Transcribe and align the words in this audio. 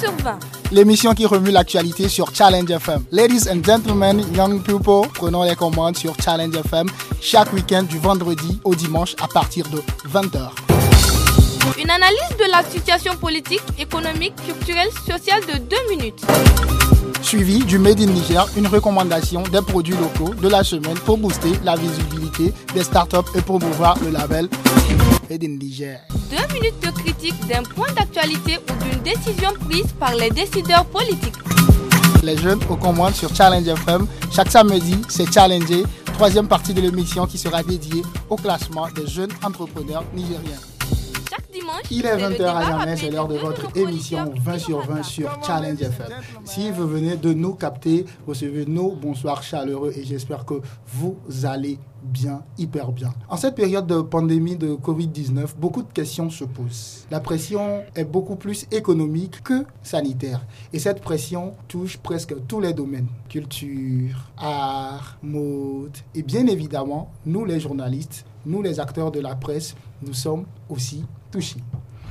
sur 0.00 0.12
20. 0.22 0.38
L'émission 0.70 1.14
qui 1.14 1.26
remue 1.26 1.50
l'actualité 1.50 2.08
sur 2.08 2.34
Challenge 2.34 2.70
FM. 2.70 3.04
Ladies 3.10 3.48
and 3.50 3.64
gentlemen, 3.64 4.22
young 4.34 4.62
people, 4.62 5.08
prenons 5.14 5.42
les 5.42 5.56
commandes 5.56 5.96
sur 5.96 6.14
Challenge 6.22 6.54
FM 6.54 6.86
chaque 7.20 7.52
week-end 7.52 7.82
du 7.84 7.98
vendredi 7.98 8.60
au 8.64 8.74
dimanche 8.74 9.14
à 9.22 9.28
partir 9.28 9.66
de 9.70 9.78
20h. 10.08 10.50
Une 11.82 11.90
analyse 11.90 12.36
de 12.38 12.50
la 12.50 12.62
situation 12.68 13.14
politique, 13.16 13.62
économique, 13.78 14.34
culturelle, 14.44 14.88
sociale 15.06 15.40
de 15.52 15.58
2 15.58 15.76
minutes. 15.90 16.24
Suivi 17.22 17.64
du 17.64 17.78
Made 17.78 18.00
in 18.00 18.06
Niger, 18.06 18.46
une 18.56 18.66
recommandation 18.66 19.42
des 19.42 19.62
produits 19.62 19.96
locaux 19.96 20.34
de 20.34 20.48
la 20.48 20.64
semaine 20.64 20.98
pour 21.04 21.18
booster 21.18 21.52
la 21.64 21.76
visibilité 21.76 22.52
des 22.74 22.82
startups 22.84 23.28
et 23.34 23.40
promouvoir 23.40 23.96
le 24.04 24.10
label 24.10 24.48
Made 25.28 25.44
in 25.44 25.58
Niger. 25.58 26.00
Deux 26.30 26.52
minutes 26.54 26.80
de 26.82 26.90
critique 26.90 27.34
d'un 27.48 27.62
point 27.62 27.92
d'actualité 27.92 28.58
ou 28.58 28.84
d'une 28.84 29.02
décision 29.02 29.52
prise 29.68 29.92
par 29.98 30.14
les 30.14 30.30
décideurs 30.30 30.84
politiques. 30.86 31.34
Les 32.22 32.36
jeunes 32.36 32.60
aux 32.68 32.76
commandes 32.76 33.14
sur 33.14 33.34
Challenge 33.34 33.66
FM. 33.66 34.06
Chaque 34.32 34.50
samedi, 34.50 34.96
c'est 35.08 35.30
Challenger, 35.32 35.84
troisième 36.14 36.48
partie 36.48 36.74
de 36.74 36.80
l'émission 36.80 37.26
qui 37.26 37.38
sera 37.38 37.62
dédiée 37.62 38.02
au 38.28 38.36
classement 38.36 38.88
des 38.94 39.06
jeunes 39.06 39.30
entrepreneurs 39.42 40.04
nigériens. 40.14 40.58
Il 41.90 42.06
est 42.06 42.16
20h 42.16 42.42
à 42.44 42.64
jamais, 42.64 42.96
c'est 42.96 43.10
l'heure 43.10 43.28
de 43.28 43.36
votre 43.36 43.76
émission 43.76 44.32
20 44.36 44.58
sur 44.58 44.80
20 44.86 45.02
sur 45.02 45.38
Challenge 45.44 45.80
FM. 45.80 46.06
Si 46.44 46.70
vous 46.70 46.86
venez 46.86 47.16
de 47.16 47.32
nous 47.32 47.54
capter, 47.54 48.04
recevez 48.26 48.66
nos 48.66 48.92
bonsoirs 48.92 49.42
chaleureux 49.42 49.92
et 49.96 50.04
j'espère 50.04 50.44
que 50.44 50.60
vous 50.86 51.16
allez 51.44 51.78
bien, 52.02 52.42
hyper 52.56 52.92
bien. 52.92 53.12
En 53.28 53.36
cette 53.36 53.54
période 53.54 53.86
de 53.86 54.00
pandémie 54.00 54.56
de 54.56 54.74
Covid-19, 54.74 55.56
beaucoup 55.58 55.82
de 55.82 55.92
questions 55.92 56.30
se 56.30 56.44
posent. 56.44 57.06
La 57.10 57.20
pression 57.20 57.82
est 57.94 58.04
beaucoup 58.04 58.36
plus 58.36 58.66
économique 58.70 59.42
que 59.42 59.64
sanitaire. 59.82 60.46
Et 60.72 60.78
cette 60.78 61.00
pression 61.00 61.54
touche 61.66 61.98
presque 61.98 62.34
tous 62.46 62.60
les 62.60 62.72
domaines. 62.72 63.08
Culture, 63.28 64.30
art, 64.36 65.18
mode. 65.22 65.96
Et 66.14 66.22
bien 66.22 66.46
évidemment, 66.46 67.10
nous 67.26 67.44
les 67.44 67.60
journalistes, 67.60 68.24
nous 68.46 68.62
les 68.62 68.80
acteurs 68.80 69.10
de 69.10 69.20
la 69.20 69.34
presse, 69.34 69.74
nous 70.02 70.14
sommes 70.14 70.44
aussi 70.68 71.04
touchés. 71.30 71.62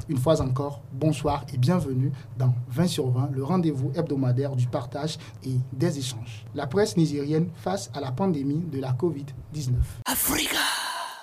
Une 0.10 0.18
fois 0.18 0.42
encore, 0.42 0.82
bonsoir 0.94 1.46
et 1.54 1.58
bienvenue 1.58 2.12
dans 2.38 2.54
20 2.70 2.88
sur 2.88 3.10
20, 3.10 3.32
le 3.34 3.44
rendez-vous 3.44 3.92
hebdomadaire 3.94 4.56
du 4.56 4.68
partage 4.68 5.18
et 5.44 5.58
des 5.74 6.00
échanges. 6.00 6.46
La 6.56 6.66
presse 6.66 6.96
nigérienne 6.96 7.50
face 7.56 7.92
à 7.94 8.00
la 8.00 8.12
pandémie 8.12 8.64
de 8.72 8.80
la 8.80 8.94
Covid-19. 8.94 9.74
Africa 10.06 10.58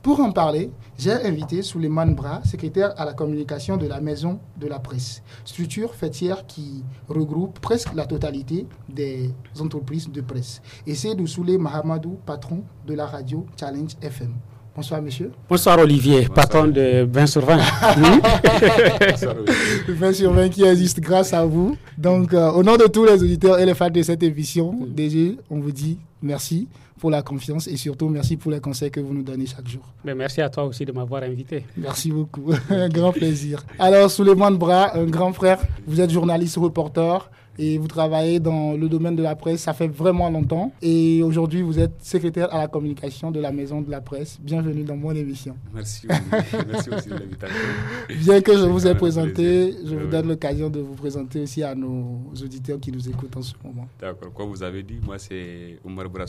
pour 0.05 0.21
en 0.21 0.33
parler, 0.33 0.71
j'ai 0.99 1.13
invité 1.13 1.63
Souleymane 1.63 2.15
Bra, 2.15 2.45
secrétaire 2.45 2.93
à 3.01 3.07
la 3.07 3.15
communication 3.15 3.79
de 3.79 3.87
la 3.87 4.03
Maison 4.03 4.39
de 4.59 4.67
la 4.67 4.79
Presse, 4.79 5.23
structure 5.47 5.95
fêtière 5.95 6.47
qui 6.47 6.85
regroupe 7.09 7.59
presque 7.59 7.95
la 7.95 8.05
totalité 8.05 8.67
des 8.87 9.33
entreprises 9.59 10.11
de 10.11 10.21
presse. 10.21 10.61
Et 10.87 10.95
c'est 10.95 11.17
Souley 11.27 11.57
Mahamadou, 11.57 12.19
patron 12.27 12.65
de 12.87 12.93
la 12.93 13.07
radio 13.07 13.47
Challenge 13.59 13.93
FM. 14.03 14.35
Bonsoir, 14.77 15.01
monsieur. 15.01 15.31
Bonsoir, 15.49 15.79
Olivier, 15.79 16.27
patron 16.35 16.67
de 16.67 17.05
20 17.09 17.27
sur 17.27 17.43
20. 17.45 17.59
20 19.89 20.13
sur 20.13 20.33
20 20.33 20.49
qui 20.49 20.65
existe 20.65 20.99
grâce 20.99 21.33
à 21.33 21.45
vous. 21.45 21.77
Donc, 21.97 22.35
euh, 22.35 22.51
au 22.51 22.65
nom 22.65 22.77
de 22.77 22.89
tous 22.89 23.05
les 23.05 23.23
auditeurs 23.23 23.61
et 23.61 23.67
les 23.67 23.75
fans 23.75 23.89
de 23.89 24.03
cette 24.03 24.25
émission, 24.25 24.75
déjà, 24.89 25.37
on 25.49 25.61
vous 25.61 25.71
dit 25.71 25.99
merci 26.21 26.67
pour 26.99 27.11
la 27.13 27.23
confiance 27.23 27.69
et 27.69 27.77
surtout 27.77 28.09
merci 28.09 28.37
pour 28.37 28.51
les 28.51 28.59
conseils 28.59 28.91
que 28.91 28.99
vous 28.99 29.15
nous 29.15 29.23
donnez 29.23 29.47
chaque 29.47 29.69
jour. 29.69 29.83
Mais 30.05 30.15
merci 30.17 30.41
à 30.41 30.49
toi 30.49 30.65
aussi 30.65 30.85
de 30.85 30.91
m'avoir 30.91 31.23
invité. 31.23 31.65
Merci 31.77 32.11
beaucoup, 32.11 32.51
un 32.71 32.89
grand 32.89 33.13
plaisir. 33.13 33.63
Alors, 33.79 34.11
Souleymane 34.11 34.57
Bras, 34.57 34.97
un 34.97 35.05
grand 35.05 35.33
frère, 35.33 35.61
vous 35.87 36.01
êtes 36.01 36.11
journaliste 36.11 36.57
reporter 36.57 37.31
et 37.59 37.79
vous 37.79 37.89
travaillez 37.89 38.41
dans 38.41 38.73
le 38.73 38.89
domaine 38.89 39.17
de 39.17 39.23
la 39.23 39.37
presse, 39.37 39.61
ça 39.63 39.73
fait 39.73 39.89
vraiment 39.89 40.31
longtemps. 40.31 40.73
Et 40.83 41.23
aujourd'hui, 41.23 41.63
vous 41.63 41.79
êtes 41.79 41.93
secrétaire 42.03 42.53
à 42.55 42.59
la 42.59 42.69
communication 42.69 43.31
de 43.31 43.41
la 43.41 43.53
Maison 43.53 43.81
de 43.81 43.91
la 43.91 44.01
Presse. 44.01 44.39
Bienvenue 44.41 44.83
dans 44.85 44.97
mon 44.97 45.13
émission. 45.13 45.57
Merci, 45.73 46.07
merci 46.69 46.91
aussi 46.91 47.09
de 47.09 47.15
l'invitation. 47.15 47.57
Bien 48.21 48.41
que 48.41 48.57
je 48.57 48.65
vous 48.65 48.87
ai 48.87 48.95
présenté, 48.95 49.75
je 49.85 49.95
vous 49.95 50.07
donne 50.09 50.29
l'occasion 50.29 50.69
de 50.71 50.81
vous 50.81 50.95
présenter 50.95 51.41
aussi 51.43 51.63
à 51.63 51.75
nos 51.75 52.21
auditeurs 52.43 52.81
qui 52.81 52.91
nous 52.91 53.09
écoutent 53.09 53.37
en 53.37 53.43
ce 53.43 53.55
moment. 53.63 53.89
D'accord, 54.01 54.33
comme 54.33 54.49
vous 54.49 54.63
avez 54.63 54.83
dit, 54.83 54.99
moi 55.05 55.19
c'est 55.19 55.79
Omar 55.85 56.09
Bra 56.09 56.25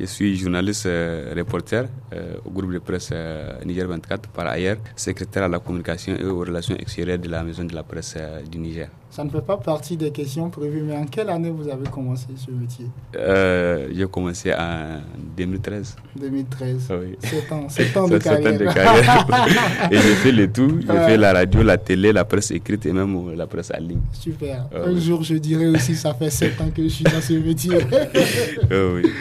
Je 0.00 0.04
suis 0.06 0.36
journaliste 0.36 0.86
euh, 0.86 1.32
reporter 1.36 1.86
euh, 2.12 2.36
au 2.44 2.50
groupe 2.50 2.72
de 2.72 2.78
presse 2.78 3.10
euh, 3.12 3.58
Niger 3.64 3.86
24, 3.86 4.28
par 4.30 4.46
ailleurs 4.46 4.76
secrétaire 4.96 5.44
à 5.44 5.48
la 5.48 5.58
communication 5.58 6.16
et 6.16 6.24
aux 6.24 6.38
relations 6.40 6.76
extérieures 6.76 7.18
de 7.18 7.28
la 7.28 7.42
Maison 7.42 7.64
de 7.64 7.74
la 7.74 7.82
Presse 7.82 8.16
du 8.50 8.58
Niger. 8.58 8.88
Ça 9.14 9.22
ne 9.22 9.30
fait 9.30 9.42
pas 9.42 9.56
partie 9.56 9.96
des 9.96 10.10
questions 10.10 10.50
prévues, 10.50 10.82
mais 10.82 10.96
en 10.96 11.04
quelle 11.06 11.30
année 11.30 11.48
vous 11.50 11.68
avez 11.68 11.88
commencé 11.88 12.26
ce 12.34 12.50
métier? 12.50 12.86
Euh, 13.14 13.86
J'ai 13.94 14.08
commencé 14.08 14.52
en 14.52 15.02
2013. 15.36 15.94
2013 16.18 16.88
Oui. 16.90 17.16
7 17.22 17.52
ans, 17.52 17.68
7 17.68 17.96
ans 17.96 18.08
de 18.08 18.18
carrière. 18.18 18.58
de 18.58 18.64
carrière. 18.64 19.26
et 19.92 19.96
j'ai 19.98 20.14
fait 20.16 20.32
le 20.32 20.50
tout. 20.50 20.80
J'ai 20.80 20.86
fait 21.06 21.16
la 21.16 21.32
radio, 21.32 21.62
la 21.62 21.78
télé, 21.78 22.12
la 22.12 22.24
presse 22.24 22.50
écrite 22.50 22.86
et 22.86 22.92
même 22.92 23.36
la 23.36 23.46
presse 23.46 23.70
en 23.72 23.80
ligne. 23.80 24.00
Super. 24.12 24.66
Un 24.74 24.98
jour, 24.98 25.22
je 25.22 25.34
dirais 25.36 25.66
aussi, 25.68 25.94
ça 25.94 26.12
fait 26.14 26.30
7 26.30 26.60
ans 26.60 26.70
que 26.74 26.82
je 26.82 26.88
suis 26.88 27.04
dans 27.04 27.20
ce 27.20 27.34
métier. 27.34 27.70
oui. 28.68 29.12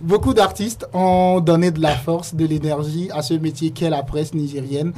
Beaucoup 0.00 0.32
d'artistes 0.32 0.86
ont 0.92 1.40
donné 1.40 1.72
de 1.72 1.80
la 1.80 1.90
force, 1.96 2.32
de 2.34 2.46
l'énergie 2.46 3.08
à 3.12 3.20
ce 3.22 3.34
métier 3.34 3.70
qu'est 3.72 3.90
la 3.90 4.04
presse 4.04 4.32
nigérienne. 4.32 4.88
Mm. 4.88 4.92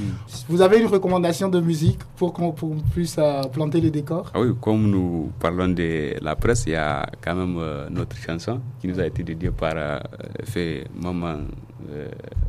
Vous 0.49 0.61
avez 0.61 0.78
une 0.78 0.87
recommandation 0.88 1.49
de 1.49 1.59
musique 1.59 2.00
pour 2.16 2.34
qu'on 2.34 2.53
puisse 2.93 3.16
euh, 3.19 3.43
planter 3.44 3.81
le 3.81 3.91
décor? 3.91 4.31
Ah 4.34 4.41
Oui, 4.41 4.49
comme 4.60 4.91
nous 4.91 5.33
parlons 5.41 5.69
de 5.69 6.15
la 6.22 6.37
presse, 6.37 6.65
il 6.66 6.72
y 6.72 6.77
a 6.77 7.06
quand 7.22 7.34
même 7.34 7.56
euh, 7.59 7.89
notre 7.89 8.16
chanson 8.16 8.60
qui 8.81 8.89
nous 8.89 9.00
a 9.00 9.06
été 9.06 9.22
dédiée 9.22 9.50
par 9.50 9.72
euh, 9.77 9.99
fait 10.44 10.84
Maman 11.03 11.39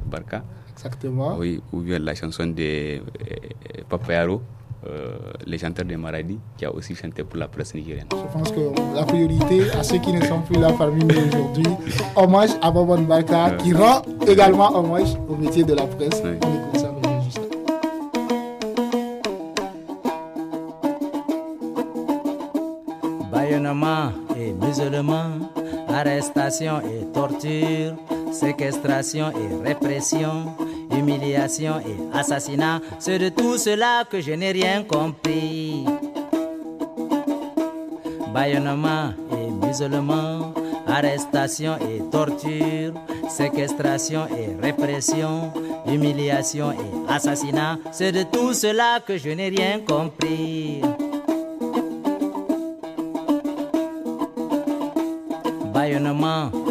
Barka. 0.09 0.43
Exactement. 0.75 1.37
Oui, 1.37 1.61
ou 1.71 1.79
bien 1.79 1.99
la 1.99 2.15
chanson 2.15 2.47
de 2.47 2.99
Papayaro. 3.87 4.41
Euh, 4.87 5.15
les 5.45 5.59
chanteurs 5.59 5.85
de 5.85 5.95
Maradi, 5.95 6.39
qui 6.57 6.65
a 6.65 6.73
aussi 6.73 6.95
chanté 6.95 7.23
pour 7.23 7.37
la 7.37 7.47
presse 7.47 7.75
nigérienne. 7.75 8.07
Je 8.11 8.33
pense 8.33 8.51
que 8.51 8.95
la 8.95 9.03
priorité 9.03 9.69
à 9.77 9.83
ceux 9.83 9.99
qui 9.99 10.11
ne 10.11 10.25
sont 10.25 10.41
plus 10.41 10.59
là 10.59 10.71
parmi 10.75 11.03
nous 11.05 11.15
aujourd'hui, 11.27 11.65
hommage 12.15 12.49
à 12.63 12.71
Bobon 12.71 13.01
Baka, 13.03 13.51
qui 13.59 13.73
rend 13.73 14.01
également 14.27 14.75
hommage 14.75 15.15
au 15.29 15.35
métier 15.35 15.63
de 15.63 15.73
la 15.75 15.85
presse. 15.85 16.23
On 23.83 23.87
et 24.35 24.53
musulman, 24.53 25.39
arrestation 25.93 26.79
et 26.79 27.11
torture, 27.13 27.95
séquestration 28.31 29.31
et 29.31 29.67
répression 29.67 30.55
humiliation 30.97 31.79
et 31.79 32.17
assassinat. 32.17 32.81
C'est 32.99 33.19
de 33.19 33.29
tout 33.29 33.57
cela 33.57 34.03
que 34.09 34.21
je 34.21 34.31
n'ai 34.31 34.51
rien 34.51 34.83
compris. 34.83 35.85
Baillonnement 38.33 39.13
et 39.31 39.65
musulman, 39.65 40.53
arrestation 40.87 41.75
et 41.77 42.01
torture, 42.09 42.93
séquestration 43.29 44.27
et 44.27 44.61
répression, 44.61 45.51
humiliation 45.85 46.71
et 46.71 47.11
assassinat. 47.11 47.77
C'est 47.91 48.11
de 48.11 48.23
tout 48.23 48.53
cela 48.53 48.99
que 49.05 49.17
je 49.17 49.29
n'ai 49.29 49.49
rien 49.49 49.79
compris. 49.79 50.81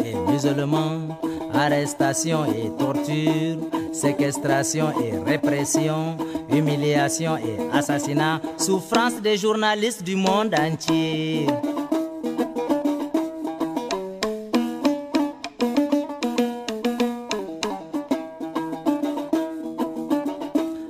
Et 0.05 0.15
musulman, 0.31 1.17
arrestation 1.53 2.45
et 2.45 2.71
torture, 2.79 3.57
séquestration 3.91 4.93
et 5.03 5.29
répression, 5.29 6.15
humiliation 6.49 7.35
et 7.35 7.57
assassinat, 7.75 8.39
souffrance 8.57 9.21
des 9.21 9.35
journalistes 9.35 10.03
du 10.03 10.15
monde 10.15 10.55
entier. 10.55 11.47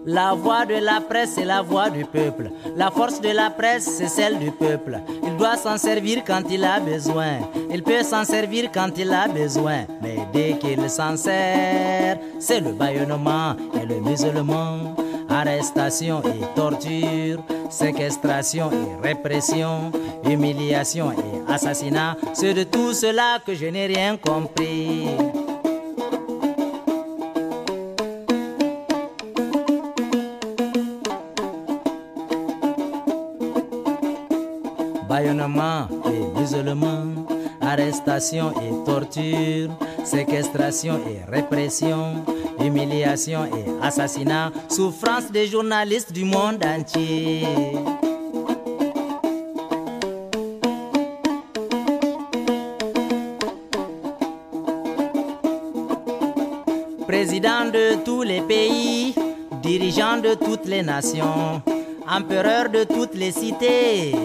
La 0.05 0.33
voix 0.33 0.65
de 0.67 0.75
la 0.75 1.01
presse 1.01 1.37
est 1.39 1.45
la 1.45 1.63
voix 1.63 1.89
du 1.89 2.05
peuple. 2.05 2.51
La 2.75 2.91
force 2.91 3.21
de 3.21 3.29
la 3.29 3.49
presse, 3.49 3.85
c'est 3.85 4.09
celle 4.09 4.37
du 4.37 4.51
peuple. 4.51 4.99
Il 5.41 5.47
doit 5.47 5.57
s'en 5.57 5.75
servir 5.75 6.23
quand 6.23 6.43
il 6.51 6.63
a 6.63 6.79
besoin. 6.79 7.39
Il 7.71 7.81
peut 7.81 8.03
s'en 8.03 8.23
servir 8.23 8.69
quand 8.71 8.95
il 8.95 9.11
a 9.11 9.27
besoin. 9.27 9.87
Mais 9.99 10.17
dès 10.31 10.55
qu'il 10.59 10.87
s'en 10.87 11.17
sert, 11.17 12.19
c'est 12.39 12.59
le 12.59 12.73
baillonnement 12.73 13.55
et 13.73 13.87
le 13.87 13.99
musulman. 14.01 14.95
Arrestation 15.29 16.21
et 16.21 16.45
torture, 16.55 17.43
séquestration 17.71 18.69
et 18.69 19.07
répression, 19.07 19.91
humiliation 20.29 21.11
et 21.11 21.51
assassinat. 21.51 22.17
C'est 22.35 22.53
de 22.53 22.61
tout 22.61 22.93
cela 22.93 23.39
que 23.43 23.55
je 23.55 23.65
n'ai 23.65 23.87
rien 23.87 24.17
compris. 24.17 25.07
Arrestation 38.01 38.51
et 38.51 38.85
torture, 38.85 39.69
séquestration 40.03 40.99
et 41.07 41.31
répression, 41.31 42.23
humiliation 42.59 43.45
et 43.45 43.85
assassinat, 43.85 44.51
souffrance 44.69 45.31
des 45.31 45.47
journalistes 45.47 46.11
du 46.11 46.25
monde 46.25 46.63
entier. 46.65 47.45
Président 57.07 57.65
de 57.71 58.03
tous 58.03 58.23
les 58.23 58.41
pays, 58.41 59.13
dirigeant 59.61 60.17
de 60.17 60.33
toutes 60.33 60.65
les 60.65 60.81
nations, 60.81 61.61
empereur 62.09 62.69
de 62.69 62.83
toutes 62.83 63.15
les 63.15 63.31
cités, 63.31 64.15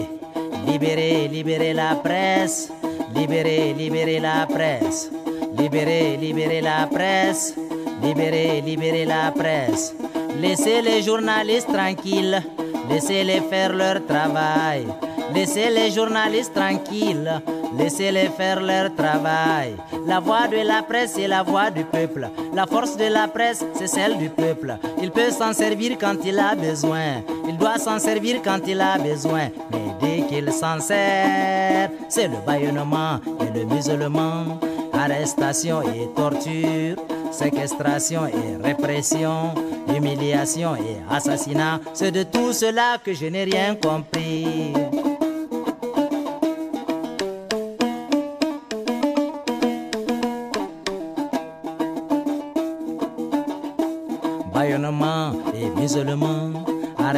libérez, 0.65 1.27
libérez 1.27 1.73
la 1.73 1.95
presse, 1.95 2.71
libérez, 3.17 3.73
libérez 3.73 4.19
la 4.19 4.45
presse, 4.45 5.09
libérez, 5.57 6.17
libérez 6.17 6.61
la 6.61 6.87
presse, 6.87 7.55
libérez, 8.01 8.61
libérez 8.61 9.05
la 9.05 9.31
presse. 9.31 9.95
Laissez 10.39 10.81
les 10.81 11.01
journalistes 11.01 11.71
tranquilles, 11.73 12.43
laissez-les 12.89 13.41
faire 13.49 13.73
leur 13.73 14.05
travail, 14.05 14.85
laissez 15.33 15.69
les 15.69 15.91
journalistes 15.91 16.53
tranquilles. 16.53 17.41
Laissez-les 17.77 18.29
faire 18.29 18.59
leur 18.59 18.93
travail. 18.95 19.75
La 20.07 20.19
voix 20.19 20.47
de 20.47 20.57
la 20.57 20.81
presse 20.81 21.17
est 21.17 21.27
la 21.27 21.43
voix 21.43 21.69
du 21.69 21.83
peuple. 21.83 22.27
La 22.53 22.65
force 22.65 22.97
de 22.97 23.05
la 23.05 23.27
presse, 23.27 23.63
c'est 23.75 23.87
celle 23.87 24.17
du 24.17 24.29
peuple. 24.29 24.77
Il 25.01 25.11
peut 25.11 25.29
s'en 25.29 25.53
servir 25.53 25.97
quand 25.99 26.15
il 26.25 26.39
a 26.39 26.55
besoin. 26.55 27.21
Il 27.47 27.57
doit 27.57 27.77
s'en 27.77 27.99
servir 27.99 28.41
quand 28.43 28.59
il 28.67 28.81
a 28.81 28.97
besoin. 28.97 29.49
Mais 29.71 29.87
dès 30.01 30.25
qu'il 30.27 30.51
s'en 30.51 30.79
sert, 30.79 31.91
c'est 32.09 32.27
le 32.27 32.37
baillonnement 32.45 33.19
et 33.41 33.57
le 33.57 33.65
musulman. 33.65 34.59
Arrestation 34.93 35.83
et 35.83 36.09
torture, 36.15 36.95
séquestration 37.31 38.25
et 38.25 38.63
répression, 38.63 39.53
humiliation 39.95 40.75
et 40.75 40.97
assassinat. 41.13 41.79
C'est 41.93 42.11
de 42.11 42.23
tout 42.23 42.51
cela 42.53 42.97
que 43.03 43.13
je 43.13 43.27
n'ai 43.27 43.43
rien 43.43 43.75
compris. 43.75 44.73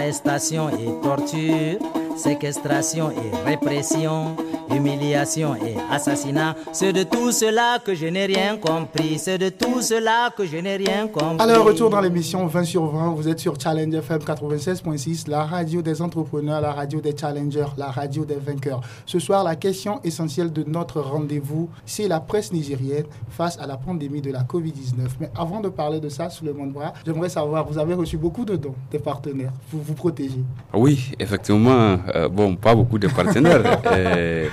Arrestation 0.10 0.70
et 0.70 1.04
torture, 1.04 1.99
séquestration 2.20 3.12
et 3.12 3.50
répression, 3.50 4.36
humiliation 4.76 5.56
et 5.56 5.76
assassinat. 5.90 6.54
C'est 6.74 6.92
de 6.92 7.04
tout 7.04 7.32
cela 7.32 7.80
que 7.84 7.96
je 7.96 8.08
n'ai 8.08 8.26
rien 8.26 8.58
compris. 8.58 9.18
C'est 9.18 9.38
de 9.38 9.50
tout 9.50 9.82
cela 9.82 10.30
que 10.36 10.46
je 10.46 10.58
n'ai 10.58 10.76
rien 10.76 11.08
compris. 11.08 11.40
Alors, 11.40 11.66
retour 11.66 11.90
dans 11.90 12.02
l'émission 12.02 12.46
20 12.46 12.64
sur 12.66 12.86
20. 12.88 13.12
Vous 13.12 13.28
êtes 13.30 13.40
sur 13.40 13.60
Challenge 13.60 13.94
FM 13.94 14.20
96.6, 14.20 15.30
la 15.30 15.46
radio 15.46 15.82
des 15.82 16.02
entrepreneurs, 16.02 16.60
la 16.60 16.74
radio 16.74 17.00
des 17.00 17.16
challengers, 17.16 17.74
la 17.78 17.88
radio 17.90 18.26
des 18.26 18.36
vainqueurs. 18.36 18.82
Ce 19.06 19.18
soir, 19.20 19.44
la 19.46 19.56
question 19.56 20.02
essentielle 20.04 20.52
de 20.52 20.64
notre 20.68 21.00
rendez-vous, 21.00 21.70
c'est 21.86 22.10
la 22.10 22.20
presse 22.20 22.52
nigérienne 22.52 23.06
face 23.30 23.58
à 23.60 23.66
la 23.66 23.78
pandémie 23.78 24.22
de 24.22 24.32
la 24.32 24.42
Covid-19. 24.44 25.08
Mais 25.22 25.32
avant 25.38 25.62
de 25.62 25.70
parler 25.70 26.02
de 26.02 26.10
ça, 26.10 26.30
sous 26.30 26.44
le 26.44 26.54
monde 26.54 26.74
bras, 26.74 26.94
j'aimerais 27.06 27.30
savoir, 27.30 27.66
vous 27.66 27.78
avez 27.78 27.94
reçu 27.94 28.18
beaucoup 28.18 28.44
de 28.44 28.58
dons 28.58 28.76
des 28.92 29.00
partenaires. 29.00 29.54
Vous 29.72 29.82
vous 29.82 29.94
protégez 29.94 30.44
Oui, 30.74 31.12
effectivement. 31.18 31.98
Euh, 32.16 32.30
bon, 32.30 32.56
pas 32.56 32.76
beaucoup 32.76 32.98
de 33.00 33.08
partenaires. 33.08 33.82
euh, 33.92 34.48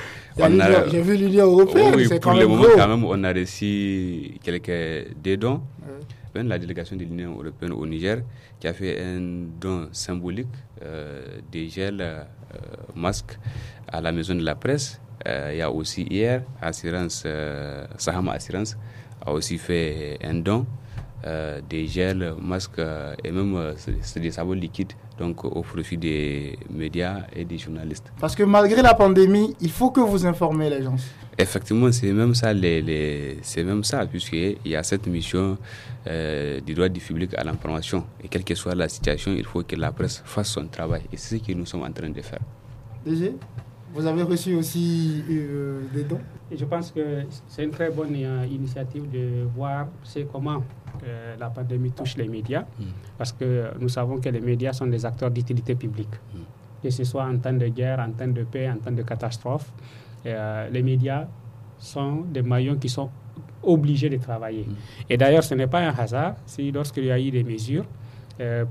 j'ai 0.90 1.00
vu 1.00 1.16
l'Union 1.16 1.46
européenne. 1.46 1.94
Oui, 1.96 2.08
pour 2.20 2.32
le 2.34 2.46
moment, 2.46 2.64
quand 2.76 2.88
même, 2.88 3.04
on 3.04 3.24
a 3.24 3.32
reçu 3.32 4.34
quelques 4.42 5.14
des 5.22 5.36
dons. 5.36 5.60
La 6.34 6.58
délégation 6.58 6.96
de 6.96 7.04
l'Union 7.04 7.32
européenne 7.40 7.72
au 7.72 7.86
Niger 7.86 8.18
qui 8.60 8.68
a 8.68 8.74
fait 8.74 9.00
un 9.02 9.20
don 9.58 9.88
symbolique 9.92 10.48
euh, 10.84 11.22
des 11.50 11.70
gels 11.70 11.98
euh, 12.02 12.24
masques 12.94 13.38
à 13.88 14.02
la 14.02 14.12
maison 14.12 14.34
de 14.34 14.42
la 14.44 14.54
presse. 14.54 15.00
Il 15.24 15.56
y 15.56 15.62
a 15.62 15.70
aussi 15.72 16.02
hier, 16.02 16.42
Assurance, 16.60 17.26
Sahama 17.96 18.32
Assurance 18.32 18.76
a 19.24 19.32
aussi 19.32 19.56
fait 19.58 20.18
un 20.22 20.34
don 20.34 20.66
euh, 21.26 21.60
des 21.68 21.86
gels, 21.86 22.34
masques 22.40 22.80
et 23.24 23.30
même 23.30 23.74
des 24.16 24.30
savons 24.30 24.52
liquides 24.52 24.92
donc 25.18 25.44
au 25.44 25.62
profit 25.62 25.96
des 25.96 26.58
médias 26.70 27.22
et 27.34 27.44
des 27.44 27.58
journalistes. 27.58 28.12
Parce 28.20 28.34
que 28.34 28.42
malgré 28.42 28.82
la 28.82 28.94
pandémie, 28.94 29.54
il 29.60 29.70
faut 29.70 29.90
que 29.90 30.00
vous 30.00 30.26
informez 30.26 30.68
les 30.70 30.82
gens. 30.82 30.96
Effectivement, 31.38 31.90
c'est 31.92 32.12
même 32.12 32.34
ça, 32.34 32.52
les, 32.52 32.80
les 32.82 33.38
c'est 33.42 33.62
même 33.64 33.84
ça, 33.84 34.06
puisqu'il 34.06 34.56
y 34.64 34.74
a 34.76 34.82
cette 34.82 35.06
mission 35.06 35.58
euh, 36.06 36.60
du 36.60 36.74
droit 36.74 36.88
du 36.88 37.00
public 37.00 37.34
à 37.36 37.44
l'information. 37.44 38.04
Et 38.22 38.28
quelle 38.28 38.44
que 38.44 38.54
soit 38.54 38.74
la 38.74 38.88
situation, 38.88 39.32
il 39.36 39.44
faut 39.44 39.62
que 39.62 39.76
la 39.76 39.92
presse 39.92 40.22
fasse 40.24 40.48
son 40.48 40.66
travail. 40.66 41.02
Et 41.12 41.16
c'est 41.16 41.38
ce 41.38 41.42
que 41.42 41.52
nous 41.52 41.66
sommes 41.66 41.82
en 41.82 41.92
train 41.92 42.08
de 42.08 42.22
faire. 42.22 42.40
DG, 43.04 43.34
vous 43.94 44.06
avez 44.06 44.22
reçu 44.22 44.54
aussi 44.54 45.22
euh, 45.30 45.80
des 45.94 46.04
dons? 46.04 46.20
Et 46.50 46.56
Je 46.56 46.64
pense 46.64 46.90
que 46.90 47.22
c'est 47.48 47.64
une 47.64 47.70
très 47.70 47.90
bonne 47.90 48.14
euh, 48.16 48.46
initiative 48.50 49.10
de 49.10 49.44
voir 49.54 49.88
comment 50.32 50.62
la 51.38 51.50
pandémie 51.50 51.90
touche 51.92 52.16
les 52.16 52.28
médias, 52.28 52.64
parce 53.18 53.32
que 53.32 53.70
nous 53.80 53.88
savons 53.88 54.20
que 54.20 54.28
les 54.28 54.40
médias 54.40 54.72
sont 54.72 54.86
des 54.86 55.04
acteurs 55.04 55.30
d'utilité 55.30 55.74
publique, 55.74 56.14
que 56.82 56.90
ce 56.90 57.04
soit 57.04 57.24
en 57.24 57.38
temps 57.38 57.52
de 57.52 57.68
guerre, 57.68 58.00
en 58.00 58.10
temps 58.12 58.28
de 58.28 58.44
paix, 58.44 58.70
en 58.70 58.76
temps 58.76 58.92
de 58.92 59.02
catastrophe. 59.02 59.72
Euh, 60.26 60.68
les 60.70 60.82
médias 60.82 61.26
sont 61.78 62.22
des 62.22 62.42
maillons 62.42 62.76
qui 62.76 62.88
sont 62.88 63.10
obligés 63.62 64.08
de 64.08 64.16
travailler. 64.16 64.66
Et 65.08 65.16
d'ailleurs, 65.16 65.44
ce 65.44 65.54
n'est 65.54 65.66
pas 65.66 65.80
un 65.80 65.94
hasard 65.94 66.36
si 66.46 66.70
lorsqu'il 66.72 67.04
y 67.04 67.10
a 67.10 67.18
eu 67.18 67.30
des 67.30 67.44
mesures, 67.44 67.84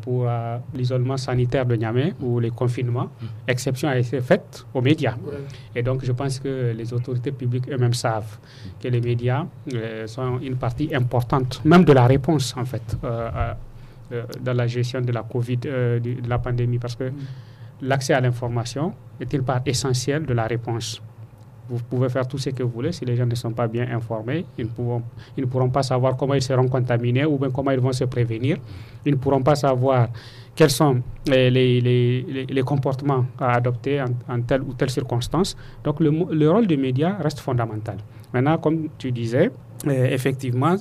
pour 0.02 0.26
euh, 0.28 0.58
l'isolement 0.74 1.18
sanitaire 1.18 1.66
de 1.66 1.76
Niamey 1.76 2.14
ou 2.22 2.40
les 2.40 2.52
confinements, 2.52 3.06
mm. 3.22 3.26
exception 3.48 3.90
a 3.90 3.98
été 3.98 4.22
faite 4.22 4.66
aux 4.74 4.82
médias. 4.82 5.16
Et 5.76 5.82
donc, 5.82 6.04
je 6.06 6.12
pense 6.12 6.40
que 6.40 6.74
les 6.76 6.94
autorités 6.94 7.32
publiques 7.32 7.68
eux-mêmes 7.70 7.94
savent 7.94 8.38
que 8.82 8.88
les 8.88 9.02
médias 9.02 9.46
euh, 9.74 10.06
sont 10.08 10.40
une 10.40 10.56
partie 10.58 10.94
importante, 10.94 11.62
même 11.66 11.84
de 11.84 11.94
la 11.94 12.06
réponse, 12.06 12.56
en 12.58 12.66
fait, 12.66 12.98
dans 14.42 14.54
la 14.54 14.68
gestion 14.68 15.02
de 15.02 15.12
la 15.12 15.24
Covid, 15.24 15.58
de, 15.58 16.00
de, 16.00 16.30
la 16.30 16.38
pandémie, 16.38 16.78
parce 16.80 16.96
que 16.96 17.06
mm. 17.06 17.14
l'accès 17.82 18.14
à 18.14 18.22
l'information 18.22 18.94
est 19.20 19.34
une 19.34 19.44
part 19.44 19.62
essentielle 19.66 20.26
de 20.26 20.34
la 20.34 20.46
réponse? 20.46 21.02
Vous 21.70 21.80
pouvez 21.90 22.10
faire 22.10 22.28
tout 22.28 22.38
ce 22.38 22.50
que 22.52 22.64
vous 22.64 22.70
voulez. 22.70 22.92
Si 22.92 23.06
les 23.06 23.16
gens 23.16 23.26
ne 23.26 23.36
sont 23.36 23.52
pas 23.52 23.68
bien 23.68 23.88
informés, 23.92 24.46
ils 24.58 24.66
ne, 24.66 25.46
pourront, 25.46 25.70
pas 25.70 25.84
savoir 25.84 26.16
comment 26.16 26.34
ils 26.36 26.42
seront 26.42 26.68
contaminés 26.68 27.26
ou 27.26 27.38
bien 27.38 27.50
comment 27.50 27.72
ils 27.72 27.80
vont 27.80 27.92
se 27.92 28.04
prévenir. 28.06 28.58
Ils 29.06 29.14
ne 29.14 29.18
pourront 29.18 29.42
pas 29.42 29.56
savoir 29.56 30.10
quels 30.56 30.70
sont 30.70 31.02
les, 31.28 32.64
comportements 32.66 33.26
à 33.40 33.54
adopter 33.54 34.02
en, 34.02 34.06
en, 34.34 34.42
telle 34.42 34.62
ou 34.62 34.74
telle 34.74 34.90
circonstance. 34.90 35.58
Donc 35.84 36.00
le, 36.00 36.12
le, 36.32 36.52
rôle 36.52 36.68
des 36.68 36.78
médias 36.78 37.18
reste 37.22 37.40
fondamental. 37.40 37.98
Maintenant, 38.34 38.58
comme 38.58 38.88
tu 38.98 39.12
disais, 39.12 39.52
euh, 39.88 40.08
effectivement, 40.10 40.76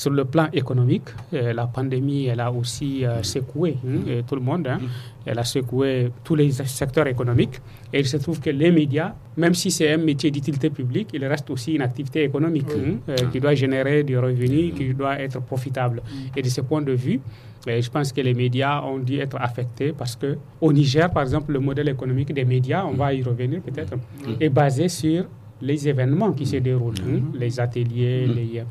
sur 0.00 0.10
le 0.10 0.24
plan 0.24 0.48
économique, 0.52 1.08
euh, 1.34 1.52
la 1.52 1.66
pandémie, 1.66 2.24
elle 2.26 2.40
a 2.40 2.50
aussi 2.50 3.04
euh, 3.04 3.22
secoué 3.22 3.76
hein, 3.86 4.22
tout 4.26 4.34
le 4.34 4.40
monde. 4.40 4.66
Hein. 4.66 4.78
Elle 5.26 5.38
a 5.38 5.44
secoué 5.44 6.10
tous 6.24 6.34
les 6.36 6.50
secteurs 6.52 7.06
économiques. 7.06 7.60
Et 7.92 8.00
il 8.00 8.06
se 8.06 8.16
trouve 8.16 8.40
que 8.40 8.48
les 8.48 8.70
médias, 8.70 9.12
même 9.36 9.52
si 9.52 9.70
c'est 9.70 9.92
un 9.92 9.98
métier 9.98 10.30
d'utilité 10.30 10.70
publique, 10.70 11.08
il 11.12 11.22
reste 11.26 11.50
aussi 11.50 11.74
une 11.74 11.82
activité 11.82 12.22
économique 12.24 12.68
oui. 12.74 12.82
hein, 12.82 12.94
euh, 13.10 13.16
qui 13.30 13.40
doit 13.40 13.54
générer 13.54 14.02
du 14.02 14.16
revenu, 14.18 14.72
qui 14.72 14.94
doit 14.94 15.20
être 15.20 15.40
profitable. 15.42 16.02
Et 16.34 16.40
de 16.40 16.48
ce 16.48 16.62
point 16.62 16.80
de 16.80 16.92
vue, 16.92 17.20
je 17.66 17.90
pense 17.90 18.10
que 18.10 18.22
les 18.22 18.32
médias 18.32 18.80
ont 18.82 18.98
dû 18.98 19.18
être 19.18 19.36
affectés 19.38 19.92
parce 19.92 20.16
que 20.16 20.38
au 20.62 20.72
Niger, 20.72 21.10
par 21.10 21.22
exemple, 21.24 21.52
le 21.52 21.60
modèle 21.60 21.90
économique 21.90 22.32
des 22.32 22.46
médias, 22.46 22.86
on 22.86 22.94
va 22.94 23.12
y 23.12 23.22
revenir 23.22 23.60
peut-être, 23.60 23.94
est 24.40 24.48
basé 24.48 24.88
sur 24.88 25.26
les 25.62 25.88
événements 25.88 26.32
qui 26.32 26.46
se 26.46 26.56
déroulent, 26.56 26.94
hein, 27.06 27.20
les 27.34 27.60
ateliers, 27.60 28.26
les, 28.26 28.62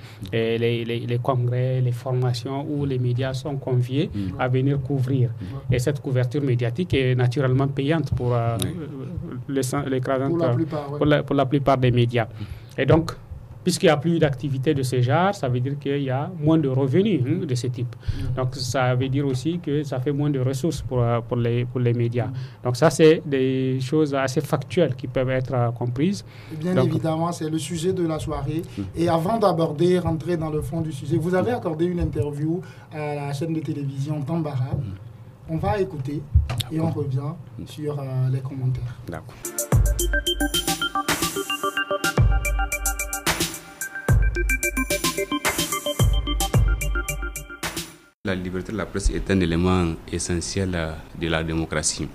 les, 0.58 0.86
les, 0.86 1.00
les, 1.00 1.18
congrès, 1.20 1.82
les 1.82 1.92
formations 1.92 2.66
où 2.70 2.86
les 2.86 3.00
médias 3.00 3.34
sont 3.34 3.58
conviés 3.58 4.10
à 4.38 4.48
venir 4.48 4.80
couvrir. 4.82 5.32
Et 5.72 5.80
cette 5.80 6.02
couverture 6.02 6.42
médiatique 6.42 6.94
est 6.94 7.16
naturellement 7.16 7.68
payante 7.68 8.14
pour, 8.16 8.34
euh, 8.34 8.58
l'écrasante, 9.48 10.30
pour, 10.38 10.40
la 10.48 10.54
plupart, 10.54 10.86
pour, 10.98 11.06
la, 11.06 11.24
pour 11.24 11.36
la 11.36 11.46
plupart 11.46 11.78
des 11.78 11.92
médias. 11.92 12.28
Et 12.78 12.86
donc, 12.86 13.12
puisqu'il 13.70 13.86
n'y 13.86 13.92
a 13.92 13.98
plus 13.98 14.18
d'activité 14.18 14.74
de 14.74 14.82
ce 14.82 15.00
genre, 15.00 15.36
ça 15.36 15.48
veut 15.48 15.60
dire 15.60 15.78
qu'il 15.78 16.02
y 16.02 16.10
a 16.10 16.32
moins 16.40 16.58
de 16.58 16.68
revenus 16.68 17.22
hein, 17.24 17.46
de 17.46 17.54
ce 17.54 17.68
type. 17.68 17.96
Donc 18.36 18.56
ça 18.56 18.96
veut 18.96 19.10
dire 19.10 19.28
aussi 19.28 19.60
que 19.60 19.84
ça 19.84 20.00
fait 20.00 20.12
moins 20.12 20.32
de 20.32 20.40
ressources 20.40 20.82
pour, 20.82 21.06
pour, 21.28 21.38
les, 21.38 21.66
pour 21.66 21.80
les 21.80 21.94
médias. 21.94 22.30
Donc 22.64 22.76
ça, 22.76 22.90
c'est 22.90 23.22
des 23.24 23.80
choses 23.80 24.16
assez 24.16 24.42
factuelles 24.42 24.96
qui 24.96 25.06
peuvent 25.06 25.30
être 25.30 25.54
uh, 25.54 25.72
comprises. 25.78 26.26
Bien 26.60 26.74
Donc, 26.74 26.88
évidemment, 26.88 27.32
c'est 27.32 27.48
le 27.48 27.60
sujet 27.60 27.94
de 27.94 28.08
la 28.08 28.18
soirée. 28.18 28.64
Et 28.96 29.08
avant 29.08 29.38
d'aborder, 29.38 30.00
rentrer 30.00 30.36
dans 30.36 30.50
le 30.50 30.64
fond 30.64 30.82
du 30.82 30.92
sujet, 30.92 31.18
vous 31.18 31.36
avez 31.36 31.52
accordé 31.52 31.86
une 31.86 32.00
interview 32.00 32.62
à 32.92 33.14
la 33.14 33.34
chaîne 33.34 33.54
de 33.54 33.60
télévision 33.60 34.20
Tambara. 34.24 34.72
On 35.48 35.58
va 35.58 35.80
écouter 35.80 36.24
et 36.72 36.80
on 36.80 36.90
revient 36.90 37.34
sur 37.68 38.02
uh, 38.02 38.32
les 38.32 38.40
commentaires. 38.40 38.96
D'accord. 39.08 39.36
La 48.30 48.36
liberté 48.36 48.72
de 48.72 48.78
la 48.78 48.86
presse 48.86 49.10
est 49.10 49.32
un 49.32 49.40
élément 49.40 49.96
essentiel 50.12 50.70
de 51.20 51.28
la 51.28 51.44
démocratie. 51.44 52.08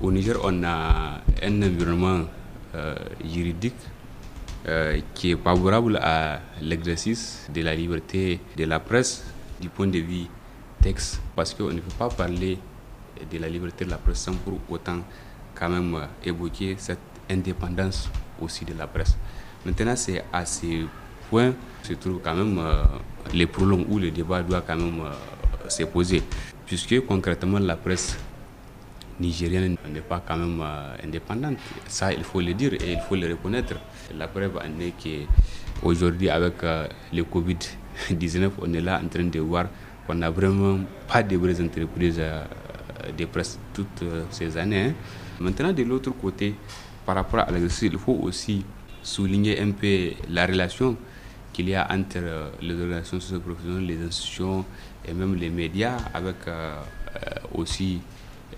Au 0.00 0.10
Niger, 0.10 0.36
on 0.42 0.64
a 0.64 1.20
un 1.42 1.62
environnement 1.62 2.22
euh, 2.74 2.94
juridique 3.22 3.76
euh, 4.66 4.98
qui 5.12 5.32
est 5.32 5.36
favorable 5.36 5.98
à 5.98 6.40
l'exercice 6.62 7.50
de 7.52 7.60
la 7.60 7.74
liberté 7.74 8.40
de 8.56 8.64
la 8.64 8.80
presse 8.80 9.24
du 9.60 9.68
point 9.68 9.88
de 9.88 9.98
vue 9.98 10.24
texte, 10.80 11.20
parce 11.36 11.52
qu'on 11.52 11.64
ne 11.68 11.80
peut 11.80 11.96
pas 11.98 12.08
parler 12.08 12.56
de 13.30 13.38
la 13.38 13.50
liberté 13.50 13.84
de 13.84 13.90
la 13.90 13.98
presse 13.98 14.20
sans 14.20 14.32
pour 14.32 14.58
autant 14.70 15.00
quand 15.54 15.68
même 15.68 15.94
euh, 15.96 16.06
évoquer 16.24 16.76
cette 16.78 16.98
indépendance 17.30 18.08
aussi 18.40 18.64
de 18.64 18.72
la 18.72 18.86
presse. 18.86 19.18
Maintenant, 19.66 19.96
c'est 19.96 20.24
à 20.32 20.46
ce 20.46 20.86
point 21.28 21.52
se 21.82 21.92
trouve 21.92 22.20
quand 22.24 22.34
même 22.34 22.58
les 23.34 23.46
problèmes 23.46 23.84
où 23.90 23.98
le 23.98 24.10
débat 24.10 24.42
doit 24.42 24.62
quand 24.62 24.76
même 24.76 25.02
se 25.72 25.84
poser, 25.84 26.22
puisque 26.66 27.00
concrètement 27.06 27.58
la 27.58 27.76
presse 27.76 28.16
nigérienne 29.20 29.76
n'est 29.92 30.00
pas 30.00 30.22
quand 30.26 30.36
même 30.36 30.60
euh, 30.60 30.96
indépendante. 31.04 31.56
Ça, 31.88 32.12
il 32.12 32.24
faut 32.24 32.40
le 32.40 32.54
dire 32.54 32.74
et 32.74 32.92
il 32.92 33.00
faut 33.08 33.16
le 33.16 33.28
reconnaître. 33.28 33.74
La 34.16 34.28
preuve 34.28 34.56
en 34.58 34.80
est 34.80 34.94
qu'aujourd'hui, 35.02 36.28
avec 36.28 36.62
euh, 36.64 36.86
le 37.12 37.22
Covid-19, 37.22 38.50
on 38.60 38.72
est 38.74 38.80
là 38.80 39.00
en 39.02 39.08
train 39.08 39.24
de 39.24 39.40
voir 39.40 39.66
qu'on 40.06 40.14
n'a 40.14 40.30
vraiment 40.30 40.80
pas 41.08 41.22
de 41.22 41.36
vraies 41.36 41.60
entreprises 41.60 42.16
euh, 42.18 42.44
de 43.16 43.24
presse 43.26 43.58
toutes 43.72 44.04
ces 44.30 44.56
années. 44.56 44.86
Hein. 44.88 44.94
Maintenant, 45.40 45.72
de 45.72 45.82
l'autre 45.82 46.10
côté, 46.10 46.54
par 47.06 47.16
rapport 47.16 47.40
à 47.40 47.50
l'exercice, 47.50 47.90
il 47.92 47.98
faut 47.98 48.18
aussi 48.22 48.64
souligner 49.02 49.60
un 49.60 49.72
peu 49.72 50.10
la 50.28 50.46
relation 50.46 50.96
qu'il 51.52 51.68
y 51.68 51.74
a 51.74 51.86
entre 51.90 52.18
les 52.62 52.72
organisations 52.74 53.20
socio-professionnelles, 53.20 53.86
les 53.86 54.06
institutions 54.06 54.64
et 55.06 55.12
même 55.12 55.34
les 55.34 55.50
médias, 55.50 55.96
avec 56.14 56.36
aussi 57.54 58.00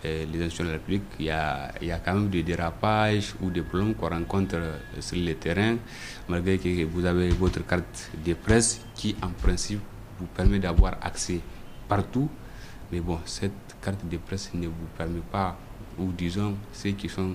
les 0.05 0.25
institutions 0.43 0.65
de 0.65 0.69
la 0.69 0.75
République, 0.75 1.03
il 1.19 1.27
y, 1.27 1.31
a, 1.31 1.73
il 1.81 1.89
y 1.89 1.93
a 1.93 1.99
quand 1.99 2.13
même 2.15 2.29
des 2.29 2.43
dérapages 2.43 3.35
ou 3.41 3.49
des 3.51 3.63
problèmes 3.63 3.95
qu'on 3.95 4.09
rencontre 4.11 4.57
sur 5.01 5.17
le 5.17 5.35
terrain, 5.35 5.77
malgré 6.29 6.59
que 6.59 6.85
vous 6.85 7.05
avez 7.07 7.31
votre 7.31 7.67
carte 7.67 8.11
de 8.25 8.35
presse 8.35 8.83
qui, 8.95 9.17
en 9.23 9.29
principe, 9.31 9.81
vous 10.19 10.27
permet 10.27 10.59
d'avoir 10.59 10.97
accès 11.01 11.41
partout. 11.89 12.29
Mais 12.93 13.01
bon, 13.01 13.19
cette 13.25 13.53
carte 13.83 14.07
de 14.09 14.17
presse 14.19 14.51
ne 14.55 14.67
vous 14.67 14.87
permet 14.97 15.23
pas, 15.33 15.57
ou 15.99 16.13
disons, 16.13 16.55
ceux 16.73 16.91
qui 16.91 17.09
sont 17.09 17.35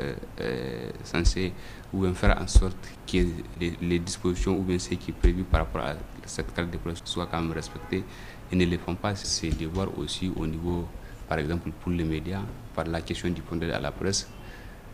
euh, 0.00 0.14
euh, 0.40 0.90
censés 1.02 1.52
ou 1.92 2.02
bien 2.02 2.14
faire 2.14 2.36
en 2.40 2.46
sorte 2.46 2.76
que 3.06 3.18
les, 3.60 3.98
dispositions 3.98 4.56
ou 4.56 4.62
bien 4.62 4.78
ce 4.78 4.90
qui 4.90 5.10
est 5.10 5.14
prévu 5.14 5.42
par 5.42 5.60
rapport 5.60 5.82
à 5.82 5.94
cette 6.24 6.54
carte 6.54 6.70
de 6.70 6.76
presse 6.76 7.00
soient 7.04 7.26
quand 7.26 7.40
même 7.40 7.52
respectées 7.52 8.04
et 8.50 8.56
ne 8.56 8.64
les 8.64 8.78
font 8.78 8.94
pas. 8.94 9.14
C'est 9.14 9.50
de 9.50 9.66
voir 9.66 9.88
aussi 9.98 10.32
au 10.36 10.46
niveau 10.46 10.86
par 11.28 11.38
exemple 11.38 11.70
pour 11.82 11.92
les 11.92 12.04
médias, 12.04 12.40
par 12.74 12.86
la 12.86 13.00
question 13.02 13.28
du 13.28 13.42
fondé 13.42 13.70
à 13.70 13.78
la 13.78 13.90
presse. 13.92 14.28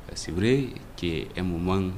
Euh, 0.09 0.13
c'est 0.15 0.33
vrai 0.33 0.67
qu'à 0.97 1.41
un 1.41 1.45
moment, 1.45 1.91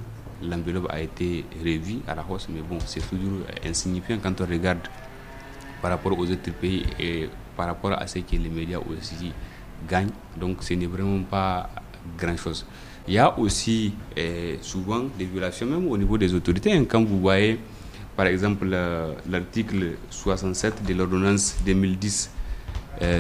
l'enveloppe 0.43 0.89
a 0.91 1.01
été 1.01 1.45
revue 1.59 1.99
à 2.07 2.15
la 2.15 2.25
hausse, 2.29 2.49
mais 2.51 2.61
bon, 2.61 2.79
c'est 2.85 3.01
toujours 3.09 3.41
insignifiant 3.65 4.19
quand 4.23 4.41
on 4.41 4.47
regarde 4.47 4.81
par 5.81 5.91
rapport 5.91 6.19
aux 6.19 6.31
autres 6.31 6.53
pays 6.53 6.85
et 7.01 7.29
par 7.57 7.67
rapport 7.67 7.93
à 7.93 8.07
ce 8.07 8.19
que 8.19 8.37
les 8.37 8.49
médias 8.51 8.79
aussi 8.79 9.33
gagnent. 9.89 10.11
Donc 10.37 10.63
ce 10.63 10.75
n'est 10.75 10.87
vraiment 10.87 11.23
pas 11.23 11.71
grand-chose. 12.19 12.67
Il 13.09 13.15
y 13.15 13.19
a 13.19 13.39
aussi 13.39 13.95
eh, 14.17 14.59
souvent 14.61 15.05
des 15.17 15.25
violations, 15.25 15.67
même 15.67 15.87
au 15.87 15.97
niveau 15.97 16.19
des 16.19 16.35
autorités. 16.35 16.73
Hein. 16.73 16.85
Quand 16.89 17.03
vous 17.05 17.21
voyez, 17.21 17.59
par 18.17 18.27
exemple, 18.27 18.67
l'article 19.29 19.97
67 20.11 20.85
de 20.87 20.95
l'ordonnance 20.95 21.57
2010 21.65 22.31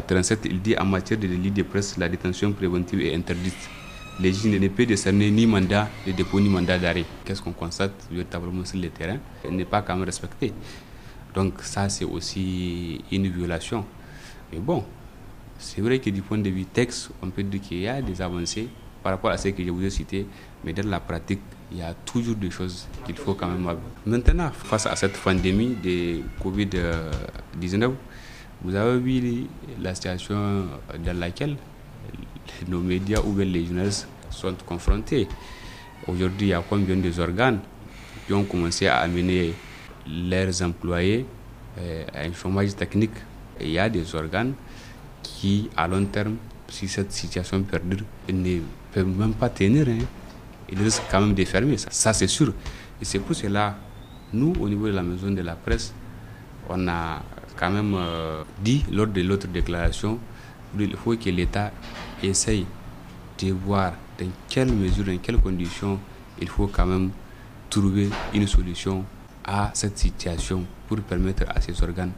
37, 0.06 0.46
euh, 0.46 0.48
il 0.50 0.62
dit 0.62 0.76
en 0.78 0.86
matière 0.86 1.18
de 1.18 1.26
délit 1.26 1.50
de 1.50 1.62
presse, 1.62 1.98
la 1.98 2.08
détention 2.08 2.52
préventive 2.52 3.00
est 3.02 3.14
interdite. 3.14 3.68
Les 4.18 4.32
ne 4.32 4.68
peuvent 4.68 4.86
décerner 4.86 5.30
ni 5.30 5.46
mandat 5.46 5.88
de 6.06 6.12
dépôt 6.12 6.40
ni 6.40 6.48
mandat 6.48 6.78
d'arrêt. 6.78 7.04
Qu'est-ce 7.24 7.42
qu'on 7.42 7.52
constate 7.52 7.92
véritablement 8.10 8.64
sur 8.64 8.78
le 8.78 8.88
terrain 8.88 9.18
Elle 9.44 9.56
n'est 9.56 9.66
pas 9.66 9.82
quand 9.82 9.94
même 9.94 10.04
respectée. 10.06 10.54
Donc 11.34 11.60
ça, 11.60 11.90
c'est 11.90 12.06
aussi 12.06 13.04
une 13.12 13.28
violation. 13.28 13.84
Mais 14.50 14.58
bon, 14.58 14.82
c'est 15.58 15.82
vrai 15.82 15.98
que 15.98 16.08
du 16.08 16.22
point 16.22 16.38
de 16.38 16.48
vue 16.48 16.64
texte, 16.64 17.10
on 17.22 17.28
peut 17.28 17.42
dire 17.42 17.60
qu'il 17.60 17.80
y 17.80 17.88
a 17.88 18.00
des 18.00 18.22
avancées 18.22 18.68
par 19.02 19.12
rapport 19.12 19.30
à 19.30 19.36
ce 19.36 19.48
que 19.48 19.62
je 19.62 19.68
vous 19.70 19.84
ai 19.84 19.90
cité, 19.90 20.26
mais 20.64 20.72
dans 20.72 20.88
la 20.88 21.00
pratique, 21.00 21.40
il 21.72 21.78
y 21.78 21.82
a 21.82 21.94
toujours 21.94 22.36
des 22.36 22.50
choses 22.50 22.86
qu'il 23.04 23.16
faut 23.16 23.34
quand 23.34 23.48
même 23.48 23.76
Maintenant, 24.06 24.50
face 24.52 24.86
à 24.86 24.94
cette 24.96 25.16
pandémie 25.18 25.76
de 25.82 26.20
Covid-19, 26.42 27.92
vous 28.62 28.74
avez 28.74 28.98
vu 28.98 29.46
la 29.80 29.94
situation 29.94 30.66
dans 31.04 31.18
laquelle 31.18 31.56
nos 32.68 32.80
médias 32.80 33.20
ou 33.20 33.36
les 33.36 33.66
journalistes 33.66 34.08
sont 34.30 34.54
confrontés. 34.64 35.26
Aujourd'hui, 36.06 36.48
il 36.48 36.50
y 36.50 36.54
a 36.54 36.62
combien 36.68 36.96
des 36.96 37.18
organes 37.18 37.60
qui 38.26 38.32
ont 38.32 38.44
commencé 38.44 38.86
à 38.86 38.98
amener 38.98 39.52
leurs 40.08 40.62
employés 40.62 41.26
euh, 41.78 42.04
à 42.14 42.20
un 42.20 42.32
chômage 42.32 42.74
technique? 42.76 43.10
Il 43.60 43.70
y 43.70 43.78
a 43.78 43.88
des 43.88 44.14
organes 44.14 44.54
qui, 45.22 45.68
à 45.76 45.88
long 45.88 46.04
terme, 46.04 46.36
si 46.68 46.86
cette 46.88 47.12
situation 47.12 47.62
perdure, 47.62 48.04
ne 48.32 48.60
peuvent 48.92 49.06
même 49.06 49.32
pas 49.34 49.48
tenir. 49.48 49.88
Hein. 49.88 49.98
Ils 50.70 50.82
risquent 50.82 51.02
quand 51.10 51.20
même 51.20 51.34
de 51.34 51.44
fermer, 51.44 51.76
ça, 51.78 51.90
ça 51.90 52.12
c'est 52.12 52.26
sûr. 52.26 52.52
Et 53.00 53.04
c'est 53.04 53.18
pour 53.18 53.34
cela, 53.36 53.76
nous, 54.32 54.52
au 54.60 54.68
niveau 54.68 54.86
de 54.86 54.92
la 54.92 55.02
maison 55.02 55.30
de 55.30 55.42
la 55.42 55.54
presse, 55.54 55.92
on 56.68 56.88
a 56.88 57.22
quand 57.56 57.70
même 57.70 57.94
euh, 57.94 58.42
dit 58.62 58.84
lors 58.90 59.06
de 59.06 59.22
l'autre 59.22 59.46
déclaration 59.48 60.18
il 60.78 60.96
faut 60.96 61.16
que 61.16 61.30
l'État 61.30 61.72
essaye 62.22 62.66
de 63.38 63.52
voir 63.52 63.92
dans 64.18 64.26
quelle 64.48 64.72
mesure, 64.72 65.04
dans 65.04 65.18
quelles 65.18 65.38
conditions 65.38 65.98
il 66.40 66.48
faut 66.48 66.66
quand 66.66 66.86
même 66.86 67.10
trouver 67.70 68.08
une 68.34 68.46
solution 68.46 69.04
à 69.44 69.70
cette 69.74 69.98
situation 69.98 70.64
pour 70.88 70.98
permettre 71.00 71.44
à 71.48 71.60
ces 71.60 71.80
organes 71.82 72.12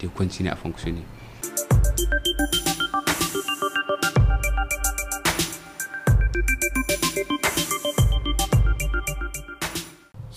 de 0.00 0.08
continuer 0.08 0.50
à 0.50 0.56
fonctionner. 0.56 1.02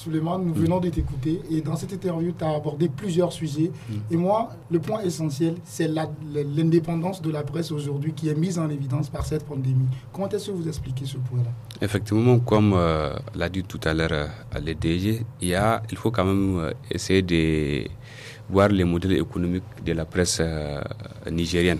Nous 0.10 0.54
venons 0.54 0.80
de 0.80 0.90
t'écouter 0.90 1.42
et 1.52 1.62
dans 1.62 1.76
cette 1.76 1.94
interview, 1.94 2.34
tu 2.38 2.44
as 2.44 2.52
abordé 2.56 2.90
plusieurs 2.90 3.32
sujets. 3.32 3.72
Mm. 3.90 3.94
Et 4.12 4.18
moi, 4.18 4.50
le 4.72 4.80
point 4.80 5.02
essentiel, 5.02 5.56
c'est 5.64 5.88
l'indépendance 5.88 7.22
de 7.22 7.32
la 7.32 7.44
presse 7.44 7.72
aujourd'hui 7.72 8.14
qui 8.14 8.30
est 8.30 8.36
mise 8.36 8.60
en 8.60 8.70
évidence 8.70 9.10
par 9.10 9.26
cette 9.26 9.46
pandémie. 9.46 9.88
Comment 10.14 10.30
est-ce 10.30 10.48
que 10.48 10.52
vous 10.52 10.68
expliquez 10.68 11.06
ce 11.06 11.18
point-là? 11.18 11.50
Effectivement, 11.82 12.40
comme 12.40 12.74
euh, 12.74 13.14
l'a 13.36 13.50
dit 13.50 13.64
tout 13.64 13.80
à 13.84 13.94
l'heure 13.94 14.10
euh, 14.12 14.28
le 14.64 14.74
DG, 14.74 15.26
il, 15.42 15.48
y 15.48 15.56
a, 15.56 15.82
il 15.92 15.98
faut 15.98 16.12
quand 16.12 16.26
même 16.26 16.58
euh, 16.60 16.72
essayer 16.92 17.22
de 17.22 17.88
voir 18.50 18.70
les 18.70 18.84
modèles 18.84 19.14
économiques 19.18 19.64
de 19.86 19.94
la 19.94 20.06
presse 20.06 20.42
nigérienne. 21.30 21.78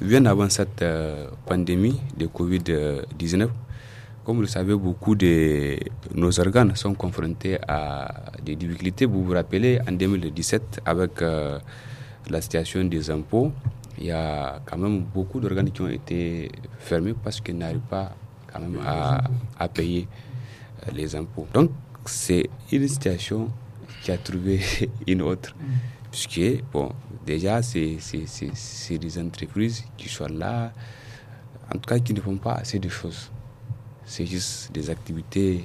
Bien 0.00 0.24
avant 0.24 0.48
cette 0.48 0.82
pandémie 1.46 2.00
de 2.16 2.26
Covid-19, 2.26 3.48
comme 4.24 4.36
vous 4.36 4.42
le 4.42 4.48
savez, 4.48 4.74
beaucoup 4.74 5.14
de 5.16 5.76
nos 6.14 6.38
organes 6.38 6.76
sont 6.76 6.94
confrontés 6.94 7.58
à 7.66 8.30
des 8.42 8.54
difficultés. 8.54 9.04
Vous 9.04 9.24
vous 9.24 9.32
rappelez, 9.32 9.80
en 9.88 9.92
2017, 9.92 10.82
avec 10.84 11.20
euh, 11.22 11.58
la 12.30 12.40
situation 12.40 12.84
des 12.84 13.10
impôts, 13.10 13.52
il 13.98 14.06
y 14.06 14.10
a 14.12 14.60
quand 14.64 14.78
même 14.78 15.00
beaucoup 15.00 15.40
d'organes 15.40 15.70
qui 15.72 15.80
ont 15.82 15.88
été 15.88 16.50
fermés 16.78 17.14
parce 17.14 17.40
qu'ils 17.40 17.58
n'arrivent 17.58 17.80
pas 17.90 18.12
quand 18.52 18.60
même 18.60 18.78
à, 18.86 19.68
payer 19.68 20.06
euh, 20.86 20.92
les 20.94 21.16
impôts. 21.16 21.48
Donc, 21.52 21.70
c'est 22.06 22.48
une 22.70 22.86
situation 22.86 23.48
qui 24.04 24.12
a 24.12 24.18
trouvé 24.18 24.60
une 25.08 25.22
autre. 25.22 25.54
Puisque, 26.12 26.62
bon, 26.72 26.92
déjà, 27.26 27.60
c'est 27.62 27.98
des 28.98 29.18
entreprises 29.18 29.84
qui 29.96 30.08
sont 30.08 30.28
là, 30.28 30.72
en 31.74 31.78
tout 31.78 31.88
cas, 31.88 31.98
qui 31.98 32.14
ne 32.14 32.20
font 32.20 32.36
pas 32.36 32.52
assez 32.54 32.78
de 32.78 32.88
choses 32.88 33.32
c'est 34.04 34.26
juste 34.26 34.70
des 34.72 34.90
activités, 34.90 35.64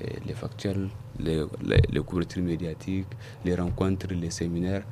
euh, 0.00 0.06
les 0.26 0.34
factuels, 0.34 0.88
les, 1.18 1.44
les, 1.92 2.00
couvertures 2.00 2.42
médiatiques, 2.42 3.06
les 3.44 3.54
rencontres, 3.54 4.08
les 4.10 4.30
séminaires, 4.30 4.82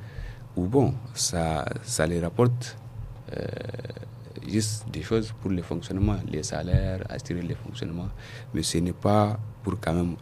où 0.55 0.65
bon, 0.67 0.93
ça, 1.13 1.65
ça 1.83 2.05
les 2.07 2.19
rapporte 2.19 2.77
euh, 3.35 3.45
juste 4.47 4.85
des 4.91 5.01
choses 5.01 5.33
pour 5.41 5.51
le 5.51 5.61
fonctionnement, 5.61 6.15
les 6.31 6.43
salaires, 6.43 7.03
assurer 7.09 7.41
le 7.41 7.55
fonctionnement, 7.55 8.07
mais 8.53 8.63
ce 8.63 8.77
n'est 8.77 8.93
pas 8.93 9.37
pour 9.63 9.75
quand 9.79 9.93
même 9.93 10.15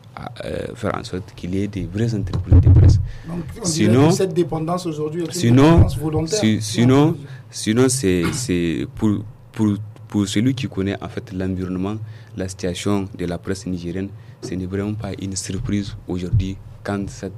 euh, 0.46 0.74
faire 0.76 0.96
en 0.96 1.04
sorte 1.04 1.34
qu'il 1.36 1.54
y 1.56 1.64
ait 1.64 1.68
des 1.68 1.86
vraies 1.86 2.14
entreprises 2.14 2.62
de 2.62 2.70
presse. 2.70 3.00
Donc, 3.28 3.44
on 3.62 3.66
sinon, 3.66 4.08
que 4.10 4.14
cette 4.16 4.34
dépendance 4.34 4.86
aujourd'hui 4.86 5.24
est 5.24 5.44
une 5.44 5.56
dépendance 5.56 5.98
volontaire. 5.98 6.40
sinon, 6.62 7.18
sinon 7.50 7.88
c'est 7.90 8.88
pour, 8.96 9.24
pour 9.52 9.76
pour 10.12 10.28
celui 10.28 10.54
qui 10.54 10.68
connaît 10.68 11.02
en 11.02 11.08
fait 11.08 11.32
l'environnement, 11.32 11.96
la 12.38 12.48
situation 12.48 13.08
de 13.18 13.26
la 13.26 13.38
presse 13.38 13.66
nigérienne, 13.66 14.10
ce 14.42 14.54
n'est 14.56 14.66
vraiment 14.66 14.94
pas 14.94 15.12
une 15.22 15.36
surprise 15.36 15.96
aujourd'hui 16.08 16.58
quand 16.84 17.10
cette, 17.10 17.34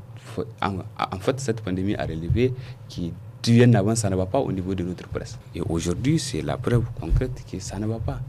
en, 0.62 1.20
fait 1.20 1.40
cette 1.40 1.62
pandémie 1.62 1.96
a 1.96 2.06
relevé 2.06 2.54
qui 2.88 3.14
bien 3.52 3.74
avant 3.74 3.96
ça 3.96 4.10
ne 4.10 4.16
va 4.16 4.26
pas 4.26 4.40
au 4.40 4.52
niveau 4.52 4.74
de 4.74 4.84
notre 4.84 5.08
presse. 5.10 5.38
Et 5.54 5.62
aujourd'hui, 5.62 6.18
c'est 6.20 6.42
la 6.42 6.58
preuve 6.58 6.84
concrète 7.00 7.44
que 7.52 7.60
ça 7.60 7.78
ne 7.78 7.86
va 7.86 8.00
pas. 8.00 8.20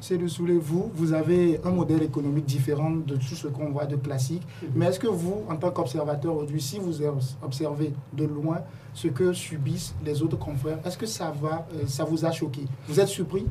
C'est 0.00 0.18
de 0.18 0.28
sous 0.28 0.46
vous, 0.60 0.90
vous 0.94 1.12
avez 1.12 1.58
un 1.64 1.70
modèle 1.70 2.02
économique 2.02 2.44
différent 2.44 2.90
de 2.90 3.16
tout 3.16 3.34
ce 3.34 3.46
qu'on 3.48 3.70
voit 3.70 3.86
de 3.86 3.96
classique. 3.96 4.42
Mhm. 4.62 4.68
Mais 4.74 4.86
est-ce 4.86 5.00
que 5.00 5.06
vous, 5.06 5.44
en 5.48 5.56
tant 5.56 5.70
qu'observateur 5.70 6.34
aujourd'hui, 6.34 6.60
si 6.60 6.78
vous 6.78 6.98
observez 7.42 7.92
de 8.12 8.24
loin 8.24 8.58
ce 8.92 9.08
que 9.08 9.32
subissent 9.32 9.94
les 10.04 10.22
autres 10.22 10.38
confrères, 10.38 10.78
est-ce 10.84 10.98
que 10.98 11.06
ça, 11.06 11.32
va, 11.40 11.66
euh, 11.74 11.86
ça 11.86 12.04
vous 12.04 12.24
a 12.24 12.30
choqué? 12.30 12.62
Vous 12.88 13.00
êtes 13.00 13.08
surpris? 13.08 13.46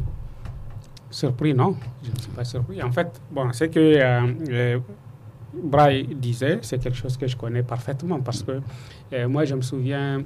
Surpris, 1.16 1.54
non? 1.54 1.76
Je 2.04 2.12
ne 2.12 2.18
suis 2.20 2.32
pas 2.32 2.44
surpris. 2.44 2.82
En 2.84 2.92
fait, 2.92 3.22
bon, 3.32 3.52
c'est 3.54 3.70
que 3.70 3.80
euh, 3.80 4.34
euh, 4.50 4.80
Braille 5.54 6.08
disait, 6.16 6.60
c'est 6.62 6.78
quelque 6.78 6.98
chose 6.98 7.16
que 7.16 7.26
je 7.28 7.38
connais 7.38 7.64
parfaitement 7.64 8.20
parce 8.20 8.44
que 8.44 8.60
moi, 9.28 9.46
je 9.46 9.56
me 9.56 9.62
souviens 9.62 10.24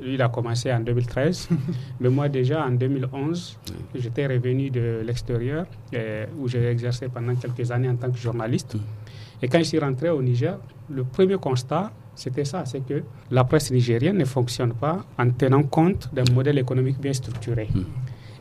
lui, 0.00 0.14
il 0.14 0.22
a 0.22 0.28
commencé 0.28 0.72
en 0.72 0.80
2013. 0.80 1.48
mais 2.00 2.08
moi, 2.08 2.28
déjà 2.28 2.64
en 2.64 2.70
2011, 2.70 3.58
j'étais 3.94 4.26
revenu 4.26 4.70
de 4.70 5.02
l'extérieur, 5.04 5.66
euh, 5.94 6.26
où 6.38 6.48
j'ai 6.48 6.64
exercé 6.66 7.08
pendant 7.08 7.34
quelques 7.34 7.70
années 7.70 7.88
en 7.88 7.96
tant 7.96 8.10
que 8.10 8.18
journaliste. 8.18 8.76
Et 9.42 9.48
quand 9.48 9.58
je 9.58 9.64
suis 9.64 9.78
rentré 9.78 10.10
au 10.10 10.22
Niger, 10.22 10.58
le 10.90 11.04
premier 11.04 11.36
constat, 11.36 11.92
c'était 12.14 12.44
ça, 12.44 12.64
c'est 12.64 12.80
que 12.80 13.02
la 13.30 13.44
presse 13.44 13.70
nigérienne 13.70 14.18
ne 14.18 14.24
fonctionne 14.24 14.74
pas 14.74 15.04
en 15.18 15.30
tenant 15.30 15.62
compte 15.62 16.10
d'un 16.12 16.24
modèle 16.34 16.58
économique 16.58 17.00
bien 17.00 17.12
structuré. 17.12 17.68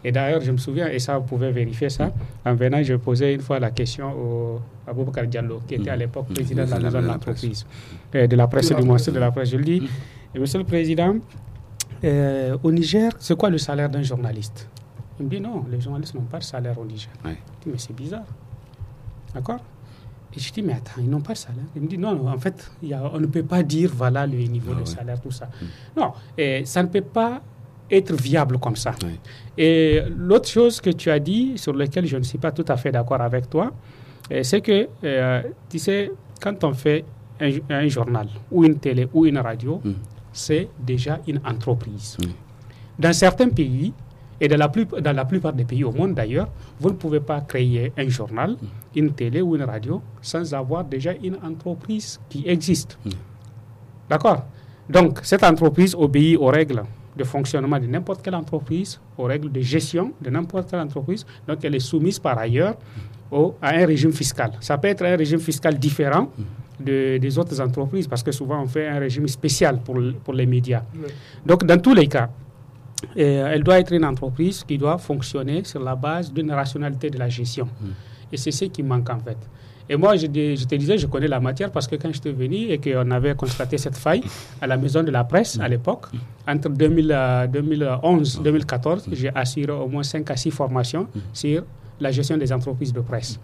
Et 0.03 0.11
d'ailleurs, 0.11 0.41
je 0.41 0.51
me 0.51 0.57
souviens, 0.57 0.87
et 0.87 0.99
ça, 0.99 1.17
vous 1.17 1.25
pouvez 1.25 1.51
vérifier 1.51 1.89
ça, 1.89 2.11
en 2.45 2.53
venant, 2.55 2.81
je 2.81 2.93
posais 2.95 3.33
une 3.33 3.41
fois 3.41 3.59
la 3.59 3.71
question 3.71 4.11
au, 4.11 4.61
à 4.87 4.93
Boubacar 4.93 5.25
Diallo, 5.27 5.61
qui 5.67 5.75
était 5.75 5.89
à 5.89 5.95
l'époque 5.95 6.27
président 6.33 6.65
de 6.65 6.71
la 6.71 6.79
maison 6.79 7.01
de 7.01 7.07
l'entreprise, 7.07 7.65
euh, 8.15 8.27
de 8.27 8.35
la 8.35 8.47
presse, 8.47 8.69
du 8.71 8.81
ministère 8.81 9.13
de 9.13 9.19
la 9.19 9.31
presse. 9.31 9.49
Je 9.49 9.57
lui 9.57 9.79
dis, 9.79 9.89
Monsieur 10.35 10.59
le 10.59 10.65
Président, 10.65 11.15
euh, 12.03 12.57
au 12.63 12.71
Niger, 12.71 13.11
c'est 13.19 13.37
quoi 13.37 13.49
le 13.49 13.57
salaire 13.57 13.89
d'un 13.89 14.03
journaliste? 14.03 14.67
Il 15.19 15.25
me 15.25 15.29
dit 15.29 15.41
non, 15.41 15.65
les 15.69 15.81
journalistes 15.81 16.15
n'ont 16.15 16.21
pas 16.21 16.39
de 16.39 16.43
salaire 16.43 16.79
au 16.79 16.85
Niger. 16.85 17.09
Je 17.25 17.29
dis 17.29 17.35
mais 17.65 17.77
c'est 17.77 17.93
bizarre. 17.93 18.23
D'accord? 19.33 19.59
Et 20.33 20.39
je 20.39 20.53
dis 20.53 20.61
mais 20.61 20.73
attends, 20.73 20.99
ils 20.99 21.09
n'ont 21.09 21.19
pas 21.19 21.33
de 21.33 21.39
salaire? 21.39 21.65
Il 21.75 21.81
me 21.81 21.87
dit 21.87 21.97
non, 21.97 22.27
en 22.27 22.37
fait, 22.37 22.71
y 22.81 22.93
a, 22.93 23.01
on 23.13 23.19
ne 23.19 23.25
peut 23.25 23.43
pas 23.43 23.63
dire 23.63 23.91
voilà 23.93 24.25
le 24.25 24.37
niveau 24.37 24.71
ah 24.77 24.79
de 24.79 24.85
salaire, 24.85 25.19
tout 25.19 25.31
ça. 25.31 25.47
Mm. 25.47 25.99
Non, 25.99 26.13
et 26.37 26.63
ça 26.63 26.83
ne 26.83 26.87
peut 26.87 27.01
pas 27.01 27.41
être 27.91 28.13
viable 28.13 28.57
comme 28.59 28.75
ça. 28.75 28.93
Et 29.57 30.01
l'autre 30.15 30.47
chose 30.49 30.79
que 30.81 30.89
tu 30.91 31.09
as 31.09 31.19
dit, 31.19 31.53
sur 31.57 31.73
laquelle 31.73 32.05
je 32.05 32.17
ne 32.17 32.23
suis 32.23 32.37
pas 32.37 32.51
tout 32.51 32.65
à 32.67 32.77
fait 32.77 32.91
d'accord 32.91 33.21
avec 33.21 33.49
toi, 33.49 33.71
euh, 34.31 34.43
c'est 34.43 34.61
que, 34.61 34.87
euh, 35.03 35.41
tu 35.69 35.79
sais, 35.79 36.11
quand 36.41 36.63
on 36.63 36.73
fait 36.73 37.03
un, 37.69 37.87
journal 37.87 38.27
ou 38.51 38.63
une 38.65 38.77
télé 38.79 39.07
ou 39.13 39.25
une 39.25 39.37
radio, 39.37 39.81
mm 39.83 39.93
c'est 40.31 40.69
déjà 40.79 41.19
une 41.27 41.39
entreprise. 41.45 42.17
Dans 42.97 43.13
certains 43.13 43.49
pays, 43.49 43.93
et 44.41 44.47
dans 44.47 44.57
la, 44.57 44.69
plus, 44.69 44.85
dans 44.85 45.15
la 45.15 45.25
plupart 45.25 45.51
des 45.51 45.65
pays 45.65 45.83
au 45.83 45.91
monde 45.91 46.13
d'ailleurs, 46.13 46.47
vous 46.79 46.89
ne 46.89 46.95
pouvez 46.95 47.19
pas 47.19 47.41
créer 47.41 47.91
un 47.97 48.07
journal, 48.07 48.55
une 48.95 49.11
télé 49.11 49.41
ou 49.41 49.55
une 49.55 49.63
radio 49.63 50.01
sans 50.21 50.53
avoir 50.53 50.85
déjà 50.85 51.11
une 51.21 51.35
entreprise 51.43 52.19
qui 52.29 52.47
existe. 52.47 52.97
D'accord? 54.09 54.45
Donc, 54.89 55.19
cette 55.23 55.43
entreprise 55.43 55.93
obéit 55.93 56.37
aux 56.37 56.47
règles 56.47 56.83
de 57.19 57.23
fonctionnement 57.25 57.79
de 57.79 57.85
n'importe 57.87 58.21
quelle 58.23 58.35
entreprise, 58.35 58.99
aux 59.17 59.25
règles 59.25 59.51
de 59.51 59.61
gestion 59.61 60.13
de 60.21 60.29
n'importe 60.29 60.69
quelle 60.71 60.79
entreprise. 60.79 61.25
Donc, 61.47 61.57
elle 61.63 61.75
est 61.75 61.79
soumise 61.91 62.17
par 62.19 62.37
ailleurs 62.39 62.75
au, 63.31 63.55
à 63.61 63.69
un 63.75 63.85
régime 63.85 64.11
fiscal. 64.13 64.51
Ça 64.61 64.77
peut 64.77 64.87
être 64.87 65.03
un 65.05 65.15
régime 65.15 65.39
fiscal 65.39 65.77
différent 65.77 66.29
des 66.79 67.37
autres 67.37 67.59
entreprises, 67.59 68.07
parce 68.07 68.23
que 68.23 68.31
souvent 68.31 68.61
on 68.63 68.67
fait 68.67 68.87
un 68.87 68.99
régime 68.99 69.27
spécial 69.27 69.79
pour, 69.81 69.97
pour 70.23 70.33
les 70.33 70.45
médias. 70.45 70.83
Donc 71.45 71.65
dans 71.65 71.77
tous 71.77 71.93
les 71.93 72.07
cas, 72.07 72.29
euh, 73.17 73.51
elle 73.53 73.63
doit 73.63 73.79
être 73.79 73.91
une 73.93 74.05
entreprise 74.05 74.63
qui 74.63 74.77
doit 74.77 74.97
fonctionner 74.97 75.63
sur 75.65 75.81
la 75.83 75.95
base 75.95 76.31
d'une 76.31 76.51
rationalité 76.53 77.09
de 77.09 77.17
la 77.17 77.27
gestion. 77.27 77.67
Et 78.31 78.37
c'est 78.37 78.51
ce 78.51 78.65
qui 78.65 78.81
manque 78.81 79.09
en 79.09 79.19
fait. 79.19 79.37
Et 79.89 79.95
moi, 79.95 80.15
je, 80.15 80.27
je, 80.27 80.65
te 80.65 80.75
disais, 80.75 80.97
je 80.97 81.07
connais 81.07 81.27
la 81.27 81.39
matière 81.39 81.71
parce 81.71 81.87
que 81.87 81.95
quand 81.95 82.13
j'étais 82.13 82.31
venu 82.31 82.67
et 82.69 82.77
qu'on 82.77 83.09
avait 83.11 83.33
constaté 83.35 83.77
cette 83.77 83.97
faille 83.97 84.21
à 84.61 84.67
la 84.67 84.77
maison 84.77 85.01
de 85.01 85.09
la 85.11 85.23
presse 85.23 85.59
à 85.59 85.67
l'époque, 85.67 86.05
entre 86.47 86.69
2011 86.69 88.37
et 88.39 88.43
2014, 88.43 89.09
j'ai 89.11 89.31
assuré 89.33 89.71
au 89.71 89.87
moins 89.87 90.03
5 90.03 90.29
à 90.29 90.35
6 90.37 90.51
formations 90.51 91.03
mm. 91.03 91.19
sur 91.33 91.63
la 91.99 92.11
gestion 92.11 92.37
des 92.37 92.53
entreprises 92.53 92.93
de 92.93 93.01
presse 93.01 93.39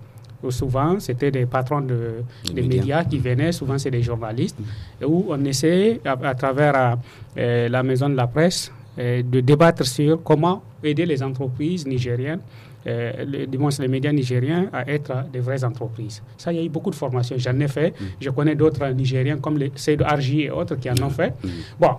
souvent 0.52 1.00
c'était 1.00 1.32
des 1.32 1.46
patrons 1.46 1.82
de, 1.82 2.24
des 2.54 2.62
médias. 2.62 3.04
qui 3.04 3.18
venaient, 3.18 3.52
souvent 3.52 3.78
c'est 3.78 3.92
des 3.92 4.02
journalistes, 4.02 4.58
mm. 4.60 5.06
où 5.06 5.26
on 5.30 5.44
essaie 5.46 6.00
à, 6.06 6.36
travers 6.36 6.98
euh, 7.38 7.70
la 7.70 7.84
maison 7.84 8.10
de 8.10 8.16
la 8.16 8.28
presse 8.28 8.72
euh, 8.98 9.22
de 9.24 9.40
débattre 9.42 9.86
sur 9.86 10.22
comment 10.24 10.64
aider 10.84 11.06
les 11.06 11.22
entreprises 11.24 11.86
nigériennes, 11.88 12.42
euh, 12.88 13.12
les, 13.26 13.48
les 13.48 13.88
médias 13.88 14.12
nigériens 14.12 14.70
à 14.72 14.90
être 14.90 15.26
des 15.32 15.40
vraies 15.40 15.64
entreprises. 15.64 16.22
Ça, 16.38 16.52
il 16.54 16.58
y 16.58 16.62
a 16.62 16.64
eu 16.64 16.70
beaucoup 16.70 16.92
de 16.92 16.96
formations. 16.96 17.36
J'en 17.38 17.60
ai 17.60 17.68
fait. 17.68 17.90
Mm. 18.00 18.04
Je 18.22 18.30
connais 18.30 18.56
d'autres 18.56 18.88
Nigériens 18.90 19.38
comme 19.38 19.58
les 19.58 19.72
Arji 20.04 20.42
et 20.44 20.52
autres 20.52 20.76
qui 20.76 20.90
en 20.90 20.96
ont 21.04 21.08
mm. 21.08 21.12
fait. 21.12 21.34
Bon, 21.80 21.92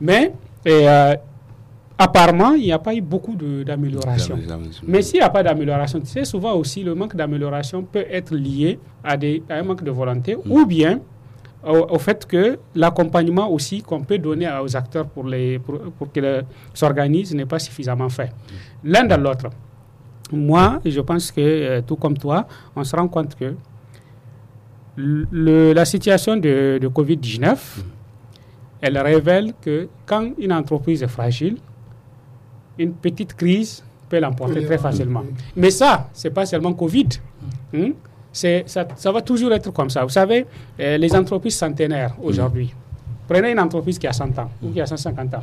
mais 0.00 0.32
apparemment, 1.98 2.52
il 2.54 2.62
n'y 2.62 2.72
a 2.72 2.78
pas 2.78 2.94
eu 2.94 3.02
beaucoup 3.02 3.36
d'amélioration. 3.36 4.38
Mais 4.86 5.02
s'il 5.02 5.20
n'y 5.20 5.24
a 5.26 5.28
pas 5.30 5.42
d'amélioration, 5.42 6.00
tu 6.00 6.06
sais, 6.06 6.24
souvent 6.24 6.54
aussi, 6.54 6.82
le 6.82 6.94
manque 6.94 7.14
d'amélioration 7.14 7.82
peut 7.82 8.06
être 8.10 8.34
lié 8.34 8.78
à, 9.04 9.16
des, 9.18 9.42
un 9.50 9.62
manque 9.62 9.84
de 9.84 9.90
volonté 9.90 10.36
mm. 10.36 10.50
ou 10.50 10.64
bien 10.64 11.00
au, 11.62 11.98
fait 11.98 12.26
que 12.26 12.58
l'accompagnement 12.74 13.50
aussi 13.50 13.82
qu'on 13.82 14.00
peut 14.02 14.16
donner 14.18 14.48
aux 14.62 14.74
acteurs 14.74 15.06
pour, 15.06 15.24
les, 15.24 15.58
pour, 15.58 16.10
qu'ils 16.10 16.42
s'organisent 16.72 17.34
n'est 17.34 17.44
pas 17.44 17.58
suffisamment 17.58 18.08
fait. 18.08 18.30
L'un 18.82 19.04
dans 19.04 19.20
l'autre. 19.20 19.50
Moi, 20.32 20.80
je 20.84 21.00
pense 21.00 21.30
que, 21.32 21.40
euh, 21.40 21.82
tout 21.82 21.96
comme 21.96 22.16
toi, 22.16 22.46
on 22.76 22.84
se 22.84 22.94
rend 22.94 23.08
compte 23.08 23.34
que 23.36 23.54
la 24.96 25.84
situation 25.84 26.36
de, 26.36 26.78
de 26.80 26.88
Covid-19, 26.88 27.52
mm. 27.52 27.56
elle 28.82 28.98
révèle 28.98 29.52
que 29.60 29.88
quand 30.06 30.30
une 30.38 30.52
entreprise 30.52 31.02
est 31.02 31.08
fragile, 31.08 31.56
une 32.78 32.92
petite 32.92 33.34
crise 33.34 33.82
peut 34.08 34.18
l'emporter 34.18 34.64
très 34.64 34.78
facilement. 34.78 35.24
Mais 35.56 35.70
ça, 35.70 36.08
ce 36.12 36.28
n'est 36.28 36.34
pas 36.34 36.46
seulement 36.46 36.72
Covid. 36.72 37.08
Ça, 38.32 38.48
ça, 38.94 39.12
va 39.12 39.22
toujours 39.22 39.52
être 39.52 39.72
comme 39.72 39.90
ça. 39.90 40.04
Vous 40.04 40.10
savez, 40.10 40.46
euh, 40.78 40.96
les 40.96 41.14
entreprises 41.16 41.56
centenaires 41.56 42.14
aujourd'hui, 42.22 42.72
prenez 43.26 43.50
une 43.50 43.58
entreprise 43.60 43.98
qui 43.98 44.06
a 44.06 44.12
100 44.12 44.38
ans 44.38 44.50
ou 44.62 44.70
qui 44.70 44.80
a 44.80 44.86
150 44.86 45.34
ans 45.34 45.42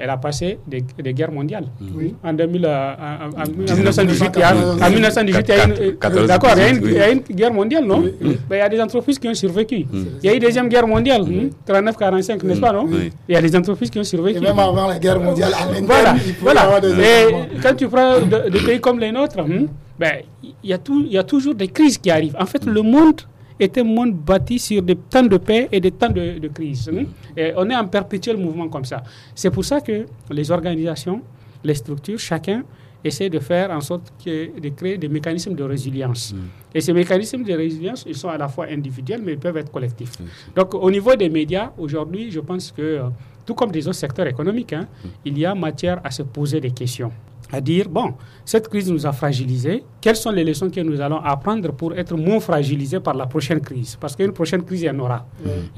elle 0.00 0.10
a 0.10 0.16
passé 0.16 0.58
des, 0.66 0.82
guerres 1.12 1.32
mondiales. 1.32 1.66
Oui. 1.94 2.14
En, 2.24 2.32
2000, 2.32 2.64
euh, 2.64 2.94
en, 3.36 3.74
1918, 3.74 4.30
il 4.34 4.40
y 4.40 4.42
a, 4.42 4.54
en 4.56 4.90
1918, 4.90 5.48
il 5.48 5.54
y 5.54 5.60
a 5.60 5.64
une, 5.64 6.26
d'accord, 6.26 6.50
il, 6.56 6.92
y 6.92 6.98
a 6.98 7.10
une 7.10 7.20
guerre 7.20 7.52
mondiale, 7.52 7.84
non? 7.84 8.04
Il 8.20 8.56
y 8.56 8.60
a 8.60 8.68
des 8.68 8.80
entreprises 8.80 9.18
qui 9.18 9.28
ont 9.28 9.34
survécu. 9.34 9.86
Il 9.92 10.24
y 10.24 10.28
a 10.28 10.32
eu 10.32 10.36
une 10.36 10.42
deuxième 10.42 10.68
guerre 10.68 10.86
mondiale, 10.86 11.22
39-45, 11.68 12.44
n'est-ce 12.44 12.60
pas, 12.60 12.72
non? 12.72 12.88
Il 13.28 13.34
y 13.34 13.36
a 13.36 13.42
des 13.42 13.54
entreprises 13.54 13.90
qui 13.90 13.98
ont 13.98 14.04
survécu. 14.04 14.38
Et 14.38 14.40
même 14.40 14.58
avant 14.58 14.86
la 14.88 14.98
guerre 14.98 15.20
mondiale, 15.20 15.52
voilà. 15.84 16.14
voilà. 16.40 16.80
Et 16.88 17.58
quand 17.62 17.74
tu 17.76 17.88
prends 17.88 18.20
des 18.20 18.60
pays 18.60 18.80
comme 18.80 18.98
les 18.98 19.12
nôtres, 19.12 19.42
hmm, 19.42 19.66
ben, 19.98 20.12
il 20.42 20.70
y, 20.70 20.72
a 20.72 20.78
tout, 20.78 21.02
il 21.04 21.12
y 21.12 21.18
a 21.18 21.22
toujours 21.24 21.54
des 21.54 21.68
crises 21.68 21.98
qui 21.98 22.10
arrivent. 22.10 22.36
En 22.40 22.46
fait, 22.46 22.64
le 22.64 22.80
monde 22.80 23.20
est 23.60 23.76
un 23.78 23.84
monde 23.84 24.14
bâti 24.14 24.58
sur 24.58 24.82
des 24.82 24.96
temps 24.96 25.22
de 25.22 25.36
paix 25.36 25.68
et 25.70 25.80
des 25.80 25.90
temps 25.92 26.08
de, 26.10 26.38
de 26.38 26.48
crise. 26.48 26.90
Et 27.36 27.52
on 27.56 27.68
est 27.68 27.76
en 27.76 27.86
perpétuel 27.86 28.36
mouvement 28.36 28.68
comme 28.68 28.84
ça. 28.84 29.02
C'est 29.34 29.50
pour 29.50 29.64
ça 29.64 29.80
que 29.80 30.06
les 30.30 30.50
organisations, 30.50 31.20
les 31.62 31.74
structures, 31.74 32.18
chacun 32.18 32.64
essaie 33.04 33.30
de 33.30 33.38
faire 33.38 33.70
en 33.70 33.80
sorte 33.80 34.12
que, 34.22 34.58
de 34.60 34.68
créer 34.70 34.98
des 34.98 35.08
mécanismes 35.08 35.54
de 35.54 35.62
résilience. 35.64 36.32
Mm. 36.32 36.38
Et 36.74 36.80
ces 36.80 36.92
mécanismes 36.92 37.42
de 37.42 37.52
résilience, 37.54 38.04
ils 38.06 38.14
sont 38.16 38.28
à 38.28 38.36
la 38.38 38.48
fois 38.48 38.66
individuels, 38.70 39.22
mais 39.24 39.32
ils 39.32 39.38
peuvent 39.38 39.56
être 39.56 39.70
collectifs. 39.72 40.12
Donc, 40.54 40.74
au 40.74 40.90
niveau 40.90 41.14
des 41.16 41.28
médias, 41.28 41.72
aujourd'hui, 41.78 42.30
je 42.30 42.40
pense 42.40 42.72
que, 42.72 43.00
tout 43.46 43.54
comme 43.54 43.70
des 43.70 43.86
autres 43.88 43.96
secteurs 43.98 44.26
économiques, 44.26 44.72
hein, 44.72 44.86
mm. 45.04 45.08
il 45.24 45.38
y 45.38 45.46
a 45.46 45.54
matière 45.54 46.00
à 46.04 46.10
se 46.10 46.22
poser 46.22 46.60
des 46.60 46.70
questions 46.72 47.10
à 47.52 47.60
dire, 47.60 47.88
bon, 47.88 48.14
cette 48.44 48.68
crise 48.68 48.90
nous 48.90 49.06
a 49.06 49.12
fragilisés, 49.12 49.84
quelles 50.00 50.16
sont 50.16 50.30
les 50.30 50.44
leçons 50.44 50.70
que 50.70 50.80
nous 50.80 51.00
allons 51.00 51.18
apprendre 51.18 51.72
pour 51.72 51.94
être 51.96 52.16
moins 52.16 52.40
fragilisés 52.40 53.00
par 53.00 53.14
la 53.14 53.26
prochaine 53.26 53.60
crise? 53.60 53.96
Parce 54.00 54.16
qu'une 54.16 54.32
prochaine 54.32 54.62
crise, 54.62 54.82
il 54.82 54.86
y 54.86 54.90
en 54.90 54.98
aura. 54.98 55.26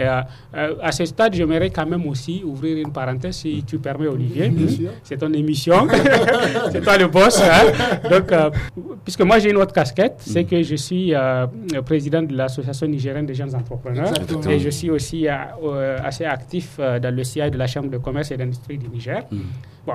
Euh, 0.00 0.22
euh, 0.54 0.74
à 0.82 0.92
ce 0.92 1.04
stade, 1.04 1.34
j'aimerais 1.34 1.70
quand 1.70 1.86
même 1.86 2.06
aussi 2.06 2.42
ouvrir 2.44 2.78
une 2.78 2.92
parenthèse, 2.92 3.36
si 3.36 3.62
tu 3.66 3.78
permets, 3.78 4.06
Olivier. 4.06 4.52
C'est 5.02 5.16
ton 5.16 5.32
émission, 5.32 5.86
c'est 6.72 6.80
toi 6.82 6.96
le 6.98 7.08
boss. 7.08 7.40
Hein. 7.42 8.08
Donc, 8.10 8.30
euh, 8.32 8.50
puisque 9.04 9.22
moi 9.22 9.38
j'ai 9.38 9.50
une 9.50 9.56
autre 9.56 9.72
casquette, 9.72 10.16
c'est 10.18 10.44
que 10.44 10.62
je 10.62 10.76
suis 10.76 11.12
président 11.84 12.22
de 12.22 12.36
l'Association 12.36 12.86
nigérienne 12.86 13.26
des 13.26 13.34
jeunes 13.34 13.54
entrepreneurs 13.54 14.12
et 14.48 14.58
je 14.58 14.70
suis 14.70 14.90
aussi 14.90 15.26
assez 15.28 16.24
actif 16.24 16.78
dans 16.78 17.14
le 17.14 17.24
CI 17.24 17.50
de 17.50 17.58
la 17.58 17.66
Chambre 17.66 17.90
de 17.90 17.98
commerce 17.98 18.30
et 18.30 18.36
d'industrie 18.36 18.78
du 18.78 18.88
Niger. 18.88 19.22
Mm. 19.30 19.38
Bon. 19.86 19.94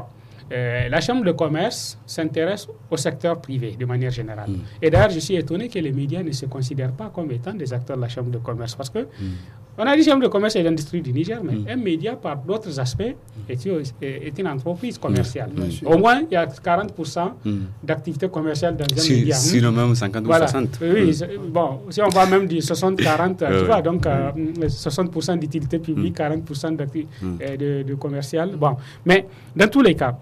Euh, 0.52 0.88
la 0.90 1.02
Chambre 1.02 1.24
de 1.26 1.32
commerce 1.32 1.98
s'intéresse 2.06 2.68
au 2.90 2.98
secteur 2.98 3.40
privé 3.42 3.76
de 3.80 3.86
manière 3.86 4.12
générale. 4.12 4.50
Mm. 4.50 4.56
Et 4.82 4.90
d'ailleurs, 4.90 5.10
je 5.10 5.20
suis 5.20 5.36
étonné 5.36 5.68
que 5.70 5.80
les 5.80 5.92
médias 5.92 6.24
ne 6.24 6.32
se 6.32 6.46
considèrent 6.46 6.92
pas 6.94 7.10
comme 7.14 7.32
étant 7.32 7.54
des 7.54 7.74
acteurs 7.74 7.98
de 7.98 8.02
la 8.02 8.10
Chambre 8.10 8.32
de 8.32 8.38
commerce 8.38 8.76
parce 8.76 8.90
que 8.90 9.08
on 9.80 9.84
a 9.86 9.96
dit 9.96 10.04
Chambre 10.04 10.24
de 10.24 10.28
commerce 10.28 10.56
et 10.56 10.64
d'industrie 10.64 11.02
du 11.02 11.14
Niger, 11.14 11.40
mais 11.44 11.72
un 11.72 11.76
média, 11.76 12.16
par 12.16 12.38
d'autres 12.38 12.80
aspects, 12.80 13.16
est, 13.48 14.40
une 14.40 14.48
entreprise 14.48 14.98
commerciale. 14.98 15.52
Au 15.86 15.98
moins, 15.98 16.22
il 16.30 16.34
y 16.34 16.36
a 16.36 16.48
40% 16.48 17.32
d'activité 17.84 18.28
commerciale 18.28 18.76
dans 18.76 18.86
un 18.86 19.10
média. 19.10 19.36
Sinon 19.36 19.72
même 19.72 19.94
50 19.94 20.26
ou 20.26 20.34
60. 20.34 20.80
Oui, 20.82 21.20
bon, 21.50 21.82
si 21.92 22.02
on 22.02 22.08
va 22.10 22.26
même 22.26 22.48
dire 22.48 22.62
60-40, 22.62 23.60
tu 23.60 23.66
vois, 23.66 23.82
donc 23.84 24.06
60% 24.06 25.38
d'utilité 25.38 25.78
publique, 25.78 26.18
40% 26.18 26.76
de, 26.76 27.84
de 27.84 27.94
commercial. 27.96 28.56
Bon, 28.58 28.78
mais 29.06 29.28
dans 29.56 29.68
tous 29.68 29.82
les 29.82 29.94
cas, 29.94 30.18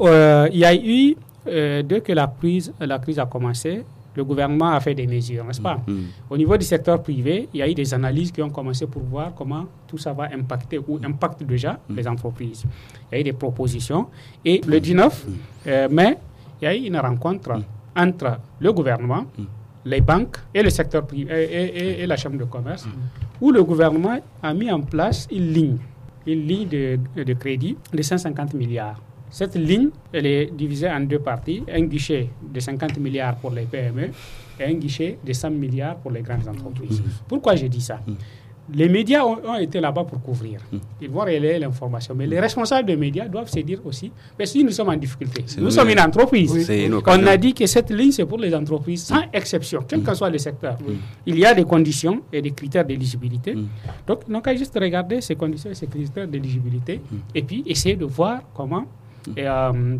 euh, 0.00 0.48
il 0.52 0.58
y 0.58 0.64
a 0.64 0.74
eu, 0.74 1.16
euh, 1.46 1.82
dès 1.82 2.00
que 2.00 2.12
la 2.12 2.26
crise, 2.26 2.72
la 2.80 2.98
crise 2.98 3.18
a 3.18 3.26
commencé, 3.26 3.84
le 4.16 4.24
gouvernement 4.24 4.70
a 4.70 4.80
fait 4.80 4.94
des 4.94 5.06
mesures, 5.06 5.44
n'est-ce 5.44 5.60
pas? 5.60 5.80
Mm-hmm. 5.86 6.02
Au 6.30 6.36
niveau 6.36 6.56
du 6.56 6.64
secteur 6.64 7.02
privé, 7.02 7.48
il 7.52 7.58
y 7.58 7.62
a 7.62 7.68
eu 7.68 7.74
des 7.74 7.92
analyses 7.92 8.30
qui 8.30 8.40
ont 8.42 8.50
commencé 8.50 8.86
pour 8.86 9.02
voir 9.02 9.34
comment 9.34 9.66
tout 9.88 9.98
ça 9.98 10.12
va 10.12 10.28
impacter 10.32 10.78
ou 10.78 11.00
impacte 11.04 11.42
déjà 11.42 11.72
mm-hmm. 11.72 11.96
les 11.96 12.08
entreprises. 12.08 12.64
Il 13.10 13.14
y 13.14 13.18
a 13.18 13.20
eu 13.20 13.24
des 13.24 13.32
propositions. 13.32 14.06
Et 14.44 14.60
le 14.66 14.78
19 14.80 15.26
mm-hmm. 15.26 15.32
euh, 15.66 15.88
mai, 15.88 16.18
il 16.60 16.64
y 16.64 16.68
a 16.68 16.76
eu 16.76 16.80
une 16.86 16.96
rencontre 16.96 17.52
entre 17.96 18.38
le 18.60 18.72
gouvernement, 18.72 19.26
les 19.84 20.00
banques 20.00 20.38
et 20.54 20.62
le 20.62 20.70
secteur 20.70 21.06
privé 21.06 21.30
et, 21.32 22.02
et 22.02 22.06
la 22.06 22.16
Chambre 22.16 22.38
de 22.38 22.44
commerce, 22.44 22.86
où 23.40 23.50
le 23.50 23.62
gouvernement 23.62 24.18
a 24.42 24.54
mis 24.54 24.70
en 24.70 24.80
place 24.80 25.28
une 25.30 25.52
ligne, 25.52 25.78
une 26.26 26.46
ligne 26.46 26.68
de, 26.68 26.98
de 27.22 27.32
crédit 27.34 27.76
de 27.92 28.02
150 28.02 28.54
milliards 28.54 29.00
cette 29.34 29.56
ligne, 29.56 29.88
elle 30.12 30.26
est 30.26 30.46
divisée 30.54 30.88
en 30.88 31.00
deux 31.00 31.18
parties. 31.18 31.64
Un 31.68 31.82
guichet 31.86 32.28
de 32.40 32.60
50 32.60 32.98
milliards 32.98 33.34
pour 33.34 33.50
les 33.50 33.62
PME 33.62 34.10
et 34.60 34.64
un 34.64 34.74
guichet 34.74 35.18
de 35.26 35.32
100 35.32 35.50
milliards 35.50 35.96
pour 35.96 36.12
les 36.12 36.22
grandes 36.22 36.46
entreprises. 36.46 37.00
Mmh. 37.00 37.04
Pourquoi 37.26 37.56
j'ai 37.56 37.68
dit 37.68 37.80
ça? 37.80 37.98
Mmh. 38.06 38.12
Les 38.74 38.88
médias 38.88 39.24
ont, 39.24 39.56
été 39.56 39.80
là-bas 39.80 40.04
pour 40.04 40.22
couvrir. 40.22 40.60
Mmh. 40.70 40.76
Ils 41.02 41.10
vont 41.10 41.22
relayer 41.22 41.58
l'information. 41.58 42.14
Mais 42.14 42.28
les 42.28 42.38
responsables 42.38 42.86
des 42.86 42.94
médias 42.94 43.26
doivent 43.26 43.48
se 43.48 43.58
dire 43.58 43.80
aussi, 43.84 44.12
mais 44.38 44.46
si 44.46 44.62
nous 44.62 44.70
sommes 44.70 44.90
en 44.90 44.96
difficulté, 44.96 45.44
nous 45.58 45.70
sommes 45.70 45.90
une 45.90 45.98
entreprise. 46.00 46.70
On 47.04 47.26
a 47.26 47.36
dit 47.36 47.54
que 47.54 47.66
cette 47.66 47.90
ligne, 47.90 48.12
c'est 48.12 48.26
pour 48.26 48.38
les 48.38 48.54
entreprises, 48.54 49.02
sans 49.02 49.22
exception, 49.32 49.80
quel 49.86 50.00
que 50.04 50.14
soit 50.14 50.30
le 50.30 50.38
secteur. 50.38 50.78
Il 51.26 51.36
y 51.40 51.44
a 51.44 51.52
des 51.54 51.64
conditions 51.64 52.20
et 52.32 52.40
des 52.40 52.52
critères 52.52 52.84
d'éligibilité. 52.84 53.56
Donc, 54.06 54.20
on 54.30 54.38
a 54.38 54.54
juste 54.54 54.78
regarder 54.80 55.20
ces 55.20 55.34
conditions 55.34 55.70
et 55.72 55.74
ces 55.74 55.88
critères 55.88 56.28
d'éligibilité 56.28 57.00
et 57.34 57.42
puis 57.42 57.64
essayer 57.66 57.96
de 57.96 58.04
voir 58.04 58.40
comment 58.54 58.86
et 59.36 59.46
euh, 59.48 59.96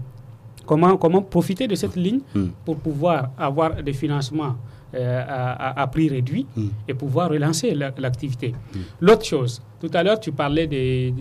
comment, 0.66 0.96
comment 0.96 1.22
profiter 1.22 1.66
de 1.68 1.74
cette 1.74 1.96
ligne 1.96 2.20
hmm. 2.34 2.46
pour 2.64 2.76
pouvoir 2.76 3.30
avoir 3.38 3.82
des 3.82 3.92
financements 3.92 4.56
euh, 4.94 5.24
à, 5.26 5.86
prix 5.88 6.08
réduit 6.08 6.46
hmm. 6.56 6.68
et 6.88 6.94
pouvoir 6.94 7.30
relancer 7.30 7.74
l'activité. 7.74 8.54
Hmm. 8.74 8.78
L'autre 9.00 9.24
chose, 9.24 9.62
tout 9.80 9.90
à 9.92 10.02
l'heure, 10.02 10.20
tu 10.20 10.32
parlais 10.32 10.66
des, 10.66 11.12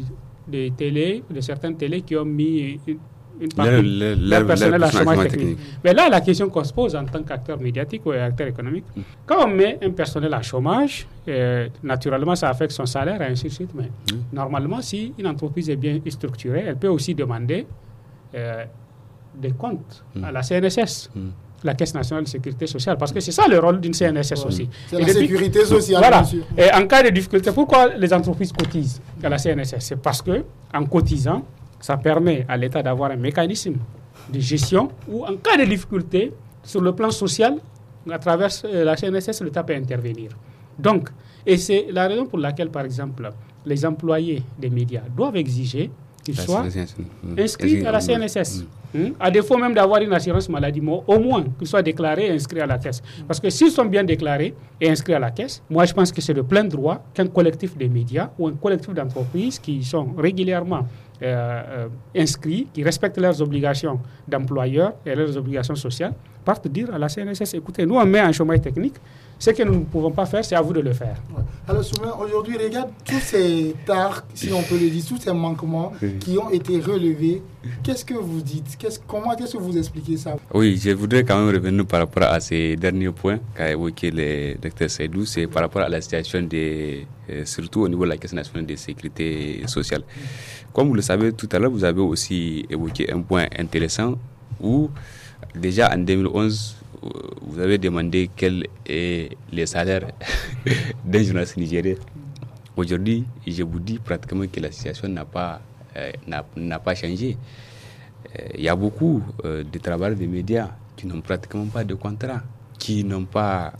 des 0.47 0.71
télés, 0.75 1.23
de 1.29 1.41
certaines 1.41 1.75
télés 1.75 2.01
qui 2.01 2.15
ont 2.15 2.25
mis 2.25 2.79
une 3.39 3.49
partie 3.49 4.45
personnel 4.45 4.83
à 4.83 4.91
chômage 4.91 5.27
technique. 5.29 5.57
Mais 5.83 5.93
là, 5.93 6.09
la 6.09 6.21
question 6.21 6.49
qu'on 6.49 6.63
se 6.63 6.73
pose 6.73 6.95
en 6.95 7.05
tant 7.05 7.23
qu'acteur 7.23 7.59
médiatique 7.59 8.05
ou 8.05 8.11
acteur 8.11 8.47
économique, 8.47 8.85
quand 9.25 9.45
on 9.45 9.47
met 9.47 9.79
un 9.81 9.89
personnel 9.91 10.33
à 10.33 10.41
chômage, 10.41 11.07
euh, 11.27 11.67
naturellement, 11.81 12.35
ça 12.35 12.49
affecte 12.49 12.71
son 12.73 12.85
salaire 12.85 13.21
et 13.21 13.25
ainsi 13.25 13.45
de 13.45 13.49
suite. 13.53 13.71
Mais 13.75 13.89
normalement, 14.31 14.81
si 14.81 15.13
une 15.17 15.27
entreprise 15.27 15.69
est 15.69 15.75
bien 15.75 15.99
structurée, 16.09 16.63
elle 16.67 16.77
peut 16.77 16.87
aussi 16.89 17.15
demander 17.15 17.65
euh, 18.35 18.65
des 19.35 19.51
comptes 19.51 20.03
à 20.23 20.31
la 20.31 20.41
CNSS. 20.43 21.09
Hmm. 21.15 21.29
la 21.63 21.73
Caisse 21.75 21.93
nationale 21.93 22.25
de 22.25 22.29
sécurité 22.29 22.67
sociale, 22.67 22.97
parce 22.97 23.13
que 23.13 23.21
c'est 23.21 23.31
ça 23.31 23.47
le 23.47 23.57
rôle 23.57 23.79
d'une 23.79 23.93
CNSS 23.93 24.45
aussi. 24.45 24.67
C'est 24.87 24.99
la 24.99 25.07
sécurité 25.07 25.63
sociale. 25.65 25.99
Voilà. 26.01 26.23
Et 26.57 26.69
en 26.73 26.85
cas 26.87 27.01
de 27.03 27.09
difficulté, 27.09 27.51
pourquoi 27.53 27.87
les 27.95 28.13
entreprises 28.13 28.51
cotisent 28.51 29.01
à 29.23 29.29
la 29.29 29.37
CNSS 29.37 29.79
C'est 29.79 29.95
parce 30.01 30.21
que 30.21 30.43
en 30.73 30.85
cotisant, 30.85 31.43
ça 31.79 31.97
permet 31.97 32.45
à 32.49 32.57
l'État 32.57 32.83
d'avoir 32.83 33.11
un 33.11 33.15
mécanisme 33.15 33.75
de 34.29 34.39
gestion 34.39 34.89
où, 35.07 35.23
en 35.25 35.35
cas 35.37 35.57
de 35.57 35.63
difficulté, 35.65 36.33
sur 36.63 36.81
le 36.81 36.93
plan 36.93 37.11
social, 37.11 37.55
à 38.09 38.19
travers 38.19 38.49
euh, 38.65 38.83
la 38.83 38.95
CNSS, 38.95 39.41
l'État 39.41 39.63
peut 39.63 39.75
intervenir. 39.75 40.31
Donc, 40.77 41.09
et 41.45 41.57
c'est 41.57 41.87
la 41.91 42.07
raison 42.07 42.25
pour 42.25 42.39
laquelle, 42.39 42.69
par 42.69 42.85
exemple, 42.85 43.29
les 43.65 43.85
employés 43.85 44.43
des 44.57 44.69
médias 44.69 45.03
doivent 45.15 45.35
exiger 45.35 45.91
qu'ils 46.23 46.39
soient 46.39 46.65
inscrits 47.37 47.85
à 47.85 47.91
la 47.91 47.99
CNSS. 47.99 48.65
Hmm? 48.93 49.09
À 49.19 49.31
défaut 49.31 49.57
même 49.57 49.73
d'avoir 49.73 50.01
une 50.01 50.13
assurance 50.13 50.47
maladie, 50.49 50.79
mais 50.79 50.99
au 51.07 51.19
moins 51.19 51.43
qu'ils 51.57 51.67
soient 51.67 51.81
déclarés 51.81 52.27
et 52.27 52.31
inscrits 52.31 52.61
à 52.61 52.67
la 52.67 52.77
caisse. 52.77 53.01
Parce 53.27 53.39
que 53.39 53.49
s'ils 53.49 53.71
sont 53.71 53.85
bien 53.85 54.03
déclarés 54.03 54.53
et 54.79 54.89
inscrits 54.89 55.15
à 55.15 55.19
la 55.19 55.31
caisse, 55.31 55.63
moi 55.69 55.85
je 55.85 55.93
pense 55.93 56.11
que 56.11 56.21
c'est 56.21 56.33
de 56.33 56.41
plein 56.41 56.63
droit 56.63 57.03
qu'un 57.13 57.27
collectif 57.27 57.75
de 57.75 57.87
médias 57.87 58.29
ou 58.37 58.47
un 58.47 58.53
collectif 58.53 58.93
d'entreprises 58.93 59.57
qui 59.59 59.83
sont 59.83 60.09
régulièrement 60.17 60.85
euh, 61.23 61.25
euh, 61.25 61.87
inscrits, 62.15 62.67
qui 62.73 62.83
respectent 62.83 63.17
leurs 63.17 63.41
obligations 63.41 63.99
d'employeur 64.27 64.93
et 65.05 65.15
leurs 65.15 65.37
obligations 65.37 65.75
sociales, 65.75 66.13
partent 66.43 66.67
dire 66.67 66.93
à 66.93 66.97
la 66.97 67.09
CNSS, 67.09 67.53
écoutez, 67.55 67.85
nous 67.85 67.95
on 67.95 68.05
met 68.05 68.19
un 68.19 68.31
chômage 68.31 68.61
technique, 68.61 68.95
ce 69.39 69.49
que 69.51 69.63
nous 69.63 69.79
ne 69.79 69.83
pouvons 69.83 70.11
pas 70.11 70.25
faire, 70.25 70.45
c'est 70.45 70.55
à 70.55 70.61
vous 70.61 70.71
de 70.73 70.79
le 70.79 70.93
faire. 70.93 71.17
Alors 71.67 71.83
souvent, 71.83 72.17
aujourd'hui, 72.19 72.57
regarde 72.57 72.91
tous 73.03 73.19
ces 73.19 73.75
tares, 73.85 74.23
si 74.33 74.51
on 74.53 74.61
peut 74.61 74.77
le 74.77 74.89
dire, 74.89 75.03
tous 75.05 75.17
ces 75.17 75.33
manquements 75.33 75.91
qui 76.19 76.37
ont 76.37 76.49
été 76.49 76.79
relevés. 76.79 77.41
Qu'est-ce 77.83 78.05
que 78.05 78.13
vous 78.13 78.41
dites? 78.41 78.77
Comment 79.07 79.35
est-ce 79.35 79.53
que 79.57 79.61
vous 79.61 79.77
expliquez 79.77 80.15
ça? 80.17 80.35
Oui, 80.53 80.79
je 80.81 80.91
voudrais 80.91 81.23
quand 81.23 81.37
même 81.43 81.53
revenir 81.53 81.85
par 81.85 81.99
rapport 82.01 82.23
à 82.23 82.39
ces 82.39 82.75
derniers 82.77 83.11
points 83.11 83.39
qu'a 83.55 83.71
évoqué 83.71 84.11
le 84.11 84.55
docteur 84.61 84.89
Seydou, 84.89 85.25
c'est 85.25 85.47
par 85.47 85.63
rapport 85.63 85.81
à 85.81 85.89
la 85.89 85.99
situation 85.99 86.41
des, 86.43 87.05
euh, 87.29 87.43
surtout 87.45 87.81
au 87.81 87.89
niveau 87.89 88.03
de 88.05 88.09
la 88.09 88.17
Caisse 88.17 88.33
nationale 88.33 88.65
de 88.65 88.75
sécurité 88.75 89.61
sociale. 89.67 90.03
Comme 90.71 90.87
vous 90.87 90.95
le 90.95 91.01
savez 91.01 91.33
tout 91.33 91.49
à 91.51 91.59
l'heure, 91.59 91.71
vous 91.71 91.83
avez 91.83 92.01
aussi 92.01 92.65
évoqué 92.69 93.11
un 93.11 93.21
point 93.21 93.47
intéressant 93.57 94.15
où 94.61 94.89
déjà 95.55 95.91
en 95.93 95.97
2011, 95.97 96.75
vous 97.41 97.59
avez 97.59 97.77
demandé 97.77 98.29
quel 98.35 98.65
est 98.85 99.35
le 99.51 99.65
salaire 99.65 100.07
d'un 101.05 101.23
journaliste 101.23 101.57
nigérien. 101.57 101.95
Aujourd'hui, 102.75 103.23
je 103.45 103.63
vous 103.63 103.79
dis 103.79 103.99
pratiquement 103.99 104.45
que 104.51 104.59
la 104.59 104.71
situation 104.71 105.07
n'a 105.07 105.25
pas, 105.25 105.61
euh, 105.95 106.11
n'a 106.57 106.79
pas 106.79 106.95
changé. 106.95 107.37
Euh, 108.35 108.47
il 108.55 108.63
y 108.63 108.69
a 108.69 108.75
beaucoup 108.75 109.21
euh, 109.45 109.63
de 109.63 109.77
travailleurs 109.79 110.17
des 110.17 110.27
médias 110.27 110.69
qui 110.95 111.05
n'ont 111.05 111.21
pratiquement 111.21 111.65
pas 111.65 111.83
de 111.83 111.93
contrat 111.93 112.41
qui 112.79 113.03
n'ont 113.05 113.23
pas 113.23 113.71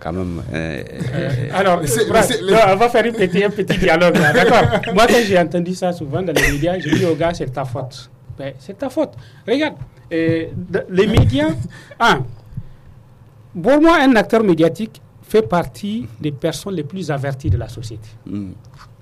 quand 0.00 0.12
même. 0.12 0.42
Alors, 1.52 1.80
on 1.80 2.76
va 2.76 2.88
faire 2.88 3.04
un 3.04 3.12
petit, 3.12 3.44
un 3.44 3.50
petit 3.50 3.78
dialogue 3.78 4.14
d'accord 4.14 4.80
Moi, 4.94 5.06
quand 5.06 5.22
j'ai 5.24 5.38
entendu 5.38 5.74
ça 5.76 5.92
souvent 5.92 6.22
dans 6.22 6.32
les 6.32 6.50
médias, 6.52 6.76
je 6.78 6.88
dis 6.88 7.04
aux 7.04 7.14
gars, 7.14 7.32
c'est 7.34 7.52
ta 7.52 7.64
faute. 7.64 8.10
Ben, 8.36 8.54
c'est 8.58 8.76
ta 8.76 8.88
faute. 8.88 9.12
Regarde, 9.46 9.74
les 10.10 11.06
médias, 11.06 11.50
un, 12.00 12.24
pour 13.60 13.80
moi, 13.80 13.98
un 14.00 14.14
acteur 14.16 14.42
médiatique 14.42 15.00
fait 15.22 15.42
partie 15.42 16.06
des 16.20 16.32
personnes 16.32 16.74
les 16.74 16.84
plus 16.84 17.10
averties 17.10 17.50
de 17.50 17.58
la 17.58 17.68
société. 17.68 18.08
Hmm. 18.26 18.52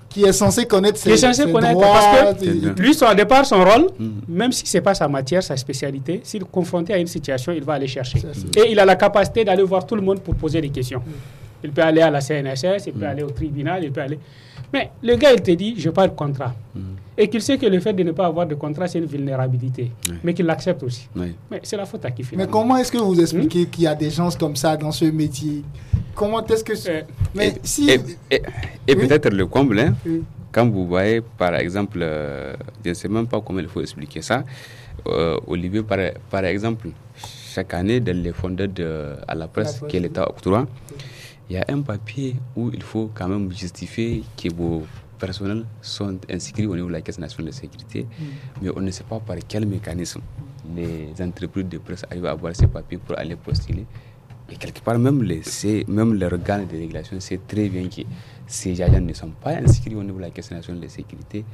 Qui 0.09 0.25
est 0.25 0.33
censé 0.33 0.65
connaître 0.67 0.99
ses, 0.99 1.11
qui 1.11 1.15
est 1.15 1.19
censé 1.19 1.51
connaître 1.53 1.79
parce 1.79 2.39
que 2.41 2.81
lui, 2.81 2.95
son, 2.95 3.07
au 3.07 3.15
départ, 3.15 3.45
son 3.45 3.63
rôle, 3.63 3.91
hmm. 3.99 4.11
même 4.29 4.51
si 4.51 4.67
ce 4.67 4.79
n'est 4.79 4.83
pas 4.83 4.95
sa 4.95 5.09
matière, 5.09 5.43
sa 5.43 5.57
spécialité, 5.57 6.21
s'il 6.25 6.43
est 6.43 6.51
confronté 6.51 6.95
à 6.95 6.99
une 6.99 7.07
situation, 7.07 7.53
il 7.53 7.63
va 7.63 7.75
aller 7.75 7.87
chercher. 7.87 8.19
Et 8.57 8.73
il 8.73 8.81
a 8.81 8.85
la 8.85 8.97
capacité 8.97 9.45
d'aller 9.45 9.63
voir 9.63 9.87
tout 9.87 9.95
le 9.95 10.03
monde 10.03 10.21
pour 10.21 10.35
poser 10.35 10.61
des 10.61 10.71
questions. 10.71 11.01
Hmm. 11.01 11.65
Il 11.65 11.73
peut 11.73 11.83
aller 11.83 12.01
à 12.01 12.11
la 12.11 12.21
CNSS, 12.21 12.87
il 12.87 12.93
peut 12.93 13.07
aller 13.07 13.23
au 13.23 13.31
tribunal, 13.31 13.83
il 13.85 13.93
peut 13.93 14.01
aller... 14.03 14.19
Mais 14.77 14.91
le 15.03 15.17
gars, 15.17 15.33
il 15.33 15.41
te 15.41 15.51
dit, 15.53 15.75
je 15.79 15.89
n'ai 15.89 15.95
pas 15.95 16.07
de 16.07 16.15
contrat. 16.15 16.55
Et 17.19 17.29
qu'il 17.29 17.41
sait 17.41 17.57
que 17.57 17.65
le 17.65 17.81
fait 17.81 17.95
de 17.95 18.03
ne 18.03 18.13
pas 18.13 18.27
avoir 18.27 18.47
de 18.47 18.55
contrat, 18.55 18.87
c'est 18.89 18.99
une 18.99 19.07
vulnérabilité. 19.07 19.91
Mais 20.23 20.35
qu'il 20.35 20.45
l'accepte 20.45 20.83
aussi. 20.83 21.09
Mais 21.15 21.33
c'est 21.63 21.77
la 21.79 21.87
faute 21.87 22.05
à 22.05 22.11
qui 22.11 22.23
fait. 22.23 22.37
Mais 22.37 22.47
comment 22.47 22.77
est-ce 22.77 22.93
que 22.93 22.99
vous 22.99 23.19
expliquez 23.19 23.63
hmm? 23.65 23.71
qu'il 23.71 23.85
y 23.85 23.87
a 23.87 23.95
des 23.95 24.11
gens 24.11 24.29
comme 24.39 24.55
ça 24.55 24.77
dans 24.77 24.93
ce 24.93 25.07
métier? 25.07 25.63
Comment 26.15 26.45
est-ce 26.47 26.63
que... 26.65 26.73
Euh, 26.91 27.03
mais 27.35 27.49
et, 27.49 27.55
si... 27.63 27.91
Et, 27.91 28.97
peut-être 28.97 29.31
le 29.31 29.47
comble, 29.47 29.79
hein, 29.81 29.95
quand 30.53 30.69
vous 30.69 30.87
voyez, 30.87 31.23
par 31.23 31.55
exemple, 31.55 31.99
euh, 32.03 32.55
je 32.85 32.91
ne 32.91 32.95
sais 32.95 33.09
même 33.09 33.27
pas 33.27 33.41
comment 33.41 33.61
il 33.61 33.69
faut 33.69 33.81
expliquer 33.81 34.21
ça, 34.23 34.45
euh, 35.07 35.39
Olivier, 35.47 35.83
par, 35.83 35.99
par 36.31 36.45
exemple, 36.45 36.89
chaque 37.55 37.73
année, 37.73 38.01
dans 38.01 38.17
les 38.17 38.33
fondeurs 38.33 38.69
de, 38.69 39.15
à 39.27 39.35
la 39.35 39.47
presse, 39.49 39.81
qui 39.89 39.97
est 39.97 40.01
l'État 40.01 40.29
octroie, 40.29 40.67
il 41.49 41.57
y 41.57 41.59
a 41.59 41.65
un 41.69 41.81
papier 41.83 42.37
où 42.57 42.71
il 42.73 42.83
faut 42.83 43.11
quand 43.15 43.29
même 43.29 43.53
justifier 43.53 44.25
que 44.37 44.53
vos 44.53 44.85
personnels 45.19 45.65
sont 45.81 46.19
inscrits 46.31 46.67
au 46.67 46.75
niveau 46.75 46.89
de 46.89 46.93
la 46.93 47.01
Caisse 47.01 47.19
nationale 47.19 47.47
de 47.47 47.55
sécurité, 47.55 48.03
mm. 48.05 48.25
mais 48.63 48.71
on 48.77 48.81
ne 48.81 48.91
sait 48.91 49.05
pas 49.05 49.21
par 49.21 49.37
quel 49.49 49.67
mécanisme 49.67 50.21
les 50.75 51.11
entreprises 51.21 51.69
de 51.69 51.79
presse 51.79 52.05
arrivent 52.11 52.27
à 52.27 52.33
avoir 52.33 52.55
ces 52.55 52.67
papiers 52.67 52.99
pour 52.99 53.19
aller 53.19 53.37
postuler. 53.37 53.87
Et 54.51 54.57
quelque 54.57 54.81
part, 54.81 54.99
même 54.99 55.23
les, 55.23 55.43
même 55.89 56.15
l'organe 56.15 56.67
de 56.67 56.77
régulation 56.77 57.19
sait 57.19 57.41
très 57.49 57.69
bien 57.69 57.89
que 57.89 58.03
ces 58.47 58.81
agents 58.81 59.01
ne 59.01 59.13
sont 59.13 59.31
pas 59.31 59.57
inscrits 59.57 59.95
au 59.95 60.03
niveau 60.03 60.19
de 60.19 60.23
la 60.23 60.31
Caisse 60.31 60.51
nationale 60.51 60.83
de 60.83 60.89
sécurité 60.89 61.45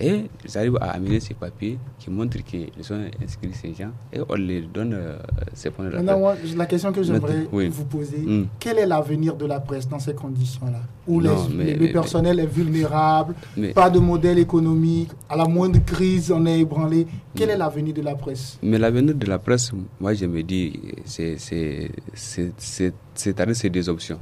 Et 0.00 0.24
ils 0.46 0.56
arrivent 0.58 0.78
à 0.80 0.92
amener 0.92 1.20
ces 1.20 1.34
papiers 1.34 1.78
qui 1.98 2.10
montrent 2.10 2.42
qu'ils 2.42 2.70
sont 2.80 2.98
inscrits 3.22 3.50
ces 3.52 3.74
gens 3.74 3.90
et 4.10 4.20
on 4.26 4.34
les 4.34 4.62
donne 4.62 4.94
euh, 4.94 5.18
ces 5.52 5.70
points 5.70 5.90
de 5.90 5.96
Maintenant, 5.96 6.32
la 6.56 6.64
question 6.66 6.90
que 6.90 7.02
j'aimerais 7.02 7.46
vous 7.68 7.84
poser, 7.84 8.16
hmm. 8.18 8.46
quel 8.58 8.78
est 8.78 8.86
l'avenir 8.86 9.36
de 9.36 9.44
la 9.44 9.60
presse 9.60 9.86
dans 9.86 9.98
ces 9.98 10.14
conditions-là? 10.14 10.80
Où 11.06 11.20
le 11.20 11.92
personnel 11.92 12.40
est 12.40 12.46
vulnérable, 12.46 13.34
pas 13.74 13.90
de 13.90 13.98
modèle 13.98 14.38
économique, 14.38 15.10
à 15.28 15.36
la 15.36 15.44
moindre 15.46 15.84
crise, 15.84 16.32
on 16.32 16.46
est 16.46 16.60
ébranlé. 16.60 17.06
Quel 17.34 17.48
hmm. 17.48 17.52
est 17.52 17.56
l'avenir 17.58 17.92
de 17.94 18.02
la 18.02 18.14
presse? 18.14 18.58
Mais 18.62 18.78
l'avenir 18.78 19.14
de 19.14 19.26
la 19.26 19.38
presse, 19.38 19.70
moi 20.00 20.14
je 20.14 20.24
me 20.24 20.42
dis, 20.42 20.80
c'est 21.04 21.36
c'est 23.14 23.68
des 23.70 23.88
options. 23.90 24.18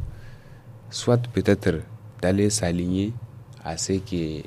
Soit 0.91 1.21
peut-être 1.33 1.83
d'aller 2.21 2.51
s'aligner 2.51 3.13
à, 3.69 3.77
ce 3.77 3.93
qui 4.09 4.43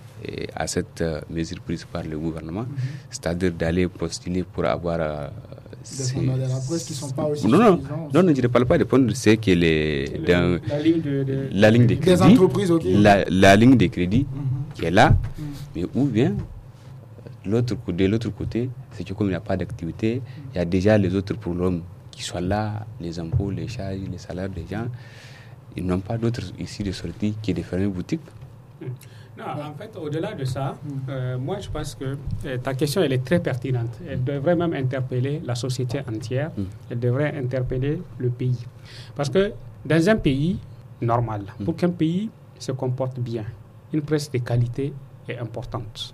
à 0.56 0.66
cette 0.68 1.02
euh, 1.02 1.22
mesure 1.30 1.60
prise 1.62 1.86
par 1.86 2.04
le 2.04 2.18
gouvernement, 2.18 2.62
mhm. 2.62 2.76
c'est-à-dire 3.10 3.52
d'aller 3.52 3.88
postuler 3.88 4.44
pour 4.44 4.66
avoir. 4.66 4.98
Euh, 5.00 5.28
des 5.82 6.22
de 6.22 6.42
la 6.42 6.60
presse 6.68 6.84
qui 6.86 6.94
sont 6.94 7.10
pas 7.10 7.24
aussi 7.26 7.48
non, 7.48 7.58
non, 7.58 7.82
non, 8.14 8.22
non, 8.24 8.34
je 8.36 8.42
ne 8.42 8.48
parle 8.48 8.66
pas 8.68 8.78
de 8.78 8.84
de 8.84 9.14
ce 9.16 9.30
est 9.32 10.28
dans 10.28 10.60
la 10.68 10.80
ligne 10.80 11.02
de, 11.02 11.48
la 11.54 11.72
ligne 11.72 11.88
des 11.88 11.98
crédits, 11.98 12.22
entreprises, 12.22 12.72
la, 12.86 13.26
la, 13.28 13.56
ligne 13.56 13.76
des 13.78 13.90
crédits 13.90 14.28
mhm. 14.32 14.76
qui 14.76 14.86
est 14.86 14.92
là, 14.92 15.10
mhm. 15.10 15.46
mais 15.76 15.86
où 15.96 16.06
vient 16.06 16.36
l'autre 17.46 17.76
de 17.88 18.06
l'autre 18.06 18.30
côté, 18.30 18.70
c'est 18.92 19.04
que 19.08 19.14
comme 19.14 19.28
il 19.28 19.32
n'y 19.32 19.36
a 19.36 19.40
pas 19.42 19.58
d'activité, 19.58 20.22
il 20.54 20.58
y 20.58 20.62
a 20.62 20.66
déjà 20.66 20.98
les 21.00 21.16
autres 21.16 21.34
problèmes 21.36 21.82
qui 22.12 22.22
sont 22.24 22.40
là, 22.40 22.86
les 23.00 23.18
impôts, 23.20 23.50
les 23.50 23.68
charges, 23.68 23.98
les 24.12 24.18
salaires 24.20 24.50
des 24.50 24.66
gens. 24.70 24.86
Ils 25.76 25.86
n'ont 25.86 26.00
pas 26.02 26.18
d'autre 26.18 26.42
ici 26.60 26.84
de 26.84 26.92
sortie 26.92 27.34
que 27.42 27.52
de 27.54 27.62
fermer 27.64 27.88
boutique. 27.88 28.22
Non, 29.38 29.46
en 29.46 29.74
fait, 29.74 29.96
au-delà 29.98 30.34
de 30.34 30.44
ça, 30.44 30.76
euh, 31.10 31.38
moi 31.38 31.60
je 31.60 31.70
pense 31.70 31.96
que 31.96 32.18
euh, 32.46 32.58
ta 32.58 32.74
question 32.74 33.02
elle 33.02 33.14
est 33.14 33.24
très 33.24 33.40
pertinente. 33.40 33.98
Elle 34.08 34.24
devrait 34.24 34.56
même 34.56 34.74
interpeller 34.74 35.42
la 35.46 35.56
société 35.56 36.00
entière. 36.00 36.52
Mm. 36.58 36.64
Elle 36.90 37.00
devrait 37.00 37.38
interpeller 37.38 38.02
le 38.18 38.30
pays. 38.30 38.66
Parce 39.16 39.30
que 39.30 39.54
dans 39.86 40.10
un 40.10 40.16
pays 40.18 40.60
normal, 41.02 41.44
pour 41.64 41.76
qu'un 41.76 41.90
pays 41.90 42.30
se 42.60 42.72
comporte 42.72 43.20
bien, 43.20 43.46
une 43.94 44.02
presse 44.02 44.30
de 44.32 44.38
qualité 44.40 44.94
est 45.28 45.38
importante. 45.38 46.14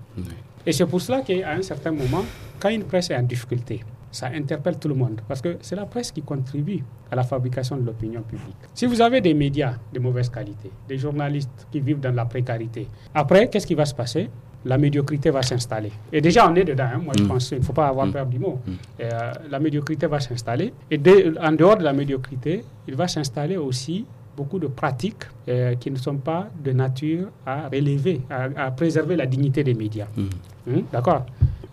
Et 0.65 0.71
c'est 0.71 0.85
pour 0.85 1.01
cela 1.01 1.21
qu'à 1.21 1.51
un 1.51 1.61
certain 1.61 1.91
moment, 1.91 2.23
quand 2.59 2.69
une 2.69 2.83
presse 2.83 3.09
est 3.09 3.15
en 3.15 3.23
difficulté, 3.23 3.83
ça 4.17 4.31
interpelle 4.33 4.77
tout 4.79 4.87
le 4.87 4.95
monde 4.95 5.21
parce 5.27 5.41
que 5.41 5.57
c'est 5.61 5.75
la 5.75 5.85
presse 5.85 6.11
qui 6.11 6.23
contribue 6.23 6.83
à 7.11 7.15
la 7.15 7.23
fabrication 7.23 7.77
de 7.77 7.85
l'opinion 7.85 8.23
publique. 8.23 8.55
Si 8.73 8.87
vous 8.87 8.99
avez 8.99 9.21
des 9.21 9.35
médias 9.35 9.75
de 9.93 9.99
mauvaise 9.99 10.29
qualité, 10.29 10.71
des 10.89 10.97
journalistes 10.97 11.67
qui 11.71 11.79
vivent 11.79 11.99
dans 11.99 12.15
la 12.15 12.25
précarité, 12.25 12.87
après, 13.13 13.47
qu'est-ce 13.47 13.67
qui 13.67 13.75
va 13.75 13.85
se 13.85 13.93
passer? 13.93 14.29
La 14.65 14.79
médiocrité 14.79 15.29
va 15.29 15.43
s'installer. 15.43 15.91
Et 16.11 16.19
déjà, 16.19 16.49
on 16.49 16.55
est 16.55 16.63
dedans, 16.63 16.89
hein. 16.95 16.97
moi 17.05 17.13
je 17.15 17.23
mm. 17.23 17.27
pense, 17.27 17.51
il 17.51 17.59
ne 17.59 17.63
faut 17.63 17.73
pas 17.73 17.87
avoir 17.87 18.07
mm. 18.07 18.11
peur 18.11 18.25
du 18.25 18.39
mot. 18.39 18.59
Mm. 18.65 18.71
Euh, 19.01 19.31
la 19.51 19.59
médiocrité 19.59 20.07
va 20.07 20.19
s'installer. 20.19 20.73
Et 20.89 20.99
en 21.39 21.51
dehors 21.51 21.77
de 21.77 21.83
la 21.83 21.93
médiocrité, 21.93 22.63
il 22.87 22.95
va 22.95 23.07
s'installer 23.07 23.55
aussi 23.55 24.03
beaucoup 24.35 24.57
de 24.57 24.67
pratiques 24.67 25.25
euh, 25.47 25.75
qui 25.75 25.91
ne 25.91 25.97
sont 25.97 26.17
pas 26.17 26.47
de 26.63 26.71
nature 26.71 27.27
à 27.45 27.69
relever, 27.69 28.21
à, 28.31 28.71
préserver 28.71 29.15
la 29.15 29.27
dignité 29.27 29.63
des 29.63 29.75
médias. 29.75 30.07
Hein? 30.17 30.81
D'accord? 30.91 31.23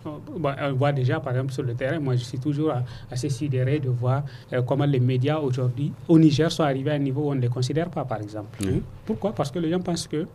On 0.05 0.73
voit 0.73 0.91
déjà, 0.91 1.19
par 1.19 1.33
exemple, 1.33 1.53
sur 1.53 1.63
le 1.63 1.73
terrain, 1.73 1.99
moi 1.99 2.15
je 2.15 2.23
suis 2.23 2.39
toujours 2.39 2.73
assez 3.11 3.29
sidéré 3.29 3.79
de 3.79 3.89
voir 3.89 4.23
euh, 4.53 4.61
comment 4.61 4.85
les 4.85 4.99
médias 4.99 5.39
aujourd'hui 5.39 5.91
au 6.07 6.19
Niger 6.19 6.51
sont 6.51 6.63
arrivés 6.63 6.91
à 6.91 6.95
un 6.95 6.99
niveau 6.99 7.23
où 7.23 7.31
on 7.31 7.35
ne 7.35 7.41
les 7.41 7.47
considère 7.49 7.89
pas, 7.89 8.05
par 8.05 8.21
exemple. 8.21 8.59
Pourquoi? 9.05 9.33
Parce 9.33 9.51
que 9.51 9.59
les 9.59 9.69
gens 9.69 9.79
pensent 9.79 10.07
que 10.07 10.25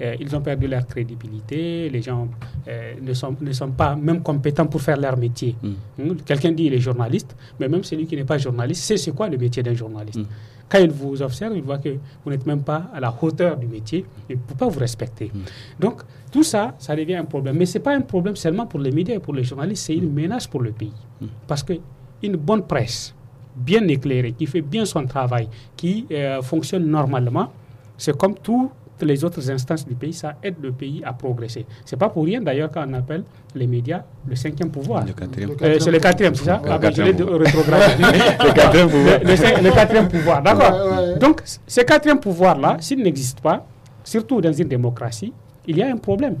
euh, 0.00 0.14
ils 0.20 0.34
ont 0.36 0.40
perdu 0.40 0.66
leur 0.68 0.86
crédibilité, 0.86 1.88
les 1.88 2.02
gens 2.02 2.28
euh, 2.68 2.94
ne, 3.00 3.12
sont, 3.14 3.34
ne 3.40 3.52
sont 3.52 3.70
pas 3.70 3.96
même 3.96 4.22
compétents 4.22 4.66
pour 4.66 4.80
faire 4.82 4.98
leur 4.98 5.16
métier. 5.16 5.56
Mm. 5.62 5.68
Hein? 6.00 6.16
Quelqu'un 6.24 6.52
dit 6.52 6.64
il 6.64 6.74
est 6.74 6.80
journaliste, 6.80 7.34
mais 7.58 7.68
même 7.68 7.82
celui 7.82 8.06
qui 8.06 8.16
n'est 8.16 8.24
pas 8.24 8.38
journaliste 8.38 8.82
sait 8.84 8.96
c'est 8.96 9.12
quoi 9.12 9.28
le 9.28 9.38
métier 9.38 9.62
d'un 9.62 9.74
journaliste. 9.74 10.20
Quand 10.68 10.78
il 10.78 10.90
vous 10.90 11.22
observe, 11.22 11.56
il 11.56 11.62
voit 11.62 11.78
que 11.78 11.90
vous 12.24 12.30
n'êtes 12.30 12.46
même 12.46 12.62
pas 12.62 12.90
à 12.92 13.00
la 13.00 13.14
hauteur 13.20 13.56
du 13.56 13.66
métier, 13.66 14.04
il 14.28 14.36
ne 14.36 14.40
peut 14.40 14.54
pas 14.54 14.66
vous 14.68 14.80
respecter. 14.80 15.30
Mm. 15.32 15.40
Donc, 15.78 16.02
tout 16.32 16.42
ça, 16.42 16.74
ça 16.78 16.96
devient 16.96 17.14
un 17.16 17.24
problème. 17.24 17.56
Mais 17.56 17.66
ce 17.66 17.78
n'est 17.78 17.84
pas 17.84 17.94
un 17.94 18.00
problème 18.00 18.36
seulement 18.36 18.66
pour 18.66 18.80
les 18.80 18.90
médias 18.90 19.14
et 19.14 19.20
pour 19.20 19.34
les 19.34 19.44
journalistes, 19.44 19.86
c'est 19.86 19.94
une 19.94 20.12
menace 20.12 20.46
pour 20.46 20.60
le 20.60 20.72
pays. 20.72 20.92
Mm. 21.20 21.26
Parce 21.46 21.62
qu'une 21.62 22.36
bonne 22.36 22.62
presse, 22.66 23.14
bien 23.54 23.86
éclairée, 23.88 24.32
qui 24.32 24.46
fait 24.46 24.60
bien 24.60 24.84
son 24.84 25.06
travail, 25.06 25.48
qui 25.76 26.06
euh, 26.10 26.42
fonctionne 26.42 26.84
normalement, 26.86 27.52
c'est 27.96 28.16
comme 28.16 28.34
tout 28.34 28.70
les 29.04 29.24
autres 29.24 29.50
instances 29.50 29.86
du 29.86 29.94
pays, 29.94 30.12
ça 30.12 30.34
aide 30.42 30.56
le 30.62 30.72
pays 30.72 31.02
à 31.04 31.12
progresser. 31.12 31.66
C'est 31.84 31.96
pas 31.98 32.08
pour 32.08 32.24
rien 32.24 32.40
d'ailleurs 32.40 32.70
qu'on 32.70 32.92
appelle 32.94 33.24
les 33.54 33.66
médias 33.66 34.02
le 34.26 34.34
cinquième 34.36 34.70
pouvoir. 34.70 35.04
Le 35.04 35.12
quatrième. 35.12 35.50
Euh, 35.62 35.76
c'est 35.78 35.90
le 35.90 35.98
quatrième, 35.98 36.34
c'est 36.34 36.44
ça? 36.44 36.62
Ah, 36.66 36.78
ben, 36.78 36.92
Je 36.94 37.02
l'ai 37.02 37.12
le 37.12 38.52
quatrième 38.54 38.88
pouvoir. 38.88 39.18
Le, 39.20 39.70
quatrième 39.74 40.08
pouvoir, 40.08 40.42
d'accord. 40.42 41.18
Donc, 41.18 41.42
ce 41.66 41.80
quatrième 41.82 42.20
pouvoir-là, 42.20 42.76
s'il 42.80 43.02
n'existe 43.02 43.40
pas, 43.40 43.66
surtout 44.04 44.40
dans 44.40 44.52
une 44.52 44.68
démocratie, 44.68 45.32
il 45.66 45.76
y 45.76 45.82
a 45.82 45.88
un 45.90 45.96
problème. 45.96 46.36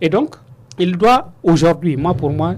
Et 0.00 0.08
donc, 0.08 0.36
il 0.78 0.96
doit 0.96 1.32
aujourd'hui, 1.42 1.96
moi 1.96 2.14
pour 2.14 2.30
moi, 2.30 2.54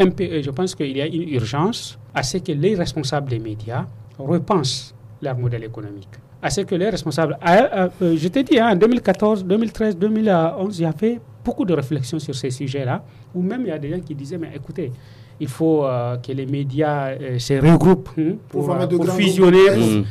euh, 0.00 0.42
je 0.42 0.50
pense 0.50 0.74
qu'il 0.74 0.96
y 0.96 1.00
a 1.00 1.06
une 1.06 1.28
urgence 1.30 1.98
à 2.14 2.22
ce 2.22 2.38
que 2.38 2.52
les 2.52 2.74
responsables 2.74 3.30
des 3.30 3.38
médias 3.38 3.86
repensent 4.18 4.94
leur 5.20 5.36
modèle 5.38 5.64
économique 5.64 6.08
à 6.42 6.50
ce 6.50 6.62
que 6.62 6.74
les 6.74 6.90
responsables. 6.90 7.38
Euh, 7.48 7.88
euh, 8.02 8.16
je 8.16 8.28
t'ai 8.28 8.42
dit, 8.42 8.58
hein, 8.58 8.72
en 8.72 8.76
2014, 8.76 9.44
2013, 9.44 9.96
2011, 9.96 10.78
il 10.78 10.82
y 10.82 10.84
avait 10.84 11.20
beaucoup 11.44 11.64
de 11.64 11.72
réflexions 11.72 12.18
sur 12.18 12.34
ces 12.34 12.50
sujets-là, 12.50 13.02
ou 13.34 13.42
même 13.42 13.62
il 13.62 13.68
y 13.68 13.70
a 13.70 13.78
des 13.78 13.90
gens 13.90 14.00
qui 14.00 14.14
disaient, 14.14 14.38
mais 14.38 14.50
écoutez, 14.54 14.92
il 15.38 15.48
faut 15.48 15.84
euh, 15.84 16.16
que 16.16 16.32
les 16.32 16.46
médias 16.46 17.12
se 17.38 17.54
regroupent 17.54 18.10
hein, 18.18 18.34
pour, 18.48 18.76
fusionner. 19.12 19.70
Mm. 19.70 20.04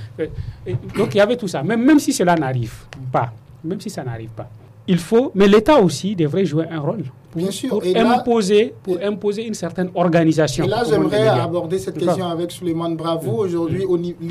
donc 0.98 1.14
il 1.14 1.18
y 1.18 1.22
avait 1.22 1.38
tout 1.38 1.48
ça. 1.48 1.64
Même, 1.64 1.84
même 1.84 2.00
si 2.00 2.14
cela 2.14 2.36
n'arrive 2.36 2.74
pas, 3.12 3.32
même 3.64 3.80
si 3.80 3.90
ça 3.90 4.04
n'arrive 4.04 4.30
pas, 4.32 4.50
il 4.88 4.98
faut, 4.98 5.32
mais 5.36 5.48
l'État 5.48 5.80
aussi 5.80 6.16
devrait 6.16 6.46
jouer 6.46 6.66
un 6.70 6.80
rôle 6.80 7.04
pour, 7.30 7.42
Bien 7.42 7.52
sûr. 7.52 7.70
pour 7.70 7.84
imposer, 7.86 8.74
pour 8.84 8.98
imposer 9.02 9.46
une 9.48 9.54
certaine 9.54 9.90
organisation. 9.96 10.66
Et 10.66 10.68
là, 10.68 10.84
j'aimerais 10.90 11.28
aborder 11.28 11.78
cette 11.80 11.98
question 11.98 12.26
avec 12.26 12.52
Suleiman 12.52 12.90
Bravo. 12.96 13.32
Mm. 13.32 13.40
Aujourd'hui, 13.40 13.86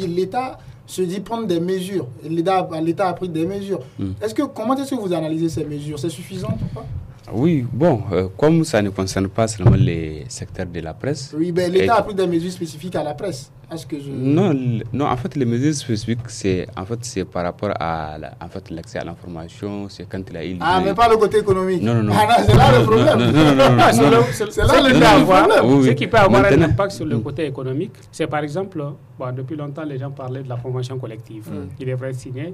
l'État 0.09 0.59
se 0.91 1.03
dit 1.03 1.21
prendre 1.21 1.47
des 1.47 1.61
mesures. 1.61 2.09
L'État 2.29 3.09
a 3.09 3.13
pris 3.13 3.29
des 3.29 3.47
mesures. 3.47 3.81
Hmm. 3.99 4.13
Est-ce 4.21 4.35
que, 4.35 4.43
comment 4.43 4.75
est-ce 4.77 4.91
que 4.91 5.01
vous 5.01 5.13
analysez 5.13 5.49
ces 5.49 5.65
mesures? 5.65 5.99
C'est 5.99 6.11
suffisant 6.11 6.59
ou 6.61 6.75
pas? 6.75 6.85
Oui, 7.33 7.67
bon, 7.73 8.03
euh, 8.13 8.29
comme 8.37 8.65
ça 8.65 8.83
ne 8.83 8.91
concerne 8.91 9.29
pas 9.29 9.49
seulement 9.49 9.77
les 9.77 10.25
secteurs 10.29 10.67
de 10.67 10.81
la 10.81 10.95
presse. 10.95 11.35
Oui, 11.37 11.53
ben, 11.53 11.71
l'État 11.71 11.97
a 11.97 12.03
pris 12.03 12.15
des 12.15 12.27
mesures 12.27 12.53
spécifiques 12.53 12.97
à 12.97 13.03
la 13.03 13.15
presse. 13.15 13.51
Est-ce 13.73 13.87
que 13.87 14.01
je... 14.01 14.11
Non, 14.11 14.53
non, 14.93 15.07
en 15.07 15.17
fait, 15.17 15.37
les 15.37 15.45
mesures 15.45 15.75
spécifiques, 15.75 16.29
c'est 16.29 16.67
en 16.77 16.85
fait, 16.85 16.99
c'est 17.03 17.25
par 17.25 17.45
rapport 17.45 17.71
à 17.79 18.17
en 18.41 18.49
fait, 18.49 18.69
l'accès 18.71 18.99
à 18.99 19.05
l'information, 19.05 19.89
c'est 19.89 20.09
quand 20.09 20.23
il 20.29 20.37
a 20.37 20.45
eu... 20.45 20.57
Ah, 20.61 20.81
mais 20.85 20.93
pas 20.93 21.09
le 21.09 21.17
côté 21.17 21.39
économique. 21.39 21.81
Non, 21.83 21.95
non, 21.95 22.03
non. 22.03 22.13
Ah, 22.17 22.43
c'est 22.45 22.57
là 22.57 22.79
le 22.79 22.85
problème. 22.85 23.19
Non, 23.19 23.33
non, 23.33 23.55
non. 23.55 23.77
non, 23.77 23.85
c'est 23.93 24.57
là 24.63 24.83
le 24.83 25.25
problème. 25.25 25.85
Ce 25.85 25.91
qui 25.91 26.07
peut 26.09 26.17
avoir 26.17 26.45
un 26.47 26.63
impact 26.63 26.93
sur 26.93 27.05
le 27.07 27.19
côté 27.21 27.47
économique, 27.47 27.93
c'est 28.11 28.27
par 28.27 28.43
exemple, 28.43 28.83
bon, 29.19 29.33
depuis 29.37 29.57
longtemps, 29.57 29.85
les 29.85 29.99
gens 29.99 30.11
parlaient 30.11 30.43
de 30.43 30.49
la 30.49 30.57
promotion 30.57 30.99
collective. 30.99 31.49
Mm. 31.49 31.69
Il 31.79 31.87
devrait 31.87 32.13
signer. 32.13 32.53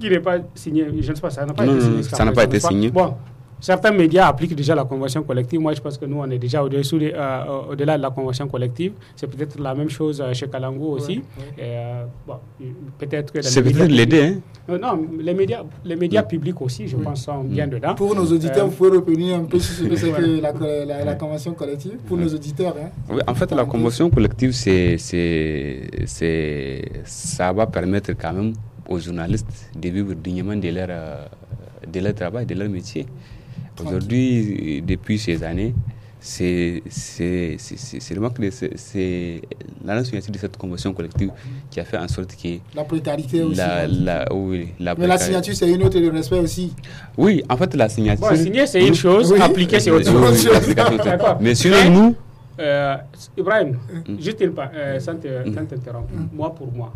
Il 0.00 0.10
n'est 0.10 0.20
pas 0.20 0.36
signé, 0.54 0.86
je 1.00 1.10
ne 1.10 1.14
sais 1.14 1.20
pas, 1.20 1.30
ça 1.30 1.46
n'a 1.46 1.54
pas 1.54 1.64
été 1.64 1.80
signé. 1.80 2.02
Ça 2.02 2.24
n'a 2.24 2.32
pas 2.32 2.44
été 2.44 2.60
signé. 2.60 2.90
Bon, 2.90 3.14
Certains 3.60 3.90
médias 3.90 4.28
appliquent 4.28 4.54
déjà 4.54 4.74
la 4.74 4.84
convention 4.84 5.22
collective. 5.24 5.58
Moi, 5.60 5.74
je 5.74 5.80
pense 5.80 5.98
que 5.98 6.04
nous, 6.04 6.18
on 6.18 6.30
est 6.30 6.38
déjà 6.38 6.62
euh, 6.62 7.44
au-delà 7.70 7.96
de 7.96 8.02
la 8.02 8.10
convention 8.10 8.46
collective. 8.46 8.92
C'est 9.16 9.26
peut-être 9.26 9.58
la 9.60 9.74
même 9.74 9.90
chose 9.90 10.20
euh, 10.20 10.32
chez 10.32 10.48
Kalango 10.48 10.92
aussi. 10.92 11.22
Euh, 11.58 12.04
peut-être 12.98 13.32
que 13.32 13.42
c'est 13.42 13.62
peut-être 13.62 13.90
l'aider. 13.90 14.36
Hein? 14.68 14.78
non, 14.80 15.06
les 15.20 15.34
médias, 15.34 15.62
les 15.84 15.96
médias 15.96 16.22
publics 16.22 16.60
aussi, 16.62 16.86
je 16.86 16.96
pense, 16.96 17.24
sont 17.24 17.42
bien 17.42 17.66
dedans. 17.66 17.94
Pour 17.96 18.14
nos 18.14 18.26
auditeurs, 18.26 18.66
vous 18.68 18.76
pouvez 18.76 18.90
revenir 18.98 19.36
un 19.38 19.44
peu 19.44 19.58
sur 19.58 19.74
ce 19.74 19.88
que 19.88 19.96
c'est 19.96 20.12
la, 20.40 21.04
la, 21.04 21.14
convention 21.16 21.52
collective 21.54 21.96
pour 22.06 22.16
nos 22.16 22.28
auditeurs. 22.28 22.76
Hein? 22.80 22.90
Oui, 23.10 23.20
en 23.26 23.34
fait, 23.34 23.50
la 23.52 23.64
convention 23.64 24.08
collective, 24.08 24.52
c'est, 24.52 24.96
ça 27.04 27.52
va 27.52 27.66
permettre 27.66 28.12
quand 28.12 28.32
même 28.32 28.52
aux 28.88 28.98
journalistes 29.00 29.70
de 29.76 29.88
vivre 29.88 30.14
dignement 30.14 30.54
de 30.56 30.68
leur, 30.68 30.88
de 31.92 32.00
leur 32.00 32.14
travail, 32.14 32.46
de 32.46 32.54
leur 32.54 32.68
métier. 32.68 33.04
Aujourd'hui, 33.84 34.82
depuis 34.86 35.18
ces 35.18 35.42
années, 35.42 35.74
c'est 36.20 36.82
le 38.14 38.20
manque 38.20 38.40
de 38.40 38.50
c'est 38.50 39.42
la 39.84 40.04
signature 40.04 40.32
de 40.32 40.38
cette 40.38 40.56
convention 40.56 40.92
collective 40.92 41.30
qui 41.70 41.80
a 41.80 41.84
fait 41.84 41.96
en 41.98 42.08
sorte 42.08 42.34
que 42.36 42.58
la 42.74 42.84
précarité 42.84 43.42
aussi 43.42 43.56
la, 43.56 43.86
la, 43.86 44.32
oui, 44.32 44.74
la 44.80 44.94
mais 44.96 45.06
la 45.06 45.18
signature 45.18 45.54
c'est 45.54 45.70
une 45.70 45.82
autre 45.84 45.98
le 45.98 46.10
respect 46.10 46.40
aussi. 46.40 46.74
Oui 47.16 47.42
en 47.48 47.56
fait 47.56 47.74
la 47.74 47.88
signature 47.88 48.28
bon, 48.28 48.36
signer 48.36 48.66
c'est 48.66 48.84
une 48.86 48.94
chose 48.94 49.32
appliquer 49.40 49.78
c'est 49.80 49.90
autre 49.90 50.10
chose. 50.10 50.48
mais 51.40 51.54
sinon 51.54 51.90
nous 51.90 52.16
euh, 52.60 52.96
Ibrahim 53.36 53.76
mm. 54.08 54.20
juste 54.20 54.40
une 54.40 54.52
euh, 54.74 54.98
sans 54.98 55.14
t'interrompre. 55.14 56.12
Mm. 56.12 56.28
moi 56.34 56.52
pour 56.54 56.72
moi 56.72 56.92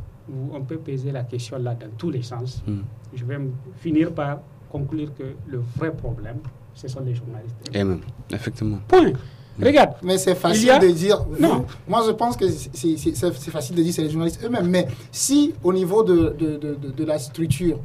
on 0.53 0.61
peut 0.63 0.79
peser 0.79 1.13
la 1.13 1.23
question 1.23 1.59
là 1.59 1.75
dans 1.75 1.91
tous 1.97 2.11
les 2.11 2.23
sens. 2.23 2.63
Mm. 2.67 2.81
je 3.15 3.25
vais 3.25 3.39
finir 3.79 4.11
par 4.13 4.41
conclure 4.71 5.15
que 5.17 5.25
le 5.47 5.63
vrai 5.77 5.93
problème 5.93 6.39
ce 6.75 6.89
sont 6.89 7.01
les 7.01 7.15
journalistes. 7.15 7.55
Et 7.73 7.85
même, 7.85 8.01
effectivement. 8.31 8.79
Point. 8.89 9.13
Regarde. 9.61 9.93
Mais 10.03 10.17
c'est 10.19 10.35
facile 10.35 10.79
de 10.81 10.89
dire. 10.89 11.25
Non. 11.39 11.65
moi, 11.87 12.03
je 12.07 12.13
pense 12.13 12.37
que 12.37 12.47
c'est 12.49 13.51
facile 13.51 13.77
de 13.77 13.83
dire 13.83 13.93
c'est 13.93 14.03
les 14.03 14.11
journalistes 14.11 14.43
eux-mêmes. 14.45 14.67
Mais 14.69 14.89
si, 15.11 15.53
au 15.63 15.73
niveau 15.73 16.03
de, 16.03 16.35
de, 16.39 16.57
de, 16.57 16.91
de, 16.91 17.05
la 17.05 17.19
structure, 17.19 17.79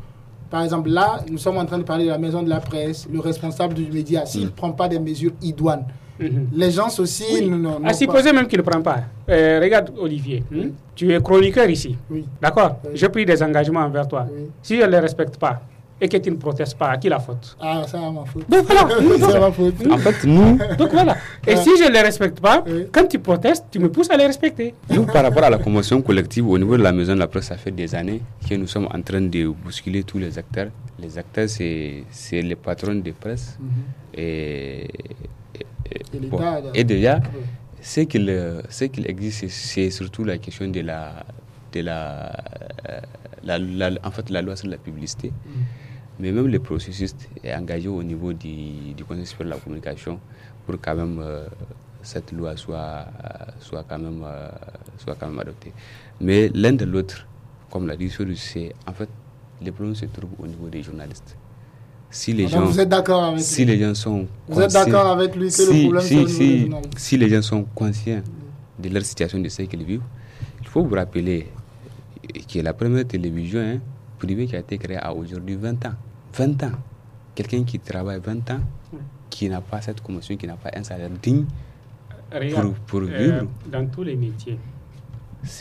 par 0.49 0.63
exemple, 0.63 0.89
là, 0.89 1.21
nous 1.29 1.37
sommes 1.37 1.57
en 1.57 1.65
train 1.65 1.77
de 1.77 1.83
parler 1.83 2.05
de 2.05 2.09
la 2.09 2.17
maison 2.17 2.41
de 2.41 2.49
la 2.49 2.61
presse, 2.61 3.07
le 3.11 3.19
responsable 3.19 3.73
du 3.73 3.91
média, 3.91 4.25
s'il 4.25 4.43
ne 4.43 4.47
mm. 4.47 4.51
prend 4.51 4.71
pas 4.71 4.87
des 4.87 4.99
mesures 4.99 5.33
idoines, 5.41 5.85
Mhm. 6.19 6.47
Les 6.53 6.71
gens 6.71 6.87
aussi. 6.99 7.23
Oui. 7.31 7.51
à 7.83 7.93
supposer 7.93 8.33
même 8.33 8.47
qu'il 8.47 8.57
ne 8.57 8.63
prend 8.63 8.81
pas. 8.81 9.01
Euh, 9.29 9.59
regarde, 9.61 9.91
Olivier, 9.97 10.43
tu 10.95 11.13
es 11.13 11.21
chroniqueur 11.21 11.69
ici. 11.69 11.95
D'accord? 12.41 12.77
J'ai 12.93 13.09
pris 13.09 13.25
des 13.25 13.41
engagements 13.43 13.81
envers 13.81 14.07
toi. 14.07 14.25
Si 14.61 14.77
je 14.77 14.83
ne 14.83 14.87
les 14.87 14.99
respecte 14.99 15.37
pas, 15.37 15.61
et 15.99 16.07
que 16.07 16.17
tu 16.17 16.29
ne 16.31 16.35
protestes 16.35 16.77
pas, 16.77 16.89
à 16.89 16.97
qui 16.97 17.09
la 17.09 17.19
faute? 17.19 17.57
Ah, 17.59 17.83
ça 17.87 17.99
va 17.99 18.11
ma 18.11 18.25
faute. 18.25 18.49
Donc 18.49 18.65
voilà. 18.65 18.87
c'est 19.31 19.39
ma 19.39 19.51
faute. 19.51 19.75
En 19.91 19.97
fait, 19.97 20.23
nous. 20.25 20.57
Donc 20.77 20.91
voilà. 20.91 21.17
Et 21.45 21.55
si 21.55 21.69
je 21.77 21.85
ne 21.87 21.93
les 21.93 22.01
respecte 22.01 22.39
pas, 22.39 22.63
quand 22.91 23.07
tu 23.07 23.19
protestes, 23.19 23.65
tu 23.71 23.79
me 23.79 23.89
pousses 23.89 24.09
à 24.09 24.17
les 24.17 24.27
respecter. 24.27 24.73
Nous, 24.89 25.05
par 25.05 25.23
rapport 25.23 25.43
à 25.43 25.49
la 25.49 25.57
commotion 25.57 26.01
collective 26.01 26.47
au 26.47 26.57
niveau 26.57 26.77
de 26.77 26.83
la 26.83 26.91
maison 26.91 27.13
de 27.13 27.19
la 27.19 27.27
presse, 27.27 27.45
ça 27.45 27.57
fait 27.57 27.71
des 27.71 27.93
années 27.95 28.21
que 28.47 28.55
nous 28.55 28.67
sommes 28.67 28.87
en 28.93 29.01
train 29.01 29.21
de 29.21 29.47
bousculer 29.47 30.03
tous 30.03 30.19
les 30.19 30.37
acteurs. 30.37 30.69
Les 30.99 31.17
acteurs, 31.17 31.47
c'est 31.49 32.03
les 32.31 32.55
patrons 32.55 32.95
de 32.95 33.11
presse. 33.11 33.57
Mhm. 33.59 33.69
Et 34.19 34.87
et, 36.73 36.83
déjà, 36.83 37.19
ce 37.81 38.01
qu'il 38.01 38.61
qu'il 38.91 39.09
existe, 39.09 39.47
c'est 39.49 39.89
surtout 39.89 40.23
la 40.23 40.37
question 40.37 40.67
de 40.67 40.81
la, 40.81 41.25
de 41.73 41.81
la, 41.81 42.31
la, 43.43 43.89
en 44.03 44.11
fait, 44.11 44.29
la 44.29 44.41
loi 44.41 44.55
sur 44.55 44.67
la 44.67 44.77
publicité. 44.77 45.29
Mm. 45.29 45.49
Mais 46.19 46.31
même 46.31 46.47
le 46.47 46.59
processus 46.59 47.15
est 47.43 47.53
engagé 47.53 47.87
au 47.87 48.01
niveau 48.03 48.33
du, 48.33 48.93
du 48.95 49.05
Conseil 49.05 49.25
supérieur 49.25 49.55
de 49.55 49.59
la 49.59 49.63
communication 49.63 50.19
pour 50.65 50.75
quand 50.81 50.95
même 50.95 51.19
euh, 51.21 51.45
cette 52.01 52.31
loi 52.31 52.55
soit, 52.57 53.05
soit, 53.59 53.83
quand 53.87 53.99
même, 53.99 54.23
euh, 54.25 54.49
soit 54.97 55.15
quand 55.19 55.27
même 55.27 55.39
adoptée. 55.39 55.71
Mais 56.19 56.49
l'un 56.53 56.73
de 56.73 56.85
l'autre, 56.85 57.27
comme 57.69 57.87
l'a 57.87 57.95
dit 57.95 58.11
c'est 58.35 58.73
en 58.87 58.93
fait, 58.93 59.09
les 59.61 59.71
problèmes 59.71 59.95
se 59.95 60.05
trouvent 60.05 60.29
au 60.39 60.47
niveau 60.47 60.67
des 60.69 60.81
journalistes. 60.81 61.37
Si 62.09 62.31
les 62.33 62.47
gens 62.47 62.61
vous 62.65 62.79
êtes 62.79 62.87
d'accord 62.87 63.23
avec 63.25 63.41
si 63.41 63.65
les 63.65 63.77
gens 63.77 63.93
sont 63.93 64.27
vous 64.47 64.61
êtes 64.61 64.71
d'accord 64.71 65.07
avec 65.07 65.35
lui 65.35 65.47
que 65.47 65.53
si, 65.53 65.65
le 65.65 65.81
problème 65.99 66.03
si, 66.03 66.29
si, 66.29 66.71
si, 66.95 67.17
les 67.17 67.27
gens 67.29 67.41
sont 67.41 67.63
conscients 67.75 68.21
de 68.79 68.87
leur 68.89 69.03
situation 69.03 69.39
de 69.39 69.49
ce 69.49 69.63
qu'ils 69.63 69.83
vivent 69.83 70.03
il 70.61 70.67
faut 70.69 70.85
vous 70.85 70.95
rappeler 70.95 71.47
que 72.47 72.59
la 72.59 72.73
première 72.73 73.05
télévision 73.05 73.59
hein, 73.59 73.79
privée 74.19 74.45
qui 74.47 74.55
a 74.55 74.59
été 74.59 74.77
créée 74.77 74.95
à 74.95 75.13
aujourd'hui 75.13 75.55
20 75.57 75.85
ans 75.85 75.95
20 76.37 76.63
ans 76.63 76.71
quelqu'un 77.35 77.63
qui 77.63 77.79
travaille 77.79 78.19
20 78.19 78.51
ans 78.51 78.59
qui 79.29 79.49
n'a 79.49 79.61
pas 79.61 79.81
cette 79.81 80.01
commotion 80.01 80.35
qui 80.37 80.47
n'a 80.47 80.55
pas 80.55 80.71
un 80.75 80.83
salaire 80.83 81.09
digne 81.21 81.45
pour, 82.53 82.73
pour 82.85 82.99
euh, 83.01 83.17
vivre 83.17 83.47
dans 83.71 83.87
tous 83.87 84.03
les 84.03 84.15
métiers 84.15 84.59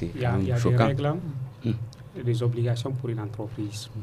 il 0.03 0.21
y 0.21 0.25
a, 0.25 0.39
y 0.39 0.53
a 0.53 0.59
des 0.59 0.77
règles 0.77 1.15
hum. 1.65 1.75
des 2.25 2.43
obligations 2.43 2.93
pour 2.93 3.09
une 3.11 3.21
entreprise 3.21 3.89
hum 3.95 4.03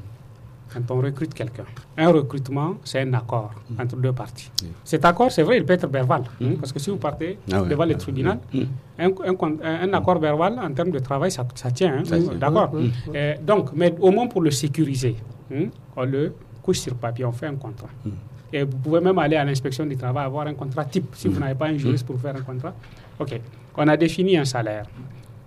quand 0.73 0.91
on 0.91 1.01
recrute 1.01 1.33
quelqu'un. 1.33 1.65
Un 1.97 2.09
recrutement, 2.11 2.75
c'est 2.83 3.01
un 3.01 3.13
accord 3.13 3.51
mm. 3.69 3.81
entre 3.81 3.95
deux 3.97 4.11
parties. 4.13 4.51
Cet 4.83 5.05
accord, 5.05 5.31
c'est 5.31 5.43
vrai, 5.43 5.57
il 5.57 5.65
peut 5.65 5.73
être 5.73 5.87
verbal. 5.87 6.23
Hein, 6.41 6.45
mm. 6.51 6.55
parce 6.55 6.71
que 6.71 6.79
si 6.79 6.89
vous 6.89 6.97
partez 6.97 7.37
ah 7.51 7.61
devant 7.61 7.85
le 7.85 7.95
tribunal, 7.95 8.39
un, 8.97 9.09
un, 9.63 9.93
accord 9.93 10.19
verbal 10.19 10.59
en 10.59 10.71
termes 10.73 10.91
de 10.91 10.99
travail, 10.99 11.31
ça, 11.31 11.45
tient. 11.71 11.99
Hein, 11.99 12.19
D'accord 12.39 12.71
Donc, 13.45 13.69
mais 13.75 13.93
au 13.99 14.11
moins 14.11 14.27
pour 14.27 14.41
le 14.41 14.51
sécuriser, 14.51 15.15
hein, 15.53 15.65
on 15.95 16.03
le 16.05 16.33
couche 16.63 16.79
sur 16.79 16.95
papier, 16.95 17.25
on 17.25 17.31
fait 17.31 17.47
un 17.47 17.55
contrat. 17.55 17.89
Et 18.51 18.63
vous 18.63 18.77
pouvez 18.77 19.01
même 19.01 19.17
aller 19.19 19.35
à 19.35 19.43
l'inspection 19.43 19.85
du 19.85 19.97
travail, 19.97 20.25
avoir 20.25 20.47
un 20.47 20.53
contrat 20.53 20.85
type, 20.85 21.07
si 21.13 21.27
vous 21.27 21.39
n'avez 21.39 21.55
pas 21.55 21.67
un 21.67 21.77
juriste 21.77 22.05
pour 22.05 22.19
faire 22.19 22.35
un 22.35 22.41
contrat. 22.41 22.73
OK. 23.19 23.39
On 23.77 23.87
a 23.87 23.97
défini 23.97 24.37
un 24.37 24.45
salaire. 24.45 24.85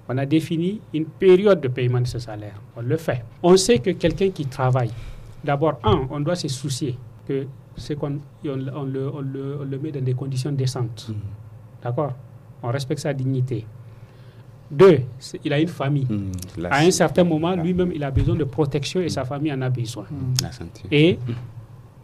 On 0.08 0.18
a 0.18 0.26
défini 0.26 0.80
une 0.92 1.06
période 1.06 1.60
de 1.60 1.68
paiement 1.68 2.00
de 2.00 2.06
ce 2.06 2.18
salaire. 2.18 2.54
On 2.76 2.82
le 2.82 2.96
fait. 2.96 3.24
On 3.42 3.56
sait 3.56 3.78
que 3.78 3.90
quelqu'un 3.90 4.30
qui 4.30 4.46
travaille 4.46 4.90
D'abord, 5.44 5.78
un, 5.84 6.06
on 6.10 6.20
doit 6.20 6.34
se 6.34 6.48
soucier 6.48 6.98
que 7.26 7.46
c'est 7.76 7.94
qu'on 7.94 8.18
on, 8.44 8.82
le, 8.82 9.78
met 9.80 9.92
dans 9.92 10.02
des 10.02 10.14
conditions 10.14 10.50
décentes. 10.50 11.08
D'accord? 11.82 12.12
On 12.62 12.68
respecte 12.68 13.00
sa 13.00 13.12
dignité. 13.12 13.64
Deux, 14.70 15.00
il 15.44 15.52
a 15.52 15.60
une 15.60 15.68
famille. 15.68 16.06
Mm, 16.08 16.66
à 16.70 16.78
un 16.78 16.90
certain 16.90 17.24
moment, 17.24 17.54
lui-même, 17.54 17.92
il 17.94 18.02
a 18.02 18.10
besoin 18.10 18.34
de 18.34 18.44
protection 18.44 19.00
et 19.00 19.08
sa 19.08 19.24
famille 19.24 19.52
en 19.52 19.62
a 19.62 19.70
besoin. 19.70 20.06
Mm. 20.10 20.44
Et 20.90 21.18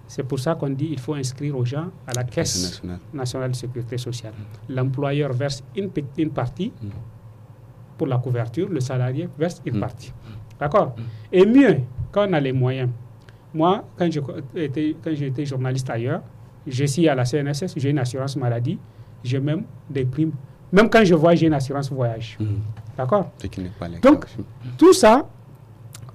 c'est 0.06 0.22
pour 0.22 0.38
ça 0.38 0.54
qu'on 0.54 0.70
dit 0.70 0.88
qu'il 0.88 1.00
faut 1.00 1.14
inscrire 1.14 1.56
aux 1.56 1.64
gens 1.64 1.86
à 2.06 2.12
la 2.14 2.24
Caisse 2.24 2.82
nationale, 3.12 3.50
de 3.50 3.56
sécurité 3.56 3.98
sociale. 3.98 4.34
L'employeur 4.68 5.32
verse 5.32 5.64
une, 5.74 5.90
une 6.18 6.30
partie 6.30 6.72
pour 7.98 8.06
la 8.06 8.18
couverture, 8.18 8.68
le 8.68 8.80
salarié 8.80 9.28
verse 9.38 9.62
une 9.64 9.80
partie. 9.80 10.12
D'accord? 10.60 10.94
Et 11.32 11.44
mieux, 11.44 11.78
quand 12.10 12.28
on 12.28 12.32
a 12.34 12.40
les 12.40 12.52
moyens, 12.52 12.90
moi, 13.54 13.84
quand 13.96 14.08
j'étais 14.10 15.44
journaliste 15.44 15.90
ailleurs, 15.90 16.22
je 16.66 16.84
suis 16.84 17.08
à 17.08 17.14
la 17.14 17.24
CNSS, 17.24 17.74
j'ai 17.76 17.90
une 17.90 17.98
assurance 17.98 18.36
maladie, 18.36 18.78
j'ai 19.24 19.40
même 19.40 19.64
des 19.90 20.04
primes. 20.04 20.32
Même 20.72 20.88
quand 20.88 21.04
je 21.04 21.14
vois, 21.14 21.34
j'ai 21.34 21.46
une 21.46 21.54
assurance 21.54 21.90
voyage. 21.92 22.36
Mhm. 22.40 22.58
D'accord 22.96 23.30
Donc, 24.02 24.24
tout 24.78 24.92
ça, 24.92 25.28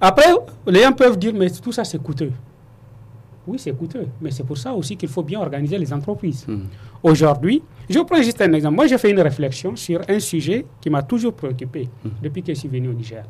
après, 0.00 0.24
les 0.66 0.82
gens 0.82 0.92
peuvent 0.92 1.18
dire, 1.18 1.32
mais 1.34 1.48
tout 1.50 1.72
ça, 1.72 1.84
c'est 1.84 2.02
coûteux. 2.02 2.32
Oui, 3.46 3.58
c'est 3.58 3.72
coûteux, 3.72 4.06
mais 4.20 4.30
c'est 4.30 4.44
pour 4.44 4.58
ça 4.58 4.72
aussi 4.74 4.96
qu'il 4.96 5.08
faut 5.08 5.22
bien 5.22 5.40
organiser 5.40 5.78
les 5.78 5.92
entreprises. 5.92 6.44
Mhm. 6.46 6.66
Aujourd'hui, 7.02 7.62
je 7.88 7.98
prends 8.00 8.20
juste 8.20 8.40
un 8.42 8.52
exemple. 8.52 8.74
Moi, 8.74 8.86
j'ai 8.86 8.98
fait 8.98 9.10
une 9.10 9.20
réflexion 9.20 9.74
sur 9.76 10.00
un 10.08 10.18
sujet 10.20 10.66
qui 10.80 10.90
m'a 10.90 11.02
toujours 11.02 11.32
préoccupé 11.32 11.88
depuis 12.22 12.42
que 12.42 12.52
je 12.52 12.58
suis 12.58 12.68
venu 12.68 12.88
au 12.88 12.92
Niger. 12.92 13.24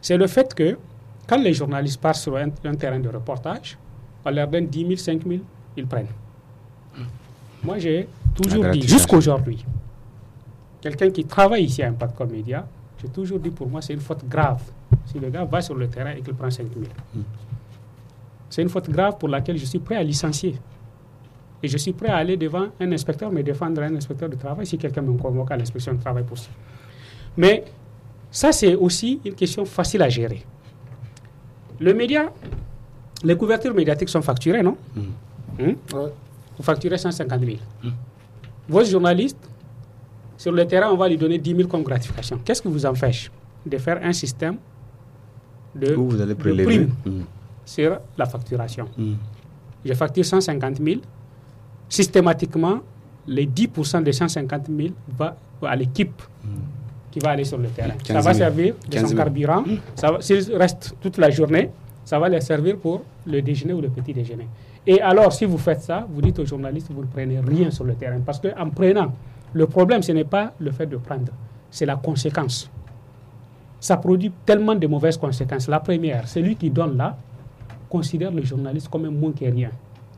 C'est 0.00 0.16
le 0.16 0.26
fait 0.26 0.52
que 0.52 0.76
quand 1.26 1.38
les 1.38 1.54
journalistes 1.54 2.00
partent 2.00 2.16
sur 2.16 2.36
un, 2.36 2.50
terrain 2.74 2.98
de 2.98 3.08
reportage, 3.08 3.78
on 4.24 4.30
leur 4.30 4.48
donne 4.48 4.66
10 4.66 4.80
000, 4.80 4.96
5 4.96 5.22
000, 5.26 5.40
ils 5.76 5.86
prennent. 5.86 6.06
Moi, 7.62 7.78
j'ai 7.78 8.08
toujours 8.34 8.66
dit, 8.66 8.82
jusqu'aujourd'hui, 8.82 9.64
quelqu'un 10.82 11.10
qui 11.10 11.24
travaille 11.24 11.64
ici 11.64 11.82
à 11.82 11.88
Impact 11.88 12.16
Comédia, 12.16 12.66
j'ai 13.00 13.08
toujours 13.08 13.38
dit 13.38 13.50
pour 13.50 13.68
moi, 13.68 13.80
c'est 13.80 13.94
une 13.94 14.00
faute 14.00 14.28
grave. 14.28 14.60
Si 15.06 15.18
le 15.18 15.30
gars 15.30 15.44
va 15.44 15.62
sur 15.62 15.74
le 15.74 15.88
terrain 15.88 16.10
et 16.10 16.20
qu'il 16.20 16.34
prend 16.34 16.50
5 16.50 16.66
000. 16.74 17.24
C'est 18.50 18.62
une 18.62 18.68
faute 18.68 18.90
grave 18.90 19.16
pour 19.18 19.28
laquelle 19.28 19.56
je 19.56 19.64
suis 19.64 19.78
prêt 19.78 19.96
à 19.96 20.02
licencier. 20.02 20.56
Et 21.62 21.68
je 21.68 21.78
suis 21.78 21.92
prêt 21.92 22.08
à 22.08 22.16
aller 22.16 22.36
devant 22.36 22.66
un 22.80 22.92
inspecteur, 22.92 23.30
mais 23.30 23.42
défendre 23.42 23.82
un 23.82 23.94
inspecteur 23.94 24.28
de 24.28 24.34
travail 24.34 24.66
si 24.66 24.76
quelqu'un 24.76 25.02
me 25.02 25.16
convoque 25.16 25.50
à 25.52 25.56
l'inspection 25.56 25.94
de 25.94 26.00
travail 26.00 26.24
pour 26.24 26.36
ça. 26.36 26.50
Mais 27.36 27.64
ça, 28.30 28.52
c'est 28.52 28.74
aussi 28.74 29.20
une 29.24 29.34
question 29.34 29.64
facile 29.64 30.02
à 30.02 30.08
gérer. 30.08 30.44
Le 31.80 31.94
média, 31.94 32.32
les 33.22 33.36
couvertures 33.36 33.74
médiatiques 33.74 34.08
sont 34.08 34.22
facturées, 34.22 34.62
non? 34.62 34.76
Mm. 34.94 35.64
hmm? 35.64 35.74
Vous 36.56 36.62
facturez 36.62 36.98
150 36.98 37.40
000. 37.40 37.56
Mm. 37.82 37.88
Vos 38.68 38.84
journalistes, 38.84 39.48
sur 40.42 40.50
le 40.50 40.66
terrain, 40.66 40.90
on 40.90 40.96
va 40.96 41.08
lui 41.08 41.16
donner 41.16 41.38
10 41.38 41.54
000 41.54 41.68
comme 41.68 41.84
gratification. 41.84 42.40
Qu'est-ce 42.44 42.60
qui 42.60 42.66
vous 42.66 42.84
empêche 42.84 43.30
de 43.64 43.78
faire 43.78 44.00
un 44.02 44.12
système 44.12 44.56
de, 45.72 45.92
vous 45.94 46.20
allez 46.20 46.34
prime 46.34 46.90
mm. 47.06 47.10
sur 47.64 47.98
la 48.18 48.26
facturation? 48.26 48.88
Je 49.84 49.94
facture 49.94 50.24
150 50.24 50.78
000. 50.82 51.00
Systématiquement, 51.88 52.80
les 53.28 53.46
10% 53.46 54.02
des 54.02 54.12
150 54.12 54.66
000 54.66 54.88
va 55.16 55.36
à 55.62 55.76
l'équipe 55.76 56.20
qui 57.12 57.20
va 57.20 57.30
aller 57.30 57.44
sur 57.44 57.58
le 57.58 57.68
terrain. 57.68 57.94
Ça 58.04 58.20
va 58.20 58.34
servir 58.34 58.74
de 58.90 58.98
son 58.98 59.14
carburant. 59.14 59.62
S'il 60.18 60.56
reste 60.56 60.96
toute 61.00 61.18
la 61.18 61.30
journée, 61.30 61.70
ça 62.04 62.18
va 62.18 62.28
les 62.28 62.40
servir 62.40 62.78
pour 62.78 63.04
le 63.28 63.40
déjeuner 63.42 63.74
ou 63.74 63.80
le 63.80 63.90
petit 63.90 64.12
déjeuner. 64.12 64.48
Et 64.88 65.00
alors, 65.00 65.32
si 65.32 65.44
vous 65.44 65.58
faites 65.58 65.82
ça, 65.82 66.04
vous 66.10 66.20
dites 66.20 66.40
aux 66.40 66.46
journalistes, 66.46 66.90
vous 66.90 67.02
ne 67.02 67.06
prenez 67.06 67.38
rien 67.38 67.70
sur 67.70 67.84
le 67.84 67.94
terrain. 67.94 68.18
Parce 68.26 68.40
qu'en 68.40 68.70
prenant, 68.70 69.12
le 69.52 69.66
problème, 69.66 70.02
ce 70.02 70.12
n'est 70.12 70.24
pas 70.24 70.52
le 70.58 70.70
fait 70.70 70.86
de 70.86 70.96
prendre, 70.96 71.32
c'est 71.70 71.86
la 71.86 71.96
conséquence. 71.96 72.70
Ça 73.80 73.96
produit 73.96 74.32
tellement 74.46 74.74
de 74.74 74.86
mauvaises 74.86 75.16
conséquences. 75.16 75.68
La 75.68 75.80
première, 75.80 76.28
celui 76.28 76.56
qui 76.56 76.70
donne 76.70 76.96
là 76.96 77.16
considère 77.88 78.30
le 78.30 78.42
journaliste 78.42 78.88
comme 78.88 79.04
un 79.04 79.10
moins 79.10 79.32
que 79.32 79.44
rien. 79.44 79.70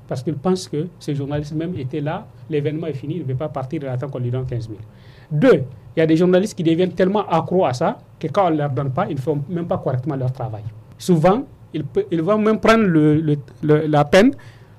Parce 0.07 0.23
qu'il 0.23 0.35
pense 0.35 0.69
que 0.69 0.87
ce 0.99 1.15
journaliste 1.15 1.55
même 1.55 1.77
était 1.79 2.01
là, 2.01 2.27
l'événement 2.51 2.87
est 2.87 2.93
fini, 2.93 3.15
il 3.17 3.23
ne 3.23 3.27
veut 3.27 3.35
pas 3.35 3.49
partir, 3.49 3.81
il 3.83 3.89
attend 3.89 4.09
qu'on 4.09 4.19
lui 4.19 4.31
donne 4.31 4.45
15 4.45 4.69
000. 4.69 4.79
Deux, 5.31 5.65
il 5.97 6.01
y 6.01 6.03
a 6.03 6.07
des 6.07 6.17
journalistes 6.17 6.55
qui 6.57 6.63
deviennent 6.63 6.93
tellement 6.93 7.27
accros 7.27 7.65
à 7.65 7.73
ça 7.73 7.99
que 8.21 8.27
quand 8.29 8.49
on 8.49 8.51
ne 8.51 8.57
leur 8.59 8.71
donne 8.71 8.91
pas, 8.91 9.07
ils 9.09 9.17
ne 9.17 9.21
font 9.21 9.41
même 9.49 9.67
pas 9.67 9.79
correctement 9.79 10.17
leur 10.17 10.33
travail. 10.33 10.63
Souvent, 10.99 11.45
ils, 11.73 12.23
vont 12.23 12.39
même 12.39 12.61
prendre 12.61 12.85
la 13.63 14.05
peine 14.05 14.33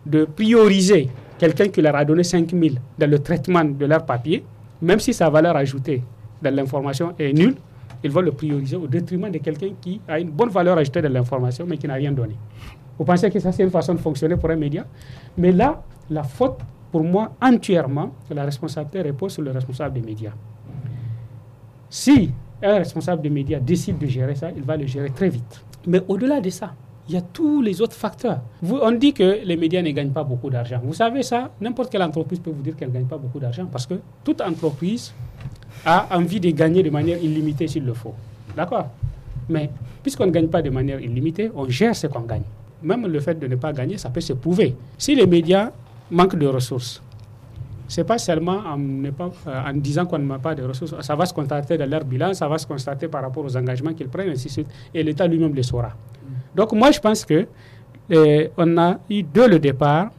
de 0.05 0.25
prioriser 0.25 1.09
quelqu'un 1.37 1.67
qui 1.67 1.81
leur 1.81 1.95
a 1.95 2.05
donné 2.05 2.23
5 2.23 2.49
000 2.51 2.75
dans 2.97 3.09
le 3.09 3.19
traitement 3.19 3.63
de 3.63 3.85
leur 3.85 4.05
papier, 4.05 4.43
même 4.81 4.99
si 4.99 5.13
sa 5.13 5.29
valeur 5.29 5.55
ajoutée 5.55 6.03
dans 6.41 6.53
l'information 6.53 7.13
est 7.17 7.33
nulle, 7.33 7.55
ils 8.03 8.11
vont 8.11 8.21
le 8.21 8.31
prioriser 8.31 8.75
au 8.75 8.87
détriment 8.87 9.29
de 9.29 9.39
quelqu'un 9.39 9.69
qui 9.81 9.99
a 10.07 10.19
une 10.19 10.29
bonne 10.29 10.49
valeur 10.49 10.77
ajoutée 10.77 11.01
dans 11.01 11.11
l'information, 11.11 11.65
mais 11.67 11.77
qui 11.77 11.87
n'a 11.87 11.95
rien 11.95 12.11
donné. 12.11 12.35
Vous 12.97 13.03
pensez 13.03 13.29
que 13.29 13.39
ça, 13.39 13.51
c'est 13.51 13.63
une 13.63 13.71
façon 13.71 13.93
de 13.93 13.99
fonctionner 13.99 14.37
pour 14.37 14.49
un 14.49 14.55
média? 14.55 14.85
Mais 15.37 15.51
là, 15.51 15.83
la 16.09 16.23
faute 16.23 16.59
pour 16.91 17.03
moi, 17.03 17.33
entièrement, 17.41 18.11
la 18.29 18.45
responsabilité 18.45 19.01
repose 19.01 19.33
sur 19.33 19.41
le 19.41 19.51
responsable 19.51 19.95
des 19.95 20.01
médias. 20.01 20.31
Si 21.89 22.31
un 22.63 22.77
responsable 22.77 23.21
des 23.21 23.29
médias 23.29 23.59
décide 23.59 23.97
de 23.97 24.05
gérer 24.05 24.35
ça, 24.35 24.49
il 24.55 24.63
va 24.63 24.77
le 24.77 24.85
gérer 24.85 25.09
très 25.09 25.29
vite. 25.29 25.65
Mais 25.87 26.01
au-delà 26.07 26.39
de 26.39 26.49
ça, 26.49 26.73
il 27.07 27.13
y 27.13 27.17
a 27.17 27.21
tous 27.21 27.61
les 27.61 27.81
autres 27.81 27.95
facteurs. 27.95 28.41
On 28.63 28.91
dit 28.91 29.13
que 29.13 29.39
les 29.43 29.55
médias 29.55 29.81
ne 29.81 29.91
gagnent 29.91 30.11
pas 30.11 30.23
beaucoup 30.23 30.49
d'argent. 30.49 30.79
Vous 30.83 30.93
savez 30.93 31.21
ça, 31.23 31.51
n'importe 31.61 31.91
quelle 31.91 32.01
entreprise 32.01 32.39
peut 32.39 32.49
vous 32.49 32.63
dire 32.63 32.75
qu'elle 32.75 32.89
ne 32.89 32.93
gagne 32.93 33.05
pas 33.05 33.17
beaucoup 33.17 33.39
d'argent 33.39 33.67
parce 33.71 33.85
que 33.85 33.95
toute 34.23 34.41
entreprise 34.41 35.13
a 35.85 36.07
envie 36.17 36.39
de 36.39 36.49
gagner 36.49 36.81
de 36.81 36.89
manière 36.89 37.21
illimitée 37.21 37.67
s'il 37.67 37.85
le 37.85 37.93
faut. 37.93 38.13
D'accord? 38.55 38.87
Mais 39.49 39.69
puisqu'on 40.01 40.25
ne 40.25 40.31
gagne 40.31 40.47
pas 40.47 40.61
de 40.63 40.71
manière 40.71 40.99
illimitée, 40.99 41.51
on 41.53 41.69
gère 41.69 41.95
ce 41.95 42.07
qu'on 42.07 42.21
gagne. 42.21 42.43
Même 42.81 43.05
le 43.05 43.19
fait 43.19 43.35
de 43.37 43.47
ne 43.47 43.55
pas 43.55 43.71
gagner, 43.71 43.97
ça 43.97 44.09
peut 44.09 44.21
se 44.21 44.33
prouver. 44.33 44.75
Si 44.97 45.13
les 45.15 45.27
médias 45.27 45.71
manquent 46.09 46.37
de 46.37 46.47
ressources, 46.47 47.01
ce 47.87 48.01
n'est 48.01 48.05
pas 48.05 48.17
seulement 48.17 48.63
en, 48.65 48.79
euh, 48.79 49.73
disant 49.75 50.07
qu'on 50.07 50.17
n'a 50.17 50.39
pas 50.39 50.55
de 50.55 50.63
ressources, 50.63 50.95
ça 51.01 51.15
va 51.15 51.25
se 51.27 51.33
constater 51.33 51.77
dans 51.77 51.87
leur 51.87 52.03
bilan, 52.03 52.33
ça 52.33 52.47
va 52.47 52.57
se 52.57 52.65
constater 52.65 53.07
par 53.07 53.21
rapport 53.21 53.45
aux 53.45 53.55
engagements 53.55 53.93
qu'ils 53.93 54.07
prennent, 54.09 54.29
ainsi 54.29 54.47
de 54.47 54.51
suite, 54.51 54.67
et 54.93 55.03
l'État 55.03 55.27
lui-même 55.27 55.53
le 55.53 55.61
saura. 55.61 55.91
Donc 56.55 56.71
moi, 56.73 56.91
je 56.91 56.99
pense 56.99 57.25
que 57.25 57.47
euh, 58.11 58.47
on 58.57 58.77
a 58.77 58.97
eu 59.09 59.23
dès 59.23 59.47
le 59.47 59.59
départ 59.59 60.09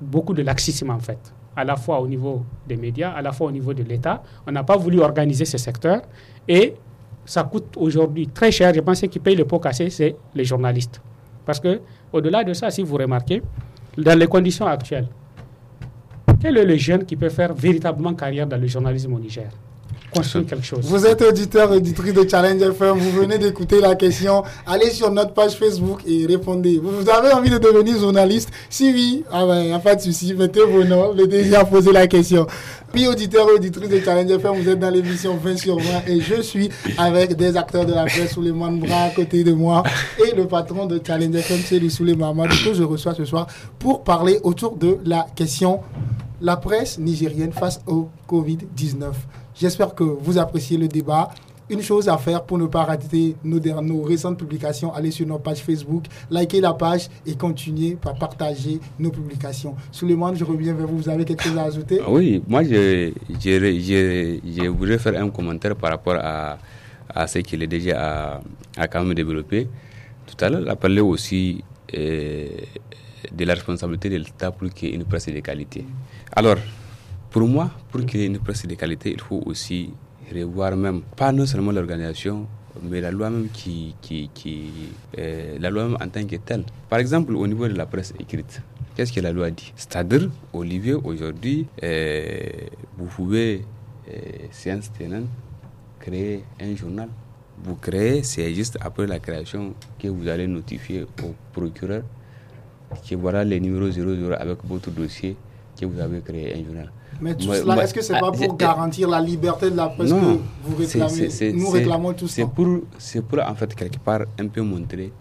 beaucoup 0.00 0.34
de 0.34 0.42
laxisme 0.42 0.90
en 0.90 0.98
fait, 0.98 1.18
à 1.56 1.64
la 1.64 1.76
fois 1.76 2.00
au 2.00 2.08
niveau 2.08 2.42
des 2.66 2.76
médias, 2.76 3.10
à 3.12 3.22
la 3.22 3.32
fois 3.32 3.48
au 3.48 3.50
niveau 3.50 3.74
de 3.74 3.82
l'État. 3.82 4.22
On 4.46 4.52
n'a 4.52 4.64
pas 4.64 4.76
voulu 4.76 5.00
organiser 5.00 5.44
ce 5.44 5.58
secteur 5.58 6.02
et 6.46 6.74
ça 7.24 7.44
coûte 7.44 7.74
aujourd'hui 7.76 8.26
très 8.28 8.50
cher. 8.50 8.72
Je 8.74 8.80
pense 8.80 9.00
qui 9.00 9.18
paye 9.18 9.36
le 9.36 9.44
pot 9.44 9.58
cassé, 9.58 9.90
c'est 9.90 10.16
les 10.34 10.44
journalistes. 10.44 11.00
Parce 11.44 11.60
que 11.60 11.80
au-delà 12.12 12.42
de 12.44 12.52
ça, 12.54 12.70
si 12.70 12.82
vous 12.82 12.96
remarquez, 12.96 13.42
dans 13.96 14.18
les 14.18 14.26
conditions 14.26 14.66
actuelles, 14.66 15.08
quel 16.40 16.56
est 16.56 16.64
le 16.64 16.76
jeune 16.76 17.04
qui 17.04 17.16
peut 17.16 17.28
faire 17.28 17.52
véritablement 17.52 18.14
carrière 18.14 18.46
dans 18.46 18.60
le 18.60 18.66
journalisme 18.66 19.12
au 19.14 19.18
Niger? 19.18 19.50
Quelque 20.12 20.62
chose. 20.62 20.80
Vous 20.82 21.06
êtes 21.06 21.22
auditeur, 21.22 21.70
auditrice 21.70 22.12
de 22.12 22.28
Challenge 22.28 22.60
FM, 22.60 22.98
vous 22.98 23.10
venez 23.10 23.38
d'écouter 23.38 23.80
la 23.80 23.94
question. 23.94 24.42
Allez 24.66 24.90
sur 24.90 25.10
notre 25.10 25.32
page 25.32 25.52
Facebook 25.52 26.00
et 26.06 26.26
répondez. 26.26 26.80
Vous 26.82 27.08
avez 27.08 27.32
envie 27.32 27.50
de 27.50 27.58
devenir 27.58 27.98
journaliste? 27.98 28.50
Si 28.70 28.92
oui, 28.92 29.24
ah 29.30 29.46
ben, 29.46 29.64
n'y 29.64 29.72
a 29.72 29.78
pas 29.78 29.94
de 29.94 30.00
souci, 30.00 30.34
mettez 30.34 30.64
vos 30.64 30.84
noms, 30.84 31.12
le 31.12 31.26
déjà 31.26 31.64
posé 31.64 31.92
la 31.92 32.06
question. 32.06 32.46
Puis 32.92 33.06
auditeur 33.06 33.48
et 33.50 33.52
auditrice 33.52 33.88
de 33.88 34.00
Challenge 34.00 34.30
FM, 34.30 34.54
vous 34.54 34.68
êtes 34.68 34.78
dans 34.78 34.90
l'émission 34.90 35.36
20 35.36 35.56
sur 35.58 35.76
20 35.78 35.84
et 36.06 36.20
je 36.20 36.40
suis 36.40 36.70
avec 36.96 37.36
des 37.36 37.56
acteurs 37.56 37.84
de 37.84 37.92
la 37.92 38.04
presse, 38.06 38.32
Souleymane 38.32 38.78
Bras 38.78 39.04
à 39.04 39.10
côté 39.10 39.44
de 39.44 39.52
moi 39.52 39.82
et 40.26 40.34
le 40.34 40.46
patron 40.46 40.86
de 40.86 41.00
Challenge 41.04 41.34
FM, 41.34 41.58
c'est 41.66 41.78
lui 41.78 41.90
Souleymane 41.90 42.48
que 42.64 42.72
je 42.72 42.82
reçois 42.82 43.14
ce 43.14 43.24
soir 43.24 43.46
pour 43.78 44.04
parler 44.04 44.38
autour 44.42 44.76
de 44.76 44.98
la 45.04 45.26
question 45.34 45.80
la 46.40 46.56
presse 46.56 46.98
nigérienne 46.98 47.52
face 47.52 47.80
au 47.86 48.08
Covid-19. 48.28 49.12
J'espère 49.60 49.92
que 49.94 50.04
vous 50.04 50.38
appréciez 50.38 50.78
le 50.78 50.86
débat. 50.86 51.30
Une 51.68 51.82
chose 51.82 52.08
à 52.08 52.16
faire 52.16 52.44
pour 52.44 52.56
ne 52.58 52.66
pas 52.66 52.84
rater 52.84 53.34
nos, 53.44 53.58
nos 53.82 54.02
récentes 54.02 54.38
publications, 54.38 54.94
allez 54.94 55.10
sur 55.10 55.26
notre 55.26 55.42
page 55.42 55.58
Facebook, 55.58 56.04
likez 56.30 56.60
la 56.62 56.72
page 56.72 57.08
et 57.26 57.34
continuez 57.34 57.94
par 58.00 58.14
partager 58.14 58.80
nos 58.98 59.10
publications. 59.10 59.74
Souleymane, 59.92 60.34
je 60.36 60.44
reviens 60.44 60.72
vers 60.72 60.86
vous. 60.86 60.96
Vous 60.96 61.08
avez 61.10 61.26
quelque 61.26 61.42
chose 61.42 61.58
à 61.58 61.64
ajouter? 61.64 62.00
Ah 62.00 62.10
Oui, 62.10 62.42
moi, 62.48 62.62
je, 62.62 63.12
je, 63.28 64.68
voudrais 64.68 64.98
faire 64.98 65.20
un 65.20 65.28
commentaire 65.28 65.76
par 65.76 65.90
rapport 65.90 66.16
à, 66.18 66.56
à 67.14 67.26
ce 67.26 67.40
qu'il 67.40 67.62
est 67.62 67.66
déjà 67.66 68.40
à, 68.76 68.88
quand 68.88 69.04
même 69.04 69.12
développé. 69.14 69.68
Tout 70.24 70.42
à 70.42 70.48
l'heure, 70.48 70.62
il 70.62 70.68
a 70.70 70.76
parlé 70.76 71.00
aussi 71.02 71.62
euh, 71.94 72.46
de 73.30 73.44
la 73.44 73.54
responsabilité 73.54 74.08
de 74.08 74.16
l'État 74.16 74.52
pour 74.52 74.70
qu'il 74.70 74.88
y 74.88 74.92
ait 74.92 74.94
une 74.94 75.04
presse 75.04 75.26
de 75.26 75.40
qualité. 75.40 75.84
Alors, 76.34 76.56
pour 77.30 77.46
moi, 77.46 77.70
pour 77.90 78.04
qu'il 78.06 78.20
y 78.20 78.22
ait 78.24 78.26
une 78.26 78.38
presse 78.38 78.66
de 78.66 78.74
qualité, 78.74 79.12
il 79.12 79.20
faut 79.20 79.42
aussi 79.46 79.90
revoir 80.34 80.76
même, 80.76 81.02
pas 81.16 81.32
non 81.32 81.46
seulement 81.46 81.72
l'organisation, 81.72 82.46
mais 82.82 83.00
la 83.00 83.10
loi 83.10 83.30
même 83.30 83.48
qui, 83.52 83.94
qui, 84.00 84.30
qui 84.32 84.70
euh, 85.18 85.58
la 85.58 85.70
loi 85.70 85.84
même 85.88 85.98
en 86.00 86.08
tant 86.08 86.24
que 86.24 86.36
telle. 86.36 86.64
Par 86.88 86.98
exemple, 86.98 87.34
au 87.34 87.46
niveau 87.46 87.66
de 87.68 87.74
la 87.74 87.86
presse 87.86 88.14
écrite, 88.18 88.62
qu'est-ce 88.94 89.12
que 89.12 89.20
la 89.20 89.32
loi 89.32 89.50
dit? 89.50 89.72
C'est-à-dire, 89.76 90.30
Olivier, 90.52 90.94
aujourd'hui, 90.94 91.66
euh, 91.82 92.38
vous 92.96 93.06
pouvez, 93.06 93.62
euh, 94.10 94.20
séance 94.50 94.90
tenante, 94.92 95.26
créer 96.00 96.44
un 96.60 96.74
journal. 96.76 97.08
Vous 97.62 97.74
créez, 97.74 98.22
c'est 98.22 98.54
juste 98.54 98.78
après 98.80 99.06
la 99.06 99.18
création 99.18 99.74
que 99.98 100.08
vous 100.08 100.28
allez 100.28 100.46
notifier 100.46 101.02
au 101.02 101.34
procureur 101.52 102.02
que 103.08 103.14
voilà 103.14 103.44
les 103.44 103.60
numéros 103.60 103.90
00 103.90 104.32
avec 104.38 104.58
votre 104.64 104.90
dossier 104.90 105.36
que 105.78 105.86
vous 105.86 106.00
avez 106.00 106.20
créé 106.20 106.54
un 106.54 106.64
journal. 106.64 106.90
Mais 107.20 107.34
tout 107.34 107.52
cela, 107.52 107.82
est-ce 107.82 107.94
que 107.94 108.00
c'est 108.02 108.18
pas 108.18 108.30
pour 108.32 108.56
garantir 108.56 109.08
la 109.08 109.20
liberté 109.20 109.70
de 109.70 109.76
la 109.76 109.88
presse 109.88 110.10
que 110.12 110.16
vous 110.16 110.76
réclamez 110.76 111.52
Nous 111.54 111.70
réclamons 111.70 112.12
tout 112.12 112.28
ça. 112.28 112.42
C'est 112.98 113.22
pour, 113.22 113.38
en 113.40 113.54
fait, 113.54 113.74
quelque 113.74 113.98
part, 113.98 114.22
un 114.38 114.46
peu 114.48 114.62
montrer 114.62 115.12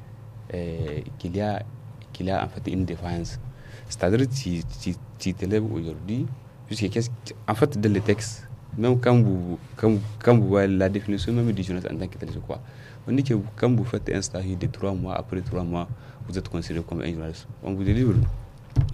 euh, 0.53 0.99
qu'il 1.17 1.35
y, 1.35 1.41
a, 1.41 1.61
qu'il 2.13 2.27
y 2.27 2.31
a 2.31 2.43
en 2.45 2.47
fait 2.49 2.69
une 2.71 2.85
défense. 2.85 3.39
C'est-à-dire, 3.89 4.27
tu, 4.29 4.61
tu, 4.81 4.95
tu 5.17 5.33
t'élèves 5.33 5.65
aujourd'hui, 5.73 6.25
puisque 6.67 7.09
en 7.47 7.55
fait, 7.55 7.79
dans 7.79 7.91
les 7.91 8.01
textes, 8.01 8.47
même 8.77 8.99
quand 8.99 9.19
vous, 9.21 9.57
quand, 9.75 9.93
quand 10.23 10.37
vous 10.37 10.47
voyez 10.49 10.67
la 10.67 10.89
définition 10.89 11.33
même 11.33 11.51
du 11.51 11.63
journaliste 11.63 11.91
en 11.91 11.97
tant 11.97 12.07
que 12.07 12.17
tel, 12.17 12.29
c'est 12.31 12.45
quoi? 12.45 12.59
On 13.07 13.11
dit 13.13 13.23
que 13.23 13.33
quand 13.55 13.73
vous 13.73 13.85
faites 13.85 14.09
un 14.13 14.21
stage 14.21 14.45
de 14.45 14.67
trois 14.67 14.93
mois, 14.93 15.15
après 15.15 15.41
trois 15.41 15.63
mois, 15.63 15.87
vous 16.27 16.37
êtes 16.37 16.49
considéré 16.49 16.83
comme 16.87 17.01
un 17.01 17.09
journaliste. 17.09 17.47
On 17.63 17.73
vous 17.73 17.83
délivre 17.83 18.13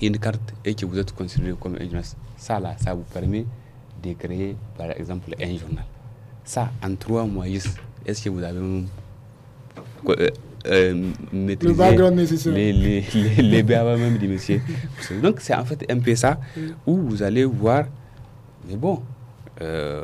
une 0.01 0.17
carte 0.17 0.53
et 0.65 0.73
que 0.73 0.85
vous 0.85 0.97
êtes 0.97 1.13
considéré 1.13 1.53
comme 1.59 1.75
un 1.75 1.83
journaliste, 1.83 2.17
ça 2.37 2.59
là, 2.59 2.75
ça 2.77 2.93
vous 2.93 3.03
permet 3.03 3.45
de 4.03 4.13
créer 4.13 4.55
par 4.77 4.91
exemple 4.91 5.33
un 5.41 5.57
journal. 5.57 5.85
Ça, 6.43 6.71
en 6.83 6.95
trois 6.95 7.25
mois, 7.25 7.45
est-ce 7.47 8.23
que 8.23 8.29
vous 8.29 8.43
avez 8.43 8.59
euh, 8.59 10.29
euh, 10.65 11.11
maîtrisé 11.31 12.51
les, 12.51 12.73
les, 12.73 13.03
les, 13.13 13.41
les 13.41 13.63
même 13.63 14.17
du 14.17 14.27
métier 14.27 14.61
Donc 15.21 15.39
c'est 15.39 15.55
en 15.55 15.65
fait 15.65 15.85
un 15.89 15.99
peu 15.99 16.15
ça 16.15 16.39
où 16.85 16.97
vous 16.97 17.23
allez 17.23 17.45
voir, 17.45 17.85
mais 18.67 18.75
bon, 18.75 19.01
euh, 19.61 20.03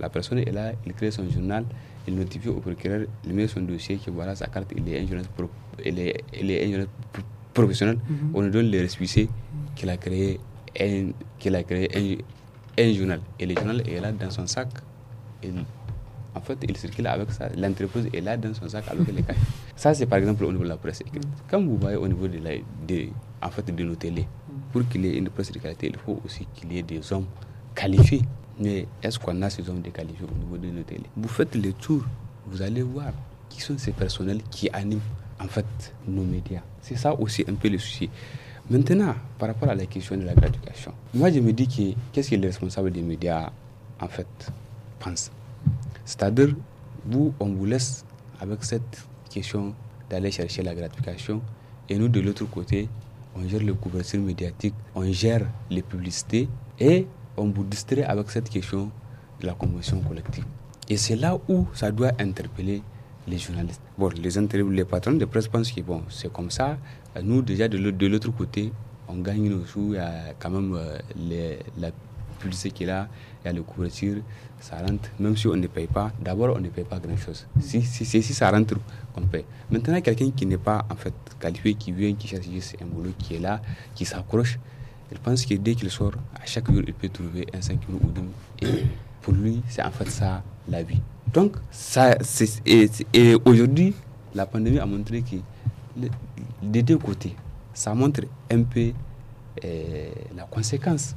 la 0.00 0.08
personne 0.08 0.38
est 0.38 0.50
là, 0.52 0.72
il 0.86 0.92
crée 0.94 1.10
son 1.10 1.28
journal, 1.30 1.64
il 2.06 2.14
notifie 2.16 2.48
au 2.48 2.54
procureur, 2.54 3.02
il 3.24 3.34
met 3.34 3.46
son 3.46 3.60
dossier, 3.60 3.96
que 4.04 4.10
voilà 4.10 4.34
sa 4.34 4.46
carte, 4.46 4.72
il 4.76 4.88
est 4.92 4.98
un 4.98 5.06
journaliste, 5.06 5.30
il 5.84 5.98
est, 6.00 6.24
il 6.40 6.50
est 6.50 6.62
un 6.64 6.66
journaliste 6.66 6.90
professionnel, 7.62 7.98
mhm. 8.08 8.30
on 8.34 8.42
nous 8.42 8.50
donne 8.50 8.66
les 8.66 8.80
récépissés 8.80 9.28
qu'il 9.74 9.90
a 9.90 9.96
créé 9.96 10.40
un, 10.80 11.10
qu'il 11.38 11.54
a 11.54 11.62
créé 11.62 12.18
un, 12.78 12.92
journal. 12.92 13.20
Et 13.38 13.46
le 13.46 13.54
journal 13.54 13.82
est 13.88 14.00
là 14.00 14.12
dans 14.12 14.30
son 14.30 14.46
sac. 14.46 14.68
en 16.34 16.40
fait, 16.40 16.58
il 16.68 16.76
circule 16.76 17.06
avec 17.06 17.30
ça. 17.32 17.48
L'entreprise 17.56 18.08
est 18.12 18.20
là 18.20 18.36
dans 18.36 18.54
son 18.54 18.68
sac 18.68 18.84
avec 18.88 19.06
les. 19.08 19.24
Ça, 19.76 19.94
c'est 19.94 20.06
par 20.06 20.18
exemple 20.18 20.44
au 20.44 20.50
niveau 20.50 20.64
de 20.64 20.68
la 20.68 20.76
presse 20.76 21.00
écrite. 21.02 21.22
Quand 21.48 21.62
vous 21.62 21.76
voyez 21.76 21.96
au 21.96 22.08
niveau 22.08 22.26
de, 22.26 22.38
la, 22.38 22.50
de, 22.88 23.08
en 23.40 23.50
fait, 23.50 23.64
de 23.74 23.84
nos 23.84 23.94
télés, 23.94 24.26
pour 24.72 24.86
qu'il 24.88 25.04
y 25.06 25.08
ait 25.08 25.18
une 25.18 25.30
presse 25.30 25.52
de 25.52 25.58
qualité, 25.60 25.86
il 25.88 25.96
faut 25.98 26.20
aussi 26.24 26.46
qu'il 26.54 26.72
y 26.72 26.78
ait 26.78 26.82
des 26.82 27.12
hommes 27.12 27.26
qualifiés. 27.74 28.22
Mais 28.60 28.86
est-ce 29.02 29.18
qu'on 29.20 29.40
a 29.42 29.50
ces 29.50 29.68
hommes 29.70 29.80
qualifiés 29.82 30.26
au 30.28 30.36
niveau 30.44 30.56
de 30.58 30.66
nos 30.76 30.82
télés? 30.82 31.08
Vous 31.16 31.28
faites 31.28 31.54
le 31.54 31.72
tour, 31.72 32.02
vous 32.48 32.60
allez 32.60 32.82
voir 32.82 33.12
qui 33.48 33.60
sont 33.60 33.78
ces 33.78 33.92
personnels 33.92 34.40
qui 34.50 34.68
animent 34.70 35.00
en 35.40 35.48
fait 35.48 35.66
nos 36.06 36.22
médias. 36.24 36.62
C'est 36.82 36.96
ça 36.96 37.14
aussi 37.18 37.44
un 37.48 37.54
peu 37.54 37.68
le 37.68 37.78
souci. 37.78 38.08
Maintenant, 38.70 39.14
par 39.38 39.48
rapport 39.48 39.68
à 39.70 39.74
la 39.74 39.86
question 39.86 40.16
de 40.16 40.24
la 40.24 40.34
gratification, 40.34 40.92
moi 41.14 41.30
je 41.30 41.40
me 41.40 41.52
dis 41.52 41.66
que 41.66 41.96
qu'est-ce 42.12 42.30
que 42.30 42.36
les 42.36 42.48
responsables 42.48 42.90
des 42.90 43.02
médias 43.02 43.50
en 44.00 44.08
fait 44.08 44.26
pensent 44.98 45.30
C'est-à-dire, 46.04 46.54
vous, 47.06 47.32
on 47.40 47.46
vous 47.46 47.64
laisse 47.64 48.04
avec 48.40 48.62
cette 48.64 49.06
question 49.30 49.74
d'aller 50.10 50.30
chercher 50.30 50.62
la 50.62 50.74
gratification 50.74 51.40
et 51.88 51.96
nous 51.96 52.08
de 52.08 52.20
l'autre 52.20 52.44
côté, 52.44 52.88
on 53.34 53.46
gère 53.48 53.62
les 53.62 53.72
couvertures 53.72 54.20
médiatiques, 54.20 54.74
on 54.94 55.10
gère 55.10 55.46
les 55.70 55.82
publicités 55.82 56.48
et 56.78 57.06
on 57.36 57.48
vous 57.48 57.64
distrait 57.64 58.02
avec 58.04 58.30
cette 58.30 58.48
question 58.50 58.90
de 59.40 59.46
la 59.46 59.54
convention 59.54 60.00
collective. 60.00 60.44
Et 60.88 60.96
c'est 60.96 61.16
là 61.16 61.38
où 61.48 61.66
ça 61.74 61.90
doit 61.90 62.12
interpeller 62.18 62.82
les 63.28 63.38
journalistes. 63.38 63.80
Bon, 63.96 64.08
les, 64.08 64.30
les 64.70 64.84
patrons 64.84 65.12
de 65.12 65.24
presse 65.24 65.48
pensent 65.48 65.72
que 65.72 65.80
bon, 65.80 66.02
c'est 66.08 66.32
comme 66.32 66.50
ça. 66.50 66.78
Nous, 67.22 67.42
déjà, 67.42 67.68
de 67.68 68.06
l'autre 68.06 68.30
côté, 68.30 68.72
on 69.08 69.16
gagne 69.16 69.48
nos 69.48 69.64
sous. 69.64 69.94
Il 69.94 69.96
y 69.96 69.98
a 69.98 70.34
quand 70.38 70.50
même 70.50 70.74
euh, 70.74 70.98
les, 71.16 71.58
la 71.78 71.90
publicité 72.38 72.70
qui 72.70 72.84
est 72.84 72.86
là, 72.86 73.08
il 73.42 73.48
y 73.48 73.50
a 73.50 73.52
les 73.52 73.60
couvertures, 73.60 74.22
ça 74.60 74.76
rentre. 74.78 75.10
Même 75.18 75.36
si 75.36 75.46
on 75.48 75.56
ne 75.56 75.66
paye 75.66 75.86
pas, 75.86 76.12
d'abord, 76.20 76.54
on 76.56 76.60
ne 76.60 76.68
paye 76.68 76.84
pas 76.84 76.98
grand-chose. 76.98 77.46
Si, 77.60 77.82
si, 77.82 78.04
si, 78.04 78.22
ça 78.22 78.50
rentre, 78.50 78.76
on 79.16 79.22
paye. 79.22 79.44
Maintenant, 79.70 80.00
quelqu'un 80.00 80.30
qui 80.30 80.46
n'est 80.46 80.58
pas 80.58 80.86
en 80.90 80.96
fait 80.96 81.14
qualifié, 81.40 81.74
qui 81.74 81.92
vient, 81.92 82.14
qui 82.14 82.28
cherche 82.28 82.46
un 82.80 82.86
boulot, 82.86 83.10
qui 83.18 83.34
est 83.36 83.40
là, 83.40 83.60
qui 83.94 84.04
s'accroche, 84.04 84.58
il 85.10 85.18
pense 85.18 85.46
que 85.46 85.54
dès 85.54 85.74
qu'il 85.74 85.90
sort, 85.90 86.12
à 86.34 86.44
chaque 86.44 86.70
jour, 86.70 86.82
il 86.86 86.94
peut 86.94 87.08
trouver 87.08 87.46
un 87.54 87.60
5 87.60 87.80
euros 87.88 88.00
ou 88.04 88.10
2 88.10 88.22
Et 88.62 88.84
pour 89.28 89.36
lui, 89.36 89.60
c'est 89.68 89.82
en 89.82 89.90
fait 89.90 90.08
ça 90.10 90.42
la 90.70 90.82
vie. 90.82 91.00
Donc, 91.34 91.56
ça, 91.70 92.16
et, 92.64 92.88
et 93.12 93.34
aujourd'hui, 93.44 93.92
la 94.34 94.46
pandémie 94.46 94.78
a 94.78 94.86
montré 94.86 95.20
que 95.22 95.36
des 96.62 96.82
deux 96.82 96.96
côtés, 96.96 97.36
ça 97.74 97.94
montre 97.94 98.22
un 98.50 98.62
peu 98.62 98.92
la 100.34 100.44
conséquence 100.50 101.14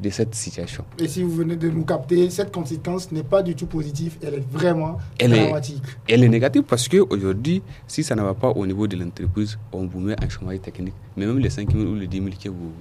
de 0.00 0.08
cette 0.08 0.34
situation. 0.34 0.84
Et 0.98 1.06
si 1.06 1.22
vous 1.22 1.32
venez 1.32 1.56
de 1.56 1.68
nous 1.68 1.84
capter, 1.84 2.30
cette 2.30 2.50
conséquence 2.50 3.12
n'est 3.12 3.22
pas 3.22 3.42
du 3.42 3.54
tout 3.54 3.66
positive, 3.66 4.16
elle 4.22 4.34
est 4.36 4.50
vraiment 4.50 4.96
dramatique. 5.18 5.82
elle 6.08 6.24
est 6.24 6.28
négative 6.28 6.62
parce 6.62 6.88
qu'aujourd'hui, 6.88 7.62
si 7.86 8.02
ça 8.02 8.14
ne 8.14 8.22
va 8.22 8.32
pas 8.32 8.48
au 8.48 8.66
niveau 8.66 8.86
de 8.86 8.96
l'entreprise, 8.96 9.58
on 9.72 9.84
vous 9.84 10.00
met 10.00 10.16
un 10.24 10.28
chômage 10.30 10.62
technique. 10.62 10.94
Mais 11.14 11.26
même 11.26 11.38
les 11.38 11.50
5 11.50 11.70
000 11.70 11.84
ou 11.84 11.94
les 11.96 12.06
10 12.06 12.16
000 12.16 12.30
que 12.42 12.48
vous, 12.48 12.72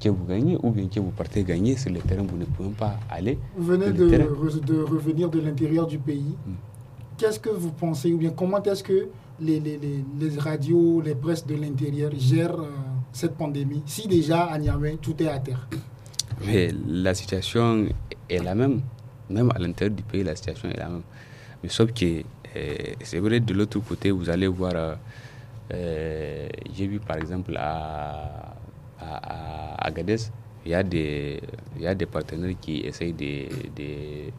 que 0.00 0.08
vous 0.08 0.24
gagnez 0.24 0.56
ou 0.62 0.70
bien 0.70 0.86
que 0.88 0.98
vous 1.00 1.10
partez 1.10 1.44
gagner 1.44 1.76
sur 1.76 1.90
le 1.92 2.00
terrain, 2.00 2.22
vous 2.22 2.36
ne 2.36 2.44
pouvez 2.44 2.70
pas 2.70 2.98
aller. 3.10 3.38
Vous 3.56 3.64
venez 3.66 3.90
de, 3.92 4.08
de, 4.08 4.82
revenir 4.82 5.28
de 5.28 5.40
l'intérieur 5.40 5.86
du 5.86 5.98
pays. 5.98 6.34
Hmm. 6.46 6.54
Qu'est-ce 7.18 7.38
que 7.38 7.50
vous 7.50 7.70
pensez 7.72 8.12
ou 8.12 8.18
bien 8.18 8.30
comment 8.30 8.62
est-ce 8.62 8.82
que 8.82 9.08
les, 9.40 9.60
les, 9.60 9.78
les, 9.78 10.38
radios, 10.38 11.00
les 11.02 11.14
presses 11.14 11.46
de 11.46 11.54
l'intérieur 11.54 12.10
gèrent 12.16 12.60
euh, 12.60 12.68
cette 13.12 13.36
pandémie? 13.36 13.82
Si 13.86 14.08
déjà 14.08 14.44
à 14.44 14.58
Niamey 14.58 14.96
tout 15.00 15.22
est 15.22 15.28
à 15.28 15.38
terre 15.38 15.68
mais 16.46 16.70
la 16.86 17.14
situation 17.14 17.86
est 18.28 18.42
la 18.42 18.54
même. 18.54 18.80
Même 19.28 19.50
à 19.54 19.58
l'intérieur 19.58 19.94
du 19.96 20.02
pays, 20.02 20.24
la 20.24 20.34
situation 20.34 20.68
est 20.70 20.76
la 20.78 20.88
même. 20.88 21.02
Mais 21.62 21.68
sauf 21.68 21.92
que 21.92 22.22
euh, 22.56 22.74
c'est 23.02 23.18
vrai, 23.18 23.40
de 23.40 23.54
l'autre 23.54 23.78
côté, 23.80 24.10
vous 24.10 24.28
allez 24.28 24.46
voir, 24.48 24.72
euh, 24.74 24.94
euh, 25.72 26.48
j'ai 26.74 26.86
vu 26.86 26.98
par 26.98 27.16
exemple 27.16 27.56
à, 27.56 28.56
à, 29.00 29.86
à 29.86 29.90
il 30.64 30.72
y, 30.72 30.74
a 30.74 30.82
des, 30.82 31.40
il 31.76 31.82
y 31.82 31.86
a 31.86 31.94
des 31.94 32.06
partenaires 32.06 32.54
qui 32.60 32.80
essayent 32.80 33.14
de, 33.14 33.48
de, 33.74 34.30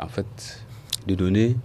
en 0.00 0.08
fait, 0.08 0.64
de 1.06 1.14
donner 1.14 1.56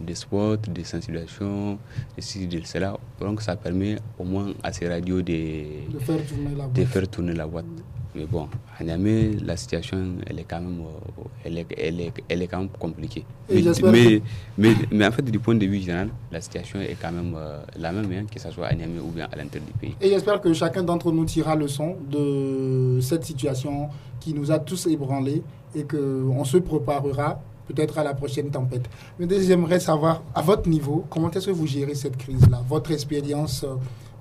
des 0.00 0.14
spots, 0.14 0.56
des 0.68 0.84
sensibilisations, 0.84 1.78
de 2.16 2.46
de 2.46 2.64
cela. 2.64 2.96
Donc 3.20 3.42
ça 3.42 3.54
permet 3.56 3.96
au 4.18 4.24
moins 4.24 4.52
à 4.62 4.72
ces 4.72 4.88
radios 4.88 5.22
de, 5.22 5.92
de 5.92 5.98
faire 6.00 6.16
tourner 6.26 6.54
la 6.56 6.66
boîte. 6.66 6.86
Faire 6.86 7.08
tourner 7.08 7.32
la 7.34 7.46
boîte. 7.46 7.66
Mais 8.14 8.26
bon, 8.26 8.46
à 8.78 8.84
Niamey, 8.84 9.32
la 9.44 9.56
situation, 9.56 9.98
elle 10.26 10.38
est 10.38 10.44
quand 10.44 10.60
même, 10.60 10.80
euh, 10.80 11.22
elle 11.44 11.58
est, 11.58 11.66
elle 11.76 12.00
est, 12.00 12.12
elle 12.28 12.42
est 12.42 12.46
quand 12.46 12.58
même 12.60 12.68
compliquée. 12.78 13.24
Mais, 13.50 14.22
mais, 14.56 14.74
mais, 14.92 15.06
en 15.06 15.10
fait, 15.10 15.22
du 15.22 15.40
point 15.40 15.56
de 15.56 15.66
vue 15.66 15.80
général, 15.80 16.10
la 16.30 16.40
situation 16.40 16.80
est 16.80 16.96
quand 17.00 17.10
même 17.10 17.34
euh, 17.36 17.60
la 17.76 17.90
même, 17.90 18.10
hein, 18.12 18.24
que 18.32 18.40
ce 18.40 18.50
soit 18.52 18.68
à 18.68 18.74
Niamey 18.74 19.00
ou 19.00 19.10
bien 19.10 19.26
à 19.32 19.36
l'intérieur 19.36 19.66
du 19.66 19.78
pays. 19.78 19.96
Et 20.00 20.10
j'espère 20.10 20.40
que 20.40 20.52
chacun 20.52 20.84
d'entre 20.84 21.10
nous 21.10 21.24
tirera 21.24 21.56
leçon 21.56 21.96
de 22.08 23.00
cette 23.02 23.24
situation 23.24 23.88
qui 24.20 24.32
nous 24.32 24.52
a 24.52 24.60
tous 24.60 24.86
ébranlés 24.86 25.42
et 25.74 25.82
qu'on 25.84 26.44
se 26.44 26.58
préparera 26.58 27.40
peut-être 27.66 27.98
à 27.98 28.04
la 28.04 28.14
prochaine 28.14 28.50
tempête. 28.50 28.88
Mais 29.18 29.26
j'aimerais 29.42 29.80
savoir, 29.80 30.22
à 30.34 30.42
votre 30.42 30.68
niveau, 30.68 31.04
comment 31.10 31.30
est-ce 31.30 31.46
que 31.46 31.50
vous 31.50 31.66
gérez 31.66 31.94
cette 31.94 32.16
crise-là 32.16 32.62
Votre 32.68 32.92
expérience 32.92 33.64
euh, 33.64 33.74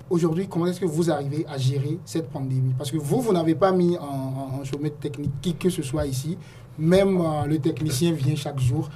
Aujourd'hui, 0.10 0.48
comment 0.48 0.68
est-ce 0.68 0.82
que 0.82 0.86
vous 0.86 1.10
arrivez 1.10 1.46
à 1.48 1.58
gérer 1.58 1.98
cette 2.04 2.30
pandémie? 2.30 2.74
Parce 2.78 2.92
que 2.92 2.98
vous, 2.98 3.22
vous 3.22 3.32
n'avez 3.34 3.56
pas 3.56 3.72
mis 3.72 3.98
en, 3.98 4.60
en, 4.60 4.64
chômage 4.64 4.92
technique 5.00 5.32
qui 5.42 5.56
que 5.56 5.70
ce 5.70 5.82
soit 5.82 6.06
ici. 6.06 6.38
Même 6.78 7.20
euh, 7.22 7.46
le 7.46 7.58
technicien 7.60 8.12
vient 8.12 8.36
chaque 8.36 8.60
jour. 8.60 8.90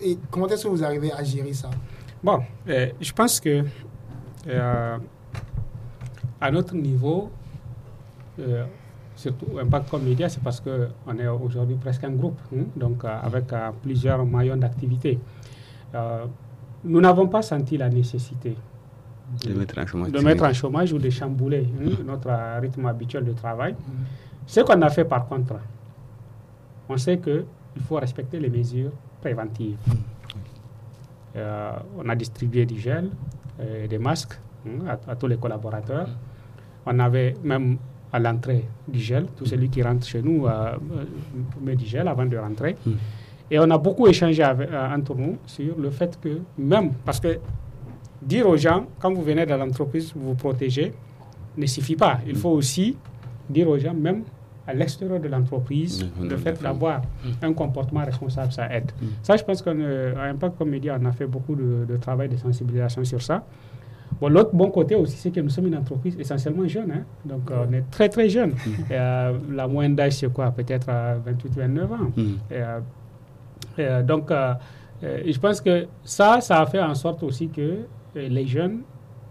Et 0.00 0.16
comment 0.30 0.48
est-ce 0.48 0.64
que 0.64 0.68
vous 0.68 0.82
arrivez 0.82 1.12
à 1.12 1.22
gérer 1.22 1.52
ça? 1.52 1.68
Bon, 2.22 2.40
euh, 2.68 2.88
je 3.00 3.12
pense 3.12 3.40
que 3.40 3.62
euh, 4.46 4.98
à 6.40 6.50
notre 6.50 6.74
niveau, 6.74 7.30
surtout 9.16 9.58
Impact 9.58 9.90
comme 9.90 10.04
média, 10.04 10.28
c'est 10.28 10.42
parce 10.42 10.60
qu'on 10.60 11.18
est 11.18 11.26
aujourd'hui 11.26 11.74
presque 11.76 12.04
un 12.04 12.12
groupe, 12.12 12.38
hein, 12.56 12.62
donc 12.76 13.04
avec 13.04 13.46
plusieurs 13.82 14.24
maillons 14.24 14.56
d'activité. 14.56 15.18
nous 16.84 17.00
n'avons 17.00 17.26
pas 17.26 17.42
senti 17.42 17.76
la 17.76 17.88
nécessité 17.88 18.56
de 19.44 19.52
mettre 19.54 19.78
en 19.78 19.86
chômage, 19.86 20.12
de 20.12 20.20
mettre 20.20 20.44
en 20.44 20.52
chômage 20.52 20.92
ou 20.92 20.98
de 20.98 21.10
chambouler 21.10 21.66
hein, 21.80 21.90
notre 22.06 22.30
rythme 22.60 22.86
habituel 22.86 23.24
de 23.24 23.32
travail. 23.32 23.74
Ce 24.46 24.60
qu'on 24.60 24.80
a 24.82 24.88
fait 24.90 25.04
par 25.04 25.26
contre, 25.26 25.54
on 26.88 26.96
sait 26.96 27.18
qu'il 27.18 27.44
faut 27.86 27.96
respecter 27.96 28.40
les 28.40 28.48
mesures 28.48 28.92
préventives. 29.20 29.76
Euh, 31.36 31.72
on 31.98 32.08
a 32.08 32.14
distribué 32.14 32.64
du 32.64 32.78
gel, 32.80 33.10
et 33.60 33.88
des 33.88 33.98
masques 33.98 34.38
hein, 34.66 34.96
à, 35.06 35.16
tous 35.16 35.26
les 35.26 35.36
collaborateurs. 35.36 36.08
On 36.86 36.98
avait 36.98 37.34
même 37.42 37.76
à 38.12 38.18
l'entrée 38.18 38.64
du 38.86 38.98
gel, 38.98 39.26
tout 39.36 39.44
celui 39.44 39.68
qui 39.68 39.82
rentre 39.82 40.06
chez 40.06 40.22
nous 40.22 40.46
euh, 40.46 40.76
met 41.60 41.76
du 41.76 41.84
gel 41.84 42.08
avant 42.08 42.24
de 42.24 42.36
rentrer. 42.36 42.76
Et 43.50 43.58
on 43.58 43.70
a 43.70 43.78
beaucoup 43.78 44.06
échangé 44.06 44.42
avec, 44.42 44.70
euh, 44.70 44.94
entre 44.94 45.14
nous 45.14 45.36
sur 45.46 45.78
le 45.78 45.90
fait 45.90 46.18
que 46.20 46.40
même, 46.56 46.92
parce 47.04 47.20
que 47.20 47.38
dire 48.22 48.48
aux 48.48 48.56
gens, 48.56 48.86
quand 49.00 49.12
vous 49.12 49.22
venez 49.22 49.46
dans 49.46 49.56
l'entreprise, 49.56 50.12
vous 50.14 50.28
vous 50.28 50.34
protégez, 50.34 50.92
ne 51.56 51.66
suffit 51.66 51.96
pas. 51.96 52.18
Il 52.26 52.36
faut 52.36 52.50
aussi 52.50 52.96
dire 53.48 53.68
aux 53.68 53.78
gens, 53.78 53.94
même 53.94 54.22
à 54.68 54.74
l'extérieur 54.74 55.18
de 55.18 55.28
l'entreprise, 55.28 56.06
le 56.20 56.36
fait 56.36 56.60
d'avoir 56.62 57.00
un 57.42 57.52
comportement 57.54 58.04
responsable, 58.04 58.52
ça 58.52 58.70
aide. 58.70 58.92
Mm. 59.00 59.06
Ça, 59.22 59.36
je 59.36 59.42
pense 59.42 59.62
qu'à 59.62 59.70
Impact 59.70 60.58
comme 60.58 60.68
média, 60.68 60.98
on 61.00 61.06
a 61.06 61.12
fait 61.12 61.26
beaucoup 61.26 61.56
de, 61.56 61.96
travail 61.96 62.28
de 62.28 62.36
sensibilisation 62.36 63.02
sur 63.02 63.22
ça. 63.22 63.44
Bon, 64.20 64.28
l'autre 64.28 64.50
bon 64.52 64.70
côté 64.70 64.94
aussi, 64.94 65.16
c'est 65.16 65.30
que 65.30 65.40
nous 65.40 65.48
sommes 65.48 65.68
une 65.68 65.76
entreprise 65.76 66.16
essentiellement 66.18 66.66
jeune. 66.68 66.90
Hein. 66.90 67.02
Donc, 67.24 67.50
on 67.50 67.72
est 67.72 67.84
très, 67.90 68.10
très 68.10 68.28
jeune. 68.28 68.50
Mm. 68.50 68.70
Euh, 68.90 69.38
la 69.52 69.66
moyenne 69.66 69.96
d'âge, 69.96 70.12
c'est 70.12 70.30
quoi? 70.30 70.50
Peut-être 70.50 70.88
28-29 70.88 71.84
ans. 71.84 71.96
Mm. 72.14 72.22
Euh, 72.52 72.80
euh, 73.78 74.02
donc, 74.02 74.30
je 75.00 75.38
pense 75.38 75.62
que 75.62 75.86
ça, 76.04 76.42
ça 76.42 76.60
a 76.60 76.66
fait 76.66 76.80
en 76.80 76.94
sorte 76.94 77.22
aussi 77.22 77.48
que 77.48 77.86
les 78.28 78.46
jeunes, 78.46 78.80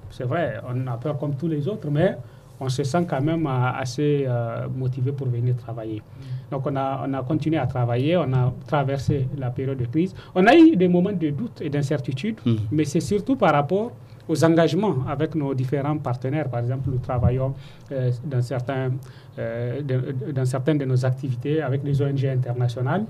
c'est 0.09 0.23
vrai, 0.23 0.59
on 0.67 0.87
a 0.87 0.97
peur 0.97 1.17
comme 1.17 1.35
tous 1.35 1.47
les 1.47 1.67
autres, 1.67 1.89
mais 1.89 2.17
on 2.59 2.69
se 2.69 2.83
sent 2.83 3.05
quand 3.07 3.21
même 3.21 3.45
euh, 3.45 3.71
assez 3.79 4.25
euh, 4.27 4.67
motivé 4.75 5.11
pour 5.11 5.27
venir 5.27 5.55
travailler. 5.55 5.97
Mm. 6.01 6.51
Donc 6.51 6.65
on 6.65 6.75
a, 6.75 7.05
on 7.07 7.13
a 7.13 7.23
continué 7.23 7.57
à 7.57 7.67
travailler, 7.67 8.17
on 8.17 8.31
a 8.33 8.53
traversé 8.65 9.27
la 9.37 9.49
période 9.51 9.77
de 9.77 9.85
crise. 9.85 10.13
On 10.33 10.45
a 10.47 10.55
eu 10.55 10.75
des 10.75 10.87
moments 10.87 11.11
de 11.11 11.29
doute 11.29 11.61
et 11.61 11.69
d'incertitude, 11.69 12.37
mm. 12.45 12.55
mais 12.71 12.85
c'est 12.85 12.99
surtout 12.99 13.35
par 13.35 13.53
rapport 13.53 13.91
aux 14.27 14.43
engagements 14.43 14.95
avec 15.07 15.35
nos 15.35 15.53
différents 15.53 15.97
partenaires. 15.97 16.49
Par 16.49 16.59
exemple, 16.61 16.89
nous 16.89 16.97
travaillons 16.97 17.53
euh, 17.91 18.11
dans, 18.25 18.41
certains, 18.41 18.89
de, 19.37 20.31
dans 20.33 20.45
certaines 20.45 20.79
de 20.79 20.85
nos 20.85 21.05
activités 21.05 21.61
avec 21.61 21.83
les 21.83 22.01
ONG 22.01 22.25
internationales 22.25 23.05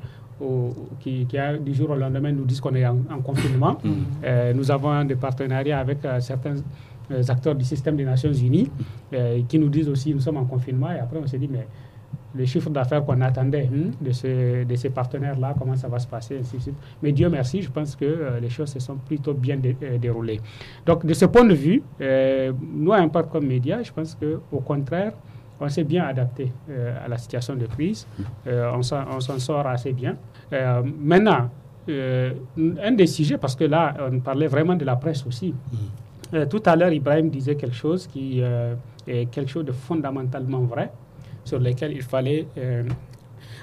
qui, 0.99 1.37
a, 1.37 1.57
du 1.57 1.73
jour 1.73 1.89
au 1.89 1.95
lendemain 1.95 2.31
nous 2.31 2.45
disent 2.45 2.61
qu'on 2.61 2.75
est 2.75 2.85
en, 2.85 3.21
confinement. 3.23 3.77
Mm. 3.83 3.89
Euh, 4.23 4.53
nous 4.53 4.69
avons 4.69 5.03
des 5.03 5.15
partenariats 5.15 5.79
avec 5.79 6.03
euh, 6.05 6.19
certains 6.19 6.55
euh, 7.11 7.23
acteurs 7.27 7.55
du 7.55 7.65
système 7.65 7.95
des 7.95 8.05
Nations 8.05 8.31
Unies 8.33 8.69
qui 9.47 9.57
nous 9.57 9.69
disent 9.69 9.89
aussi 9.89 10.13
nous 10.13 10.19
sommes 10.19 10.37
en 10.37 10.45
confinement 10.45 10.91
et 10.91 10.99
après 10.99 11.17
on 11.23 11.27
s'est 11.27 11.37
dit 11.37 11.47
mais 11.47 11.65
le 12.35 12.45
chiffre 12.45 12.69
d'affaires 12.69 13.03
qu'on 13.03 13.19
attendait 13.21 13.69
de, 14.01 14.11
ce, 14.11 14.63
de 14.63 14.75
ces 14.75 14.89
partenaires-là, 14.89 15.55
comment 15.57 15.75
ça 15.75 15.87
va 15.87 15.97
se 15.97 16.07
passer, 16.07 16.37
ainsi 16.39 16.57
de 16.57 16.61
suite. 16.61 16.75
Mais 17.01 17.11
Dieu 17.11 17.29
merci, 17.29 17.61
je 17.61 17.71
pense 17.71 17.95
que 17.95 18.37
les 18.39 18.49
choses 18.49 18.69
se 18.69 18.79
sont 18.79 18.97
plutôt 18.97 19.33
bien 19.33 19.57
déroulées. 19.99 20.39
Donc, 20.85 21.05
de 21.05 21.13
ce 21.13 21.25
point 21.25 21.45
de 21.45 21.55
vue, 21.55 21.81
nous, 22.61 22.91
à 22.93 22.97
Impact 22.97 23.31
comme 23.31 23.47
média, 23.47 23.81
je 23.81 23.91
pense 23.91 24.15
qu'au 24.15 24.59
contraire, 24.59 25.13
on 25.59 25.69
s'est 25.69 25.83
bien 25.83 26.05
adapté 26.05 26.51
euh, 26.69 26.95
à 27.03 27.07
la 27.07 27.17
situation 27.17 27.55
de 27.55 27.65
crise. 27.65 28.07
Euh, 28.47 28.71
on 28.73 28.81
s'en 28.81 29.39
sort 29.39 29.67
assez 29.67 29.93
bien. 29.93 30.15
Euh, 30.53 30.81
maintenant, 30.99 31.49
un 31.89 32.91
des 32.91 33.07
sujets, 33.07 33.37
parce 33.37 33.55
que 33.55 33.63
là, 33.63 33.95
on 34.11 34.19
parlait 34.19 34.47
vraiment 34.47 34.75
de 34.75 34.83
la 34.83 34.97
presse 34.97 35.25
aussi. 35.25 35.53
tout 36.49 36.61
à 36.65 36.75
l'heure, 36.75 36.91
Ibrahim 36.91 37.29
disait 37.29 37.55
quelque 37.55 37.75
chose 37.75 38.07
qui 38.07 38.41
est 39.07 39.25
quelque 39.31 39.49
chose 39.49 39.63
de 39.63 39.71
fondamentalement 39.71 40.59
vrai, 40.59 40.91
sur 41.45 41.59
lequel 41.59 41.93
il 41.93 42.01
fallait... 42.01 42.45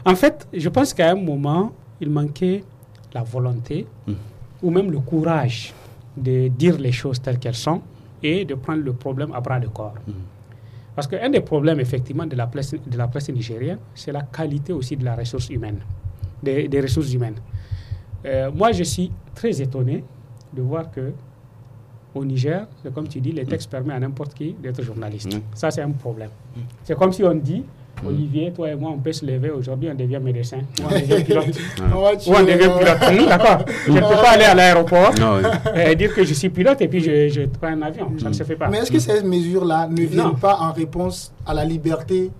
en 0.06 0.14
fait, 0.14 0.48
je 0.54 0.68
pense 0.70 0.94
qu'à 0.94 1.10
un 1.10 1.16
moment, 1.16 1.72
il 2.00 2.08
manquait 2.08 2.64
la 3.12 3.22
volonté 3.22 3.86
ou 4.62 4.70
même 4.70 4.90
le 4.90 5.00
courage 5.00 5.74
de 6.16 6.48
dire 6.48 6.78
les 6.78 6.92
choses 6.92 7.20
telles 7.20 7.38
qu'elles 7.38 7.54
sont 7.54 7.82
et 8.22 8.46
de 8.46 8.54
prendre 8.54 8.82
le 8.82 8.94
problème 8.94 9.32
à 9.34 9.40
bras 9.42 9.60
de 9.60 9.68
corps. 9.68 9.96
Parce 10.94 11.08
qu'un 11.08 11.28
des 11.30 11.40
problèmes, 11.40 11.80
effectivement, 11.80 12.26
de 12.26 12.36
la 12.36 12.46
presse, 12.46 12.74
de 12.74 12.96
la 12.96 13.08
presse 13.08 13.28
nigérienne, 13.30 13.78
c'est 13.94 14.12
la 14.12 14.22
qualité 14.22 14.72
aussi 14.72 14.96
de 14.96 15.04
la 15.04 15.16
ressource 15.16 15.48
humaine, 15.50 15.78
des, 16.42 16.80
ressources 16.80 17.12
humaines. 17.12 17.36
Euh, 18.24 18.50
moi, 18.52 18.72
je 18.72 18.84
suis 18.84 19.10
très 19.34 19.60
étonné 19.60 20.04
de 20.52 20.62
voir 20.62 20.90
que 20.90 21.12
au 22.14 22.24
Niger, 22.24 22.66
comme 22.94 23.08
tu 23.08 23.20
dis, 23.20 23.32
les 23.32 23.44
textes 23.44 23.68
permettent 23.70 23.96
à 23.96 24.00
n'importe 24.00 24.34
qui 24.34 24.52
d'être 24.54 24.82
journaliste. 24.82 25.34
Mm. 25.34 25.40
Ça, 25.54 25.70
c'est 25.72 25.82
un 25.82 25.90
problème. 25.90 26.30
C'est 26.84 26.96
comme 26.96 27.12
si 27.12 27.24
on 27.24 27.34
dit. 27.34 27.64
Olivier, 28.06 28.52
toi 28.52 28.70
et 28.70 28.74
moi, 28.74 28.90
on 28.94 28.98
peut 28.98 29.12
se 29.12 29.24
lever 29.24 29.50
aujourd'hui, 29.50 29.88
on 29.90 29.94
devient 29.94 30.18
médecin, 30.22 30.58
ou 30.80 30.86
on 30.86 30.90
devient 30.90 31.24
pilote. 31.24 31.46
ou 32.26 32.32
on 32.34 32.42
devient 32.42 32.70
pilote. 33.08 33.28
D'accord. 33.28 33.64
Je 33.86 33.92
ne 33.92 34.00
peux 34.00 34.22
pas 34.22 34.30
aller 34.32 34.44
à 34.44 34.54
l'aéroport 34.54 35.12
et 35.74 35.94
dire 35.94 36.14
que 36.14 36.24
je 36.24 36.34
suis 36.34 36.50
pilote 36.50 36.80
et 36.82 36.88
puis 36.88 37.00
je, 37.00 37.28
je 37.28 37.42
prends 37.42 37.68
un 37.68 37.82
avion. 37.82 38.12
Ça 38.20 38.28
ne 38.28 38.34
se 38.34 38.42
fait 38.42 38.56
pas. 38.56 38.68
Mais 38.68 38.78
est-ce 38.78 38.92
que 38.92 38.98
ces 38.98 39.22
mesures-là 39.22 39.88
ne 39.88 40.02
viennent 40.02 40.36
pas 40.40 40.56
en 40.60 40.72
réponse 40.72 41.32
à 41.46 41.54
la 41.54 41.64
liberté 41.64 42.30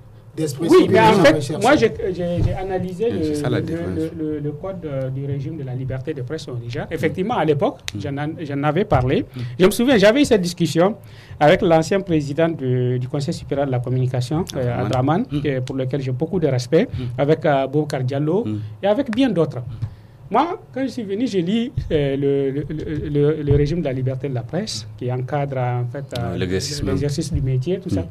Oui, 0.61 0.89
mais 0.91 1.01
en 1.01 1.13
fait, 1.25 1.53
moi 1.63 1.77
j'ai 1.77 1.93
analysé 2.59 3.11
le, 3.11 4.41
le, 4.41 4.53
code 4.53 4.85
euh, 4.85 5.09
du 5.11 5.25
régime 5.27 5.57
de 5.59 5.63
la 5.65 5.75
liberté 5.75 6.13
de 6.13 6.23
presse 6.23 6.49
au 6.49 6.57
Niger. 6.57 6.87
Effectivement, 6.91 7.35
à 7.37 7.45
l'époque, 7.45 7.79
mm. 7.95 7.99
j'en 8.45 8.63
avais 8.65 8.85
parlé. 8.85 9.23
Mm. 9.23 9.41
Je 9.61 9.67
me 9.67 9.71
souviens, 9.71 9.97
j'avais 9.97 10.23
eu 10.23 10.25
cette 10.25 10.41
discussion 10.41 10.97
avec 11.39 11.63
l'ancien 11.63 12.01
président 12.01 12.49
du, 12.49 13.01
Conseil 13.11 13.35
supérieur 13.35 13.67
de 13.67 13.71
la 13.73 13.79
communication, 13.79 14.45
euh, 14.57 14.85
Adraman, 14.85 15.25
mm. 15.31 15.61
pour 15.65 15.77
lequel 15.77 16.01
j'ai 16.01 16.11
beaucoup 16.13 16.41
de 16.41 16.49
respect, 16.49 16.89
avec 17.17 17.45
euh, 17.47 17.67
Bokar 17.69 18.03
Diallo 18.03 18.45
et 18.83 18.87
avec 18.87 19.11
bien 19.15 19.31
d'autres. 19.31 19.63
Moi, 20.31 20.59
quand 20.73 20.83
je 20.83 20.89
suis 20.89 21.03
venu, 21.05 21.27
j'ai 21.29 21.43
lu 21.43 21.71
euh, 21.93 22.17
le, 22.17 23.43
le, 23.43 23.55
régime 23.57 23.81
de 23.81 23.85
la 23.85 23.93
liberté 23.93 24.29
de 24.29 24.35
la 24.35 24.43
presse 24.43 24.87
qui 24.97 25.13
encadre 25.13 25.59
en 25.59 25.85
fait 25.93 26.05
l'exercice 26.37 27.33
du 27.33 27.41
métier, 27.43 27.79
tout 27.79 27.91
ça. 27.91 28.05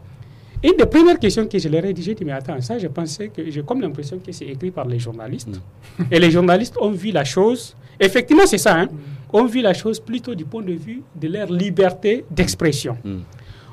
Une 0.63 0.77
des 0.77 0.85
premières 0.85 1.19
questions 1.19 1.45
que 1.45 1.59
je 1.59 1.67
leur 1.67 1.83
ai 1.83 1.93
dit, 1.93 2.01
j'ai 2.01 2.15
dit, 2.15 2.23
mais 2.23 2.31
attends, 2.31 2.59
ça, 2.61 2.77
je 2.79 2.87
pensais 2.87 3.27
que 3.27 3.49
j'ai 3.51 3.63
comme 3.63 3.81
l'impression 3.81 4.17
que 4.19 4.31
c'est 4.31 4.45
écrit 4.45 4.71
par 4.71 4.85
les 4.87 4.97
journalistes. 4.97 5.59
Mm. 5.99 6.03
Et 6.09 6.19
les 6.19 6.31
journalistes 6.31 6.77
ont 6.79 6.91
vu 6.91 7.11
la 7.11 7.25
chose, 7.25 7.75
effectivement, 7.99 8.45
c'est 8.45 8.57
ça, 8.57 8.75
hein, 8.77 8.85
mm. 8.85 9.35
ont 9.35 9.45
vu 9.45 9.61
la 9.61 9.73
chose 9.73 9.99
plutôt 9.99 10.33
du 10.33 10.45
point 10.45 10.61
de 10.61 10.71
vue 10.71 11.01
de 11.15 11.27
leur 11.27 11.51
liberté 11.51 12.23
d'expression. 12.31 12.97
Mm. 13.03 13.17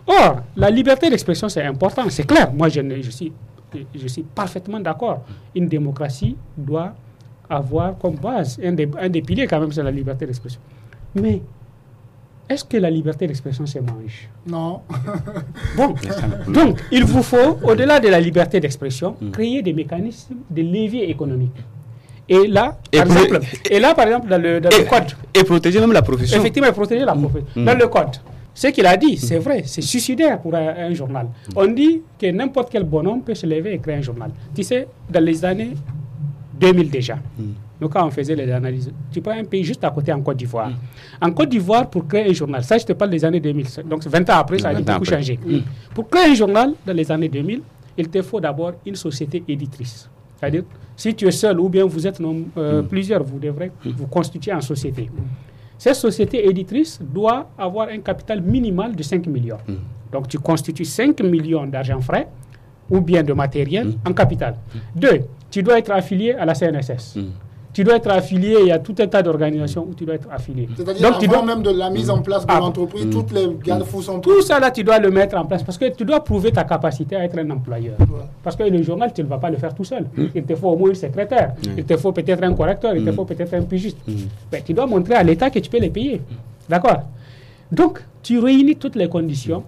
Or, 0.09 0.41
la 0.57 0.69
liberté 0.69 1.09
d'expression, 1.09 1.49
c'est 1.49 1.63
important, 1.63 2.09
c'est 2.09 2.27
clair. 2.27 2.53
Moi, 2.53 2.69
je, 2.69 2.81
je, 3.03 3.11
suis, 3.11 3.33
je 3.95 4.09
suis 4.09 4.23
parfaitement 4.25 4.81
d'accord. 4.81 5.25
Une 5.55 5.69
démocratie 5.69 6.37
doit 6.57 6.95
avoir 7.49 7.97
comme 7.99 8.17
base, 8.17 8.59
un 8.65 8.73
des, 8.73 8.89
un 8.99 9.09
des 9.09 9.23
piliers 9.23 9.47
quand 9.47 9.61
même, 9.61 9.71
c'est 9.71 9.83
la 9.83 9.93
liberté 9.93 10.27
d'expression. 10.27 10.61
Mais 11.15 11.41
est-ce 12.51 12.65
que 12.65 12.77
la 12.77 12.91
liberté 12.91 13.29
d'expression 13.29 13.65
se 13.65 13.79
mange 13.79 14.29
Non. 14.45 14.81
bon, 15.77 15.95
donc 16.53 16.81
il 16.91 17.05
vous 17.05 17.23
faut, 17.23 17.59
au-delà 17.63 18.01
de 18.01 18.09
la 18.09 18.19
liberté 18.21 18.59
d'expression, 18.59 19.15
hmm. 19.21 19.31
créer 19.31 19.63
des 19.63 19.73
mécanismes 19.73 20.35
de 20.51 20.61
levier 20.63 21.09
économique. 21.09 21.55
Et 22.29 22.49
là, 22.49 22.77
par 22.93 23.03
exemple, 23.07 23.41
et 23.71 23.79
là, 23.81 23.95
par 23.95 24.07
exemple, 24.07 24.29
dans 24.29 24.41
le, 24.43 24.61
code. 24.89 25.13
Et 25.33 25.45
protéger 25.45 25.81
même 25.81 25.93
la 25.93 26.03
profession. 26.03 26.39
Effectivement, 26.39 26.73
protéger 26.73 27.05
la 27.05 27.15
hmm. 27.15 27.21
profession. 27.23 27.47
Hmm. 27.55 27.65
Dans 27.65 27.79
le 27.79 27.87
code, 27.87 28.17
ce 28.53 28.67
qu'il 28.69 28.87
a 28.87 28.97
dit, 28.97 29.17
c'est 29.17 29.39
vrai, 29.39 29.63
c'est 29.65 29.81
suicidaire 29.83 30.41
pour 30.41 30.53
un, 30.57 30.93
journal. 30.93 31.29
On 31.55 31.69
dit 31.69 32.03
que 32.19 32.27
n'importe 32.33 32.71
quel 32.73 32.83
bonhomme 32.83 33.23
peut 33.23 33.35
se 33.37 33.47
lever 33.47 33.75
et 33.75 33.79
créer 33.79 33.97
un 33.97 34.03
journal. 34.03 34.33
Tu 34.55 34.65
sais, 34.65 34.89
dans 35.09 35.23
les 35.25 35.45
années 35.45 35.71
2000 36.59 36.91
déjà. 36.91 37.17
Nous, 37.81 37.89
quand 37.89 38.07
on 38.07 38.11
faisait 38.11 38.37
les 38.37 38.51
analyses, 38.51 38.93
tu 39.11 39.21
prends 39.21 39.33
un 39.33 39.45
pays 39.45 39.65
juste 39.65 39.83
à 39.85 39.91
côté 39.91 40.13
en 40.13 40.21
Côte 40.21 40.37
d'Ivoire. 40.37 40.69
Mm. 40.69 40.75
En 41.23 41.33
Côte 41.33 41.49
d'Ivoire, 41.49 41.89
pour 41.89 42.07
créer 42.07 42.29
un 42.29 42.33
journal, 42.33 42.63
ça 42.63 42.77
je 42.77 42.85
te 42.85 42.93
parle 42.93 43.11
des 43.11 43.25
années 43.25 43.41
2000, 43.41 43.67
donc 43.87 44.07
20 44.07 44.29
ans 44.31 44.35
après, 44.39 44.59
ça 44.59 44.69
a 44.69 44.75
beaucoup 44.75 45.05
changé. 45.05 45.39
Mm. 45.45 45.59
Pour 45.95 46.09
créer 46.09 46.31
un 46.31 46.35
journal 46.35 46.75
dans 46.87 46.93
les 46.93 47.11
années 47.11 47.29
2000, 47.29 47.63
il 47.97 48.09
te 48.09 48.21
faut 48.23 48.41
d'abord 48.41 48.73
une 48.85 48.97
société 48.97 49.43
éditrice. 49.49 50.11
C'est-à-dire, 50.39 50.65
si 50.97 51.15
tu 51.15 51.27
es 51.27 51.31
seul 51.31 51.59
ou 51.59 51.69
bien 51.69 51.85
vous 51.87 52.07
êtes 52.07 52.21
euh, 52.21 52.83
mm. 52.83 52.87
plusieurs, 52.89 53.23
vous 53.23 53.39
devrez 53.39 53.73
vous 53.85 54.07
constituer 54.07 54.53
en 54.53 54.61
société. 54.61 55.11
Cette 55.79 55.95
société 55.95 56.47
éditrice 56.47 57.01
doit 57.03 57.49
avoir 57.57 57.89
un 57.89 58.01
capital 58.01 58.43
minimal 58.43 58.95
de 58.95 59.03
5 59.03 59.27
millions. 59.27 59.57
Donc 60.13 60.29
tu 60.29 60.39
constitues 60.39 60.85
5 60.85 61.23
millions 61.23 61.67
d'argent 61.67 62.01
frais 62.01 62.29
ou 62.91 63.01
bien 63.01 63.23
de 63.23 63.33
matériel 63.33 63.95
en 64.07 64.13
capital. 64.13 64.57
Deux, 64.95 65.21
tu 65.51 65.63
dois 65.63 65.79
être 65.79 65.91
affilié 65.91 66.33
à 66.35 66.45
la 66.45 66.55
CNSS 66.55 67.17
tu 67.73 67.85
dois 67.85 67.97
être 67.97 68.11
affilié, 68.11 68.57
il 68.61 68.67
y 68.67 68.73
a 68.73 68.79
tout 68.79 68.95
un 68.99 69.07
tas 69.07 69.23
d'organisations 69.23 69.87
où 69.89 69.95
tu 69.95 70.05
dois 70.05 70.17
être 70.17 70.29
affilié. 70.31 70.69
C'est-à-dire 70.77 71.07
avant 71.07 71.19
tu 71.19 71.29
dois... 71.29 71.43
même 71.43 71.63
de 71.63 71.71
la 71.71 71.89
mise 71.89 72.11
en 72.11 72.21
place 72.21 72.45
de 72.45 72.53
ah. 72.53 72.59
l'entreprise, 72.59 73.09
toutes 73.11 73.31
les 73.33 73.49
garde-fous 73.65 74.03
sont 74.03 74.19
Tout 74.21 74.43
ça 74.43 74.59
là, 74.59 74.71
tu 74.71 74.83
dois 74.83 74.99
le 74.99 75.11
mettre 75.11 75.37
en 75.37 75.45
place 75.45 75.63
parce 75.63 75.79
que 75.79 75.89
tu 75.95 76.05
dois 76.05 76.23
prouver 76.25 76.51
ta 76.51 76.65
capacité 76.65 77.17
à 77.17 77.25
être 77.25 77.39
un 77.39 77.49
employeur. 77.51 77.97
Parce 78.43 78.57
que 78.57 78.65
le 78.65 78.83
journal, 78.83 79.13
tu 79.13 79.23
ne 79.23 79.29
vas 79.29 79.39
pas 79.39 79.51
le 79.51 79.57
faire 79.57 79.75
tout 79.75 79.85
seul. 79.85 80.05
Mm. 80.17 80.25
Il 80.35 80.43
te 80.43 80.55
faut 80.57 80.69
au 80.69 80.77
moins 80.77 80.91
un 80.91 80.95
secrétaire, 80.95 81.55
il 81.77 81.85
te 81.85 81.97
faut 81.97 82.13
peut-être 82.13 82.43
un 82.43 82.55
correcteur, 82.55 82.95
il 82.97 83.05
te 83.05 83.11
mm. 83.11 83.15
faut 83.15 83.25
peut-être 83.25 83.55
un 83.55 83.63
pigiste. 83.63 83.99
Mm. 84.07 84.13
Mais 84.53 84.63
tu 84.63 84.75
dois 84.75 84.87
montrer 84.87 85.15
à 85.15 85.23
l'État 85.23 85.49
que 85.51 85.59
tu 85.61 85.71
peux 85.71 85.79
les 85.79 85.91
payer. 85.91 86.21
D'accord? 86.69 87.03
Donc, 87.71 88.03
tu 88.23 88.39
réunis 88.41 88.77
toutes 88.77 88.97
les 88.97 89.09
conditions 89.09 89.63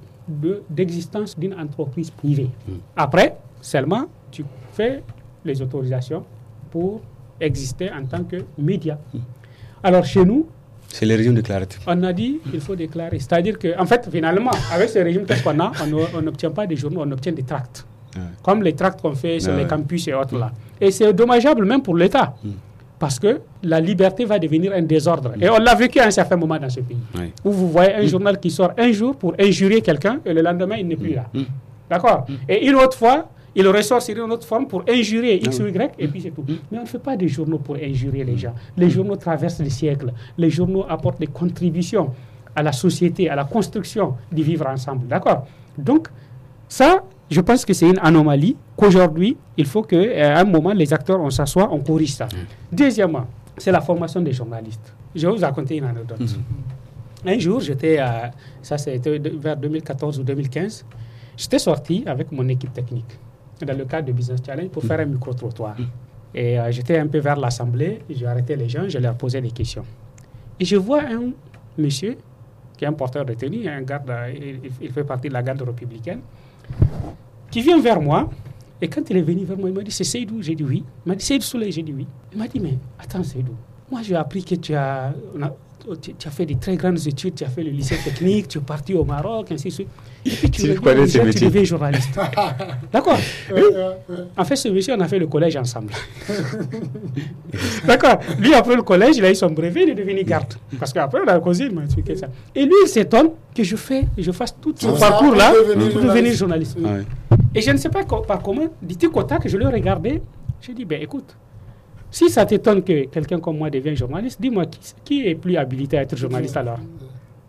d'existence 0.68 1.38
d'une 1.38 1.54
entreprise 1.54 2.10
privée. 2.10 2.50
Après, 2.96 3.36
seulement, 3.60 4.04
tu 4.30 4.44
fais 4.72 5.02
les 5.44 5.60
autorisations 5.60 6.24
pour 6.70 7.00
exister 7.42 7.90
en 7.90 8.04
tant 8.04 8.24
que 8.24 8.36
média. 8.58 8.98
Alors 9.82 10.04
chez 10.04 10.24
nous, 10.24 10.46
c'est 10.92 11.06
le 11.06 11.14
régime 11.14 11.34
déclaratif. 11.34 11.80
On 11.86 12.02
a 12.02 12.12
dit 12.12 12.38
qu'il 12.50 12.60
faut 12.60 12.76
déclarer. 12.76 13.18
C'est-à-dire 13.18 13.58
que, 13.58 13.78
en 13.80 13.86
fait, 13.86 14.06
finalement, 14.12 14.50
avec 14.74 14.90
ce 14.90 14.98
régime, 14.98 15.24
qu'est-ce 15.24 15.42
qu'on 15.42 15.58
a 15.58 15.72
On 16.14 16.20
n'obtient 16.20 16.50
pas 16.50 16.66
des 16.66 16.76
journaux, 16.76 17.02
on 17.04 17.10
obtient 17.12 17.32
des 17.32 17.44
tracts. 17.44 17.86
Comme 18.42 18.62
les 18.62 18.74
tracts 18.74 19.00
qu'on 19.00 19.14
fait 19.14 19.40
sur 19.40 19.54
les 19.56 19.66
campus 19.66 20.06
et 20.08 20.14
autres 20.14 20.36
là. 20.38 20.52
Et 20.80 20.90
c'est 20.90 21.12
dommageable 21.14 21.64
même 21.64 21.82
pour 21.82 21.96
l'État. 21.96 22.34
Hmm. 22.44 22.50
Parce 22.98 23.18
que 23.18 23.40
la 23.62 23.80
liberté 23.80 24.24
va 24.24 24.38
devenir 24.38 24.72
un 24.74 24.82
désordre. 24.82 25.32
Et 25.40 25.48
on 25.48 25.58
l'a 25.58 25.74
vécu 25.74 25.98
à 25.98 26.06
un 26.06 26.10
certain 26.10 26.36
moment 26.36 26.58
dans 26.58 26.68
ce 26.68 26.80
pays. 26.80 26.98
Où 27.44 27.50
vous 27.50 27.70
voyez 27.70 27.94
un 27.94 28.02
hmm. 28.02 28.08
journal 28.08 28.38
qui 28.38 28.50
sort 28.50 28.72
un 28.76 28.92
jour 28.92 29.16
pour 29.16 29.34
injurier 29.40 29.80
quelqu'un 29.80 30.20
et 30.26 30.34
le 30.34 30.42
lendemain, 30.42 30.76
il 30.76 30.86
n'est 30.86 30.96
plus 30.96 31.14
là. 31.14 31.24
D'accord? 31.88 32.26
Et 32.48 32.68
une 32.68 32.74
autre 32.74 32.98
fois, 32.98 33.30
il 33.54 33.66
ressort 33.68 34.00
sur 34.00 34.24
une 34.24 34.30
autre 34.32 34.46
forme 34.46 34.66
pour 34.66 34.82
injurier 34.88 35.36
X 35.44 35.60
ou 35.60 35.66
Y, 35.66 35.92
et 35.98 36.08
puis 36.08 36.20
c'est 36.20 36.30
tout. 36.30 36.44
Mais 36.70 36.78
on 36.78 36.82
ne 36.82 36.86
fait 36.86 36.98
pas 36.98 37.16
des 37.16 37.28
journaux 37.28 37.58
pour 37.58 37.76
injurier 37.76 38.24
les 38.24 38.36
gens. 38.36 38.54
Les 38.76 38.88
journaux 38.88 39.16
traversent 39.16 39.60
les 39.60 39.70
siècles. 39.70 40.12
Les 40.38 40.50
journaux 40.50 40.84
apportent 40.88 41.20
des 41.20 41.26
contributions 41.26 42.12
à 42.54 42.62
la 42.62 42.72
société, 42.72 43.28
à 43.28 43.36
la 43.36 43.44
construction 43.44 44.14
du 44.30 44.42
vivre 44.42 44.66
ensemble. 44.66 45.06
D'accord? 45.06 45.46
Donc, 45.76 46.08
ça, 46.68 47.02
je 47.30 47.40
pense 47.40 47.64
que 47.64 47.72
c'est 47.72 47.88
une 47.88 47.98
anomalie 47.98 48.56
qu'aujourd'hui, 48.76 49.36
il 49.56 49.66
faut 49.66 49.82
qu'à 49.82 49.96
euh, 49.96 50.36
un 50.36 50.44
moment, 50.44 50.72
les 50.72 50.92
acteurs, 50.92 51.20
on 51.20 51.30
s'assoit, 51.30 51.68
on 51.72 51.80
corrige 51.80 52.14
ça. 52.14 52.28
Deuxièmement, 52.70 53.26
c'est 53.56 53.72
la 53.72 53.80
formation 53.80 54.20
des 54.20 54.32
journalistes. 54.32 54.94
Je 55.14 55.26
vais 55.26 55.32
vous 55.34 55.40
raconter 55.40 55.76
une 55.76 55.84
anecdote. 55.84 56.20
Mhm. 56.20 57.34
Un 57.34 57.38
jour, 57.38 57.60
j'étais, 57.60 58.00
ça 58.62 58.78
c'était 58.78 59.18
vers 59.18 59.56
2014 59.56 60.18
ou 60.18 60.24
2015, 60.24 60.84
j'étais 61.36 61.58
sorti 61.58 62.02
avec 62.06 62.32
mon 62.32 62.48
équipe 62.48 62.72
technique 62.72 63.18
dans 63.64 63.76
le 63.76 63.84
cadre 63.84 64.08
de 64.08 64.12
Business 64.12 64.40
Challenge 64.44 64.68
pour 64.68 64.82
faire 64.82 65.00
un 65.00 65.06
micro-trottoir. 65.06 65.76
Et 66.34 66.58
euh, 66.58 66.70
j'étais 66.70 66.98
un 66.98 67.06
peu 67.06 67.18
vers 67.18 67.36
l'Assemblée, 67.36 68.00
j'ai 68.08 68.26
arrêté 68.26 68.56
les 68.56 68.68
gens, 68.68 68.88
je 68.88 68.98
leur 68.98 69.14
posais 69.16 69.40
des 69.40 69.50
questions. 69.50 69.84
Et 70.58 70.64
je 70.64 70.76
vois 70.76 71.02
un 71.02 71.30
monsieur 71.76 72.16
qui 72.76 72.84
est 72.84 72.88
un 72.88 72.92
porteur 72.92 73.24
de 73.24 73.34
tenue, 73.34 73.68
un 73.68 73.82
garde, 73.82 74.10
il, 74.80 74.90
fait 74.92 75.04
partie 75.04 75.28
de 75.28 75.34
la 75.34 75.42
garde 75.42 75.62
républicaine, 75.62 76.20
qui 77.50 77.60
vient 77.60 77.80
vers 77.80 78.00
moi. 78.00 78.30
Et 78.80 78.88
quand 78.88 79.08
il 79.10 79.16
est 79.18 79.22
venu 79.22 79.44
vers 79.44 79.58
moi, 79.58 79.68
il 79.68 79.74
m'a 79.74 79.82
dit 79.82 79.90
C'est 79.90 80.04
Seydou 80.04 80.42
J'ai 80.42 80.54
dit 80.54 80.64
oui. 80.64 80.84
Il 81.04 81.08
m'a 81.10 81.14
dit 81.14 81.24
Seydou 81.24 81.44
Soleil 81.44 81.70
J'ai 81.70 81.82
dit 81.82 81.92
oui. 81.92 82.06
Il 82.32 82.38
m'a 82.38 82.48
dit 82.48 82.58
Mais 82.58 82.78
attends, 82.98 83.22
Seydou, 83.22 83.54
moi 83.90 84.00
j'ai 84.02 84.16
appris 84.16 84.42
que 84.42 84.54
tu 84.56 84.74
as, 84.74 85.12
tu, 86.00 86.26
as 86.26 86.30
fait 86.30 86.46
des 86.46 86.56
très 86.56 86.76
grandes 86.76 87.06
études, 87.06 87.34
tu 87.34 87.44
as 87.44 87.48
fait 87.48 87.62
le 87.62 87.70
lycée 87.70 87.96
technique, 88.02 88.48
tu 88.48 88.58
es 88.58 88.60
parti 88.60 88.94
au 88.94 89.04
Maroc, 89.04 89.50
ainsi 89.52 89.68
de 89.68 89.72
suite. 89.72 89.88
Et 90.24 90.30
puis 90.30 90.50
tu, 90.50 90.62
tu 90.62 91.44
deviens 91.44 91.64
journaliste. 91.64 92.18
D'accord 92.92 93.18
En 94.36 94.44
fait, 94.44 94.56
ce 94.56 94.68
monsieur, 94.68 94.94
on 94.96 95.00
a 95.00 95.08
fait 95.08 95.18
le 95.18 95.26
collège 95.26 95.56
ensemble. 95.56 95.92
D'accord 97.84 98.18
Lui, 98.38 98.54
après 98.54 98.76
le 98.76 98.82
collège, 98.82 99.16
il 99.16 99.24
a 99.24 99.30
eu 99.30 99.34
son 99.34 99.50
brevet, 99.50 99.82
il 99.82 99.90
est 99.90 99.94
devenu 99.94 100.22
garde. 100.22 100.54
Parce 100.78 100.92
qu'après, 100.92 101.20
on 101.24 101.28
a 101.28 101.38
causé, 101.40 101.64
il 101.64 101.74
m'a 101.74 101.82
expliqué 101.82 102.16
ça. 102.16 102.28
Et 102.54 102.64
lui, 102.64 102.74
il 102.84 102.88
s'étonne 102.88 103.30
que 103.54 103.64
je, 103.64 103.76
fais, 103.76 104.04
je 104.16 104.30
fasse 104.30 104.54
tout 104.60 104.74
ce 104.76 104.86
parcours-là 104.86 105.52
pour 105.92 106.02
devenir 106.02 106.32
journaliste. 106.34 106.78
Et 107.54 107.60
je 107.60 107.70
ne 107.70 107.76
sais 107.76 107.88
pas 107.88 108.04
par 108.04 108.40
comment, 108.42 108.68
dit 108.80 108.96
que 108.96 109.48
je 109.48 109.56
le 109.56 109.68
regardais, 109.68 110.22
j'ai 110.60 110.74
dit, 110.74 110.84
ben 110.84 111.02
écoute, 111.02 111.36
si 112.12 112.28
ça 112.28 112.44
t'étonne 112.44 112.82
que 112.84 113.06
quelqu'un 113.06 113.40
comme 113.40 113.56
moi 113.56 113.70
devienne 113.70 113.96
journaliste, 113.96 114.38
dis-moi, 114.40 114.66
qui, 115.02 115.26
est 115.26 115.34
plus 115.34 115.56
habilité 115.56 115.96
à 115.96 116.02
être 116.02 116.14
journaliste 116.14 116.56
alors? 116.58 116.78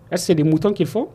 Est-ce 0.09 0.21
que 0.23 0.27
c'est 0.27 0.35
des 0.35 0.43
moutons 0.43 0.71
qu'il 0.71 0.85
faut? 0.87 1.11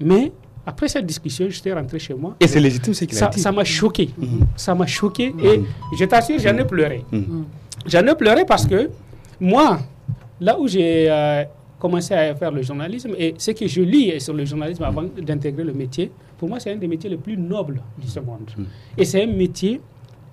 Mais 0.00 0.32
après 0.64 0.88
cette 0.88 1.04
discussion, 1.04 1.46
j'étais 1.50 1.74
rentré 1.74 1.98
chez 1.98 2.14
moi. 2.14 2.36
Et 2.40 2.46
c'est 2.46 2.58
légitime 2.58 2.94
ce 2.94 3.04
qu'il 3.04 3.22
a 3.22 3.28
dit. 3.28 3.38
Ça 3.38 3.52
m'a 3.52 3.64
choqué. 3.64 4.08
Mhm. 4.16 4.46
Ça 4.56 4.74
m'a 4.74 4.86
choqué. 4.86 5.34
Et 5.42 5.58
mhm. 5.58 5.66
je 5.98 6.04
t'assure, 6.06 6.38
j'en 6.38 6.56
ai 6.56 6.64
pleuré. 6.64 7.04
Mhm. 7.12 7.44
J'en 7.84 8.06
ai 8.06 8.14
pleuré 8.14 8.46
parce 8.46 8.66
que 8.66 8.88
moi, 9.38 9.80
là 10.40 10.58
où 10.58 10.66
j'ai 10.66 11.04
euh, 11.10 11.44
commencé 11.78 12.14
à 12.14 12.34
faire 12.34 12.50
le 12.50 12.62
journalisme, 12.62 13.14
et 13.18 13.34
ce 13.36 13.50
que 13.50 13.66
je 13.66 13.82
lis 13.82 14.18
sur 14.22 14.32
le 14.32 14.46
journalisme 14.46 14.84
avant 14.84 15.02
d'intégrer 15.02 15.64
le 15.64 15.74
métier, 15.74 16.10
pour 16.38 16.48
moi, 16.48 16.58
c'est 16.60 16.72
un 16.72 16.76
des 16.76 16.88
métiers 16.88 17.10
les 17.10 17.18
plus 17.18 17.36
nobles 17.36 17.82
de 18.02 18.06
ce 18.06 18.20
monde. 18.20 18.48
Et 18.96 19.04
c'est 19.04 19.22
un 19.22 19.26
métier 19.26 19.82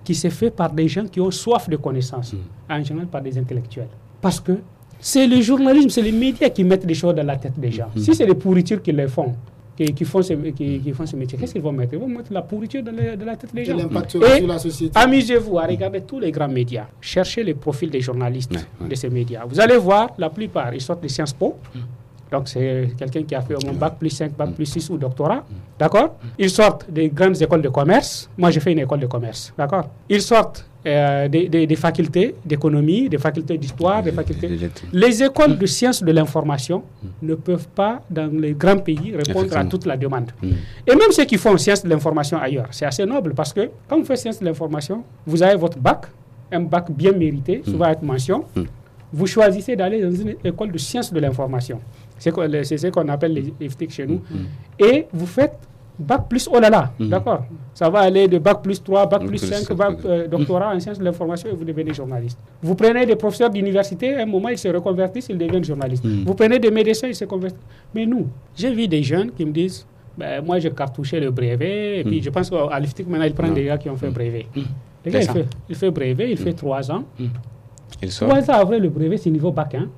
qui 0.08 0.14
s'est 0.14 0.30
fait 0.30 0.50
par 0.50 0.72
des 0.72 0.88
gens 0.88 1.04
qui 1.04 1.20
ont 1.20 1.30
soif 1.30 1.68
de 1.68 1.76
connaissances, 1.76 2.32
mm. 2.32 2.72
en 2.72 2.82
général 2.82 3.08
par 3.08 3.20
des 3.20 3.36
intellectuels. 3.36 3.90
Parce 4.22 4.40
que 4.40 4.52
c'est 4.98 5.26
le 5.26 5.38
journalisme, 5.42 5.90
c'est 5.90 6.00
les 6.00 6.12
médias 6.12 6.48
qui 6.48 6.64
mettent 6.64 6.86
des 6.86 6.94
choses 6.94 7.14
dans 7.14 7.26
la 7.26 7.36
tête 7.36 7.60
des 7.60 7.70
gens. 7.70 7.88
Mm. 7.94 7.98
Si 8.00 8.14
c'est 8.14 8.24
les 8.24 8.34
pourritures 8.34 8.80
qui 8.80 8.90
les 8.90 9.06
font, 9.06 9.34
qui, 9.76 10.04
font, 10.06 10.22
ce, 10.22 10.32
qui, 10.32 10.92
font 10.94 11.04
ce 11.04 11.14
métier, 11.14 11.36
qu'est-ce 11.38 11.52
qu'ils 11.52 11.60
vont 11.60 11.72
mettre? 11.72 11.92
Ils 11.92 11.98
vont 11.98 12.08
mettre 12.08 12.32
la 12.32 12.40
pourriture 12.40 12.82
dans, 12.82 12.90
la 12.96 13.36
tête 13.36 13.54
des 13.54 13.66
gens. 13.66 13.76
l'impact 13.76 14.12
sur 14.12 14.46
la 14.46 14.58
société? 14.58 14.98
Amusez-vous 14.98 15.58
à 15.58 15.66
regarder 15.66 16.00
tous 16.00 16.20
les 16.20 16.32
grands 16.32 16.48
médias. 16.48 16.86
Cherchez 17.02 17.44
les 17.44 17.52
profils 17.52 17.90
des 17.90 18.00
journalistes 18.00 18.54
de 18.80 18.94
ces 18.94 19.10
médias. 19.10 19.44
Vous 19.44 19.60
allez 19.60 19.76
voir, 19.76 20.08
la 20.16 20.30
plupart, 20.30 20.72
ils 20.72 20.80
sortent 20.80 21.02
de 21.02 21.08
Sciences 21.08 21.34
Po. 21.34 21.56
Mm. 22.28 22.36
Donc, 22.36 22.48
c'est 22.48 22.88
quelqu'un 22.98 23.22
qui 23.22 23.34
a 23.34 23.40
fait 23.40 23.54
au 23.54 23.60
moins 23.64 23.74
bac 23.74 23.94
plus 23.98 24.10
5, 24.10 24.32
bac 24.36 24.52
plus 24.52 24.66
6 24.66 24.90
ou 24.90 24.98
doctorat. 24.98 25.44
D'accord? 25.78 26.16
Ils 26.38 26.50
sortent 26.50 26.90
des 26.90 27.08
grandes 27.08 27.40
écoles 27.40 27.62
de 27.62 27.68
commerce. 27.68 28.28
Moi, 28.36 28.50
j'ai 28.50 28.60
fait 28.60 28.72
une 28.72 28.80
école 28.80 29.00
de 29.00 29.06
commerce. 29.06 29.52
D'accord? 29.56 29.88
Ils 30.08 30.22
sortent 30.22 30.68
euh, 30.86 31.28
des, 31.28 31.48
des, 31.66 31.76
facultés 31.76 32.36
d'économie, 32.44 33.08
des 33.08 33.18
facultés 33.18 33.58
d'histoire, 33.58 34.00
des 34.00 34.12
facultés. 34.12 34.48
Les 34.92 35.22
écoles 35.22 35.58
de 35.58 35.66
sciences 35.66 36.02
de 36.02 36.12
l'information 36.12 36.84
ne 37.20 37.34
peuvent 37.34 37.66
pas, 37.74 38.00
dans 38.08 38.30
les 38.32 38.52
grands 38.52 38.78
pays, 38.78 39.12
répondre 39.14 39.56
à 39.56 39.64
toute 39.64 39.86
la 39.86 39.96
demande. 39.96 40.30
Mm. 40.40 40.48
Et 40.86 40.94
même 40.94 41.10
ceux 41.10 41.24
qui 41.24 41.36
font 41.36 41.56
sciences 41.58 41.82
de 41.82 41.88
l'information 41.88 42.38
ailleurs, 42.38 42.68
c'est 42.70 42.86
assez 42.86 43.04
noble 43.04 43.34
parce 43.34 43.52
que 43.52 43.68
quand 43.88 43.98
vous 43.98 44.04
faites 44.04 44.18
sciences 44.18 44.38
de 44.38 44.44
l'information, 44.44 45.02
vous 45.26 45.42
avez 45.42 45.56
votre 45.56 45.78
bac, 45.78 46.06
un 46.52 46.60
bac 46.60 46.90
bien 46.92 47.12
mérité, 47.12 47.60
souvent 47.64 47.86
avec 47.86 48.00
mention. 48.00 48.44
Mm. 48.54 48.62
Vous 49.12 49.26
choisissez 49.26 49.74
d'aller 49.74 50.00
dans 50.00 50.12
une 50.12 50.36
école 50.44 50.70
de 50.70 50.78
sciences 50.78 51.12
de 51.12 51.18
l'information. 51.18 51.80
C'est 52.18 52.30
ce 52.78 52.86
qu'on 52.88 53.08
appelle 53.08 53.52
les 53.58 53.68
FTIC 53.68 53.90
chez 53.90 54.06
nous. 54.06 54.22
Mm. 54.30 54.84
Et 54.84 55.06
vous 55.12 55.26
faites 55.26 55.58
bac 55.98 56.28
plus, 56.28 56.48
oh 56.52 56.60
là 56.60 56.70
là, 56.70 56.92
mhm. 56.98 57.08
d'accord. 57.08 57.44
Ça 57.74 57.90
va 57.90 58.00
aller 58.00 58.28
de 58.28 58.38
bac 58.38 58.62
plus 58.62 58.82
3, 58.82 59.06
bac 59.06 59.26
plus 59.26 59.38
5, 59.38 59.72
bac 59.76 59.98
euh, 60.04 60.26
doctorat 60.28 60.74
en 60.74 60.80
sciences 60.80 60.98
de 60.98 61.04
l'information 61.04 61.48
et 61.50 61.52
vous 61.52 61.64
devenez 61.64 61.92
journaliste. 61.92 62.38
Vous 62.62 62.74
prenez 62.74 63.04
des 63.06 63.16
professeurs 63.16 63.50
d'université, 63.50 64.14
à 64.14 64.22
un 64.22 64.26
moment 64.26 64.48
ils 64.48 64.58
se 64.58 64.68
reconvertissent, 64.68 65.28
ils 65.28 65.38
deviennent 65.38 65.64
journalistes. 65.64 66.04
Mhm. 66.04 66.24
Vous 66.24 66.34
prenez 66.34 66.58
des 66.58 66.70
médecins, 66.70 67.08
ils 67.08 67.14
se 67.14 67.24
convertissent. 67.24 67.60
Mais 67.94 68.06
nous, 68.06 68.28
j'ai 68.56 68.72
vu 68.72 68.86
des 68.86 69.02
jeunes 69.02 69.32
qui 69.32 69.44
me 69.44 69.52
disent, 69.52 69.86
ben, 70.16 70.44
moi 70.44 70.58
j'ai 70.58 70.70
cartouché 70.70 71.20
le 71.20 71.30
brevet, 71.30 72.00
et 72.00 72.04
puis 72.04 72.16
mhm. 72.18 72.22
je 72.22 72.30
pense 72.30 72.50
qu'à 72.50 72.78
l'IFTIC 72.78 73.08
maintenant 73.08 73.26
ils 73.26 73.34
prennent 73.34 73.54
des 73.54 73.64
gars 73.64 73.78
qui 73.78 73.90
ont 73.90 73.96
fait 73.96 74.10
brevet. 74.10 74.46
Les 75.04 75.12
gars, 75.12 75.20
il 75.20 75.28
fait, 75.28 75.46
il 75.68 75.74
fait 75.74 75.90
brevet, 75.90 76.30
il 76.30 76.36
fait 76.36 76.52
3 76.52 76.90
ans. 76.90 77.04
Il 78.02 78.10
sort. 78.10 78.28
3 78.28 78.50
ans 78.50 78.60
après 78.60 78.78
le 78.78 78.88
brevet, 78.88 79.16
c'est 79.16 79.30
niveau 79.30 79.50
bac. 79.52 79.74
Hein. 79.74 79.88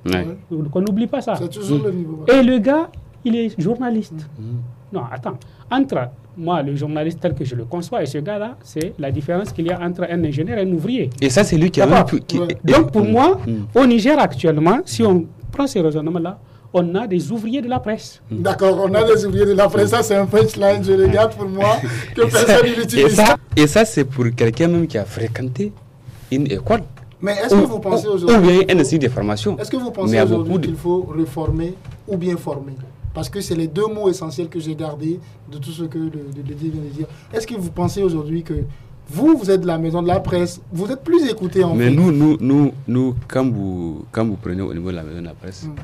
Qu'on 0.71 0.81
n'oublie 0.81 1.07
pas 1.07 1.21
ça. 1.21 1.35
C'est 1.35 1.49
toujours 1.49 1.85
le 1.85 1.91
niveau 1.91 2.15
bac. 2.25 2.35
Et 2.35 2.43
le 2.43 2.57
gars, 2.59 2.89
il 3.23 3.35
est 3.35 3.59
journaliste. 3.61 4.27
Non, 4.91 5.03
attends. 5.11 5.37
Entre 5.69 6.09
moi, 6.37 6.61
le 6.61 6.75
journaliste 6.75 7.19
tel 7.21 7.33
que 7.33 7.45
je 7.45 7.55
le 7.55 7.65
conçois, 7.65 8.03
et 8.03 8.05
ce 8.05 8.17
gars-là, 8.17 8.57
c'est 8.63 8.93
la 8.99 9.11
différence 9.11 9.51
qu'il 9.51 9.67
y 9.67 9.71
a 9.71 9.79
entre 9.81 10.03
un 10.09 10.23
ingénieur 10.23 10.57
et 10.57 10.61
un 10.61 10.71
ouvrier. 10.71 11.09
Et 11.21 11.29
ça, 11.29 11.43
c'est 11.43 11.57
lui 11.57 11.71
qui 11.71 11.81
a... 11.81 12.05
Qui... 12.27 12.39
Donc, 12.63 12.91
pour 12.91 13.03
moi, 13.05 13.39
mm. 13.45 13.77
au 13.79 13.85
Niger 13.85 14.17
actuellement, 14.19 14.79
si 14.85 15.03
on 15.03 15.25
prend 15.51 15.67
ces 15.67 15.81
raisonnements-là, 15.81 16.39
on 16.73 16.95
a 16.95 17.05
des 17.05 17.31
ouvriers 17.31 17.61
de 17.61 17.67
la 17.67 17.79
presse. 17.79 18.21
Mm. 18.29 18.41
D'accord, 18.41 18.85
on 18.85 18.93
a 18.93 19.03
des 19.03 19.25
ouvriers 19.25 19.45
de 19.45 19.53
la 19.53 19.67
presse. 19.67 19.89
Ça, 19.89 20.03
c'est 20.03 20.15
un 20.15 20.25
punchline, 20.25 20.83
je 20.83 20.93
le 20.93 21.07
garde 21.07 21.33
pour 21.35 21.47
moi, 21.49 21.77
que 22.15 22.21
personne 22.21 22.65
n'utilise. 22.77 23.05
Et 23.05 23.09
ça, 23.09 23.37
et 23.55 23.67
ça 23.67 23.85
c'est 23.85 24.05
pour 24.05 24.25
quelqu'un 24.35 24.67
même 24.69 24.87
qui 24.87 24.97
a 24.97 25.05
fréquenté 25.05 25.73
une 26.31 26.49
école. 26.51 26.81
Mais 27.21 27.33
est-ce 27.33 27.55
que 27.55 27.65
vous 27.65 27.79
pensez 27.79 28.07
aujourd'hui... 28.07 28.35
Ou 28.37 28.41
bien 28.41 28.75
un 28.75 28.79
institut 28.79 29.07
de 29.07 29.11
formation. 29.11 29.57
Est-ce 29.57 29.69
que 29.71 29.77
vous 29.77 29.91
pensez 29.91 30.19
aujourd'hui 30.21 30.59
qu'il 30.61 30.75
faut 30.75 31.03
réformer 31.15 31.75
ou 32.07 32.17
bien 32.17 32.35
former? 32.37 32.73
Parce 33.13 33.29
que 33.29 33.41
c'est 33.41 33.55
les 33.55 33.67
deux 33.67 33.87
mots 33.87 34.09
essentiels 34.09 34.47
que 34.47 34.59
j'ai 34.59 34.75
gardés 34.75 35.19
de 35.51 35.57
tout 35.57 35.71
ce 35.71 35.83
que 35.83 35.97
le, 35.97 36.09
le, 36.09 36.55
vient 36.55 36.69
de 36.81 36.87
dire. 36.89 37.07
Est-ce 37.33 37.45
que 37.45 37.55
vous 37.55 37.69
pensez 37.71 38.01
aujourd'hui 38.01 38.41
que 38.43 38.63
vous, 39.09 39.37
vous 39.37 39.51
êtes 39.51 39.61
de 39.61 39.67
la 39.67 39.77
maison 39.77 40.01
de 40.01 40.07
la 40.07 40.19
presse, 40.21 40.61
vous 40.71 40.89
êtes 40.91 41.03
plus 41.03 41.29
écouté 41.29 41.63
en 41.63 41.75
Mais 41.75 41.89
nous, 41.89 42.11
nous, 42.11 42.37
nous, 42.39 42.71
nous 42.87 43.15
quand, 43.27 43.49
vous, 43.51 44.05
quand 44.11 44.25
vous 44.25 44.37
prenez 44.37 44.61
au 44.61 44.73
niveau 44.73 44.91
de 44.91 44.95
la 44.95 45.03
maison 45.03 45.19
de 45.19 45.25
la 45.25 45.33
presse, 45.33 45.65
hmm. 45.65 45.75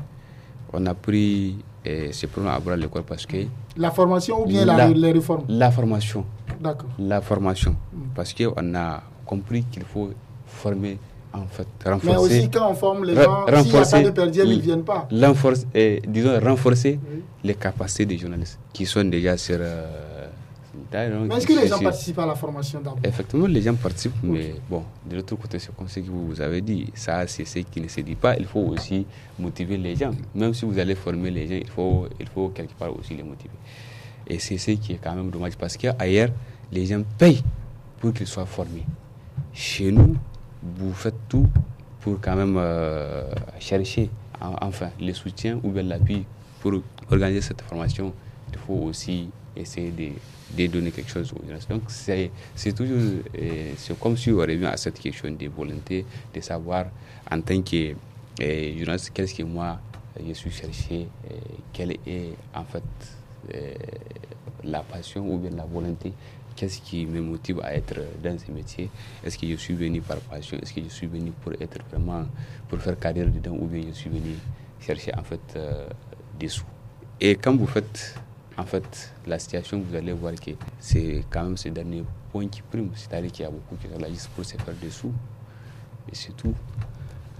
on 0.72 0.86
a 0.86 0.94
pris 0.94 1.56
eh, 1.84 2.08
ces 2.12 2.26
problèmes 2.26 2.54
à 2.54 2.58
bras 2.60 2.76
l'école 2.76 3.02
parce 3.02 3.26
que... 3.26 3.36
La 3.76 3.90
formation 3.90 4.42
ou 4.42 4.46
bien 4.46 4.64
la, 4.64 4.88
les 4.88 5.12
réformes? 5.12 5.44
La 5.48 5.70
formation. 5.70 6.24
D'accord. 6.60 6.88
La 6.98 7.20
formation. 7.20 7.72
Hmm. 7.92 7.98
Parce 8.14 8.32
qu'on 8.32 8.74
a 8.74 9.02
compris 9.26 9.64
qu'il 9.70 9.84
faut 9.84 10.08
former 10.46 10.98
en 11.32 11.46
fait, 11.46 11.66
renforcer. 11.84 12.06
Mais 12.08 12.16
aussi 12.16 12.50
quand 12.50 12.70
on 12.70 12.74
forme 12.74 13.04
les 13.04 13.14
gens, 13.14 13.46
s'il 13.62 13.72
n'y 13.72 13.78
a 13.78 13.84
pas 13.84 14.02
de 14.02 14.10
perdiens, 14.10 14.44
ils 14.44 14.56
ne 14.58 14.62
viennent 14.62 14.84
pas. 14.84 15.08
et, 15.74 16.02
disons, 16.06 16.38
renforcer 16.40 16.98
les 17.44 17.54
capacités 17.54 18.06
des 18.06 18.18
journalistes 18.18 18.58
qui 18.72 18.86
sont 18.86 19.04
déjà 19.04 19.36
sur. 19.36 19.56
Euh, 19.60 20.06
mais 20.92 21.36
est-ce 21.36 21.46
que 21.46 21.52
les 21.52 21.68
gens 21.68 21.78
participent 21.80 22.18
à 22.18 22.26
la 22.26 22.34
formation 22.34 22.78
d'abord? 22.78 22.98
Effectivement, 23.04 23.46
les 23.46 23.60
gens 23.60 23.74
participent, 23.74 24.14
mais 24.22 24.54
bon, 24.70 24.84
de 25.08 25.16
l'autre 25.16 25.34
côté, 25.36 25.58
c'est 25.58 25.74
comme 25.76 25.88
ce 25.88 26.00
que 26.00 26.08
vous 26.08 26.40
avez 26.40 26.60
dit. 26.60 26.86
Ça, 26.94 27.26
c'est 27.26 27.44
ce 27.44 27.58
qui 27.58 27.80
ne 27.80 27.88
se 27.88 28.00
dit 28.00 28.14
pas. 28.14 28.36
Il 28.38 28.46
faut 28.46 28.60
aussi 28.60 29.04
motiver 29.38 29.76
les 29.76 29.96
gens. 29.96 30.12
Même 30.34 30.54
si 30.54 30.64
vous 30.64 30.78
allez 30.78 30.94
former 30.94 31.30
les 31.30 31.46
gens, 31.46 31.58
il 31.60 31.68
faut, 31.68 32.06
il 32.18 32.26
faut 32.26 32.48
quelque 32.50 32.72
part 32.74 32.96
aussi 32.96 33.14
les 33.14 33.22
motiver. 33.22 33.50
Et 34.26 34.38
c'est 34.38 34.56
ce 34.58 34.70
qui 34.72 34.92
est 34.94 35.00
quand 35.02 35.14
même 35.14 35.30
dommage 35.30 35.56
parce 35.56 35.76
qu'ailleurs, 35.76 36.30
les 36.72 36.86
gens 36.86 37.02
payent 37.18 37.42
pour 38.00 38.12
qu'ils 38.12 38.26
soient 38.26 38.46
formés. 38.46 38.84
Chez 39.52 39.90
nous, 39.90 40.16
vous 40.76 40.92
faites 40.92 41.14
tout 41.28 41.48
pour 42.00 42.20
quand 42.20 42.36
même 42.36 42.56
euh, 42.58 43.24
chercher 43.58 44.10
enfin 44.40 44.90
les 45.00 45.14
soutiens 45.14 45.58
ou 45.62 45.70
bien 45.70 45.82
l'appui 45.82 46.24
pour 46.60 46.72
organiser 47.10 47.40
cette 47.40 47.62
formation. 47.62 48.12
Il 48.52 48.58
faut 48.58 48.74
aussi 48.74 49.28
essayer 49.56 49.90
de, 49.90 50.66
donner 50.68 50.90
quelque 50.90 51.10
chose 51.10 51.32
aux 51.32 51.50
gens. 51.50 51.58
Donc 51.68 51.82
c'est 51.88 52.30
toujours 52.72 53.22
c'est 53.76 53.98
comme 53.98 54.16
si 54.16 54.30
on 54.30 54.38
revient 54.38 54.66
à 54.66 54.76
cette 54.76 54.98
question 54.98 55.30
de 55.30 55.48
volonté, 55.48 56.04
de 56.34 56.40
savoir 56.40 56.86
en 57.30 57.40
tant 57.40 57.60
que 57.62 57.94
journaliste 58.40 59.10
qu'est-ce 59.12 59.34
que 59.34 59.42
moi 59.42 59.78
je 60.26 60.32
suis 60.32 60.50
cherché, 60.50 61.08
quelle 61.72 61.92
est 62.06 62.32
en 62.54 62.64
fait 62.64 62.82
la 64.64 64.80
passion 64.80 65.28
ou 65.28 65.38
bien 65.38 65.50
la 65.50 65.64
volonté 65.64 66.12
qu'est-ce 66.58 66.80
qui 66.80 67.06
me 67.06 67.20
motive 67.20 67.60
à 67.62 67.74
être 67.74 68.00
dans 68.22 68.36
ce 68.36 68.50
métier? 68.50 68.90
Est-ce 69.24 69.38
que 69.38 69.46
je 69.46 69.54
suis 69.54 69.74
venu 69.74 70.00
par 70.00 70.16
passion? 70.18 70.58
Est-ce 70.60 70.72
que 70.72 70.82
je 70.82 70.88
suis 70.88 71.06
venu 71.06 71.30
pour 71.30 71.52
être 71.52 71.78
vraiment, 71.88 72.24
pour 72.68 72.80
faire 72.80 72.98
carrière 72.98 73.30
dedans 73.30 73.56
ou 73.60 73.66
bien 73.66 73.82
je 73.88 73.92
suis 73.92 74.10
venu 74.10 74.34
chercher 74.80 75.14
en 75.14 75.22
fait 75.22 75.40
euh, 75.54 75.86
des 76.38 76.48
sous? 76.48 76.64
Et 77.20 77.36
quand 77.36 77.56
vous 77.56 77.66
faites 77.66 78.16
en 78.56 78.64
fait 78.64 79.14
la 79.26 79.38
situation, 79.38 79.80
vous 79.80 79.94
allez 79.94 80.12
voir 80.12 80.34
que 80.34 80.50
c'est 80.80 81.24
quand 81.30 81.44
même 81.44 81.56
ce 81.56 81.68
dernier 81.68 82.02
point 82.32 82.48
qui 82.48 82.62
prime, 82.62 82.90
c'est-à-dire 82.94 83.30
qu'il 83.30 83.44
y 83.44 83.48
a 83.48 83.50
beaucoup 83.50 83.76
qui 83.76 83.86
réalisent 83.86 84.28
pour 84.34 84.44
se 84.44 84.56
faire 84.56 84.74
des 84.82 84.90
sous. 84.90 85.12
Et 86.10 86.14
c'est 86.14 86.36
tout. 86.36 86.54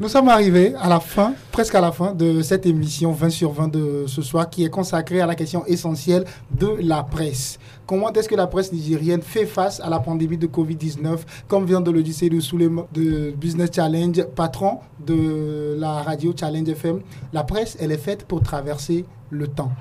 Nous 0.01 0.09
sommes 0.09 0.29
arrivés 0.29 0.75
à 0.81 0.89
la 0.89 1.01
fin, 1.01 1.35
presque 1.51 1.75
à 1.75 1.81
la 1.81 1.91
fin 1.91 2.13
de 2.15 2.41
cette 2.41 2.67
émission 2.67 3.11
20 3.11 3.31
sur 3.31 3.51
20 3.51 3.67
de 3.67 4.05
ce 4.07 4.23
soir 4.23 4.49
qui 4.49 4.65
est 4.65 4.71
consacrée 4.71 5.21
à 5.21 5.27
la 5.27 5.35
question 5.35 5.67
essentielle 5.67 6.25
de 6.53 6.77
la 6.81 7.03
presse. 7.03 7.59
Comment 7.85 8.13
est-ce 8.13 8.29
que 8.29 8.37
la 8.37 8.47
presse 8.47 8.73
nigérienne 8.73 9.23
fait 9.23 9.45
face 9.45 9.81
à 9.81 9.91
la 9.91 9.99
pandémie 9.99 10.39
de 10.39 10.47
Covid-19 10.47 11.19
Comme 11.49 11.67
vient 11.67 11.81
de 11.81 11.91
le 11.91 12.05
dire 12.05 12.41
Souleyman 12.41 12.85
de 12.95 13.33
Business 13.33 13.71
Challenge, 13.75 14.23
patron 14.37 14.79
de 15.05 15.75
la 15.77 16.03
radio 16.03 16.33
Challenge 16.39 16.69
FM, 16.69 17.01
la 17.33 17.43
presse, 17.43 17.77
elle 17.81 17.91
est 17.91 17.99
faite 17.99 18.25
pour 18.25 18.41
traverser 18.41 19.05
le 19.31 19.49
temps. 19.49 19.73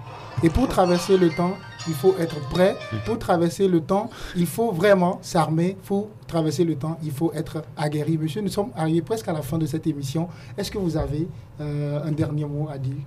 Et 0.43 0.49
pour 0.51 0.67
traverser 0.67 1.17
le 1.17 1.29
temps, 1.29 1.57
il 1.87 1.93
faut 1.95 2.15
être 2.19 2.39
prêt. 2.49 2.75
Pour 3.05 3.17
traverser 3.17 3.67
le 3.67 3.81
temps, 3.81 4.09
il 4.35 4.45
faut 4.45 4.71
vraiment 4.71 5.17
s'armer. 5.23 5.75
Pour 5.85 6.09
traverser 6.27 6.63
le 6.63 6.75
temps, 6.75 6.97
il 7.03 7.11
faut 7.11 7.31
être 7.33 7.63
aguerri. 7.75 8.17
Monsieur, 8.19 8.41
nous 8.41 8.49
sommes 8.49 8.69
arrivés 8.75 9.01
presque 9.01 9.27
à 9.27 9.33
la 9.33 9.41
fin 9.41 9.57
de 9.57 9.65
cette 9.65 9.87
émission. 9.87 10.27
Est-ce 10.57 10.69
que 10.69 10.77
vous 10.77 10.95
avez 10.95 11.27
euh, 11.59 12.03
un 12.03 12.11
dernier 12.11 12.45
mot 12.45 12.67
à 12.71 12.77
dire? 12.77 13.01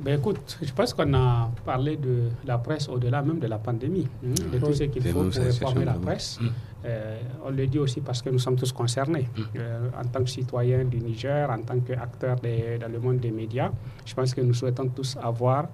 Ben 0.00 0.18
écoute, 0.18 0.56
je 0.62 0.72
pense 0.72 0.94
qu'on 0.94 1.12
a 1.12 1.50
parlé 1.64 1.96
de 1.96 2.30
la 2.46 2.56
presse 2.56 2.88
au-delà 2.88 3.20
même 3.20 3.38
de 3.38 3.46
la 3.46 3.58
pandémie, 3.58 4.08
hein, 4.24 4.32
de 4.50 4.58
tout 4.58 4.72
ce 4.72 4.84
qu'il 4.84 5.02
faut 5.02 5.24
pour 5.24 5.32
réformer 5.42 5.84
la 5.84 5.92
presse. 5.92 6.38
Euh, 6.86 7.20
on 7.44 7.50
le 7.50 7.66
dit 7.66 7.78
aussi 7.78 8.00
parce 8.00 8.22
que 8.22 8.30
nous 8.30 8.38
sommes 8.38 8.56
tous 8.56 8.72
concernés. 8.72 9.28
Euh, 9.56 9.90
en 10.02 10.06
tant 10.08 10.20
que 10.24 10.30
citoyens 10.30 10.84
du 10.84 10.98
Niger, 11.00 11.50
en 11.50 11.60
tant 11.60 11.78
qu'acteurs 11.80 12.36
dans 12.36 12.90
le 12.90 12.98
monde 12.98 13.18
des 13.20 13.30
médias, 13.30 13.70
je 14.06 14.14
pense 14.14 14.32
que 14.34 14.40
nous 14.40 14.54
souhaitons 14.54 14.88
tous 14.88 15.18
avoir 15.22 15.64
euh, 15.64 15.66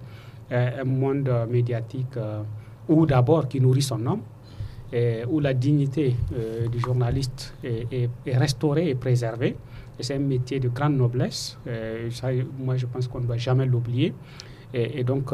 un 0.51 0.85
monde 0.85 1.31
médiatique 1.51 2.17
où 2.89 3.07
d'abord 3.07 3.49
qui 3.49 3.61
nourrit 3.61 3.83
son 3.83 4.05
homme, 4.07 4.21
et 4.93 5.25
où 5.29 5.41
la 5.41 5.53
dignité 5.53 6.15
du 6.71 6.79
journaliste 6.79 7.55
est, 7.65 8.09
restaurée 8.27 8.91
et 8.91 8.95
préservée. 8.95 9.57
Et 9.99 10.03
c'est 10.03 10.15
un 10.15 10.19
métier 10.21 10.61
de 10.61 10.69
grande 10.69 10.97
noblesse. 10.97 11.59
moi, 12.59 12.77
je 12.77 12.87
pense 12.87 13.09
qu'on 13.09 13.21
ne 13.21 13.27
doit 13.27 13.37
jamais 13.37 13.67
l'oublier. 13.67 14.15
Et, 14.73 15.03
donc, 15.03 15.33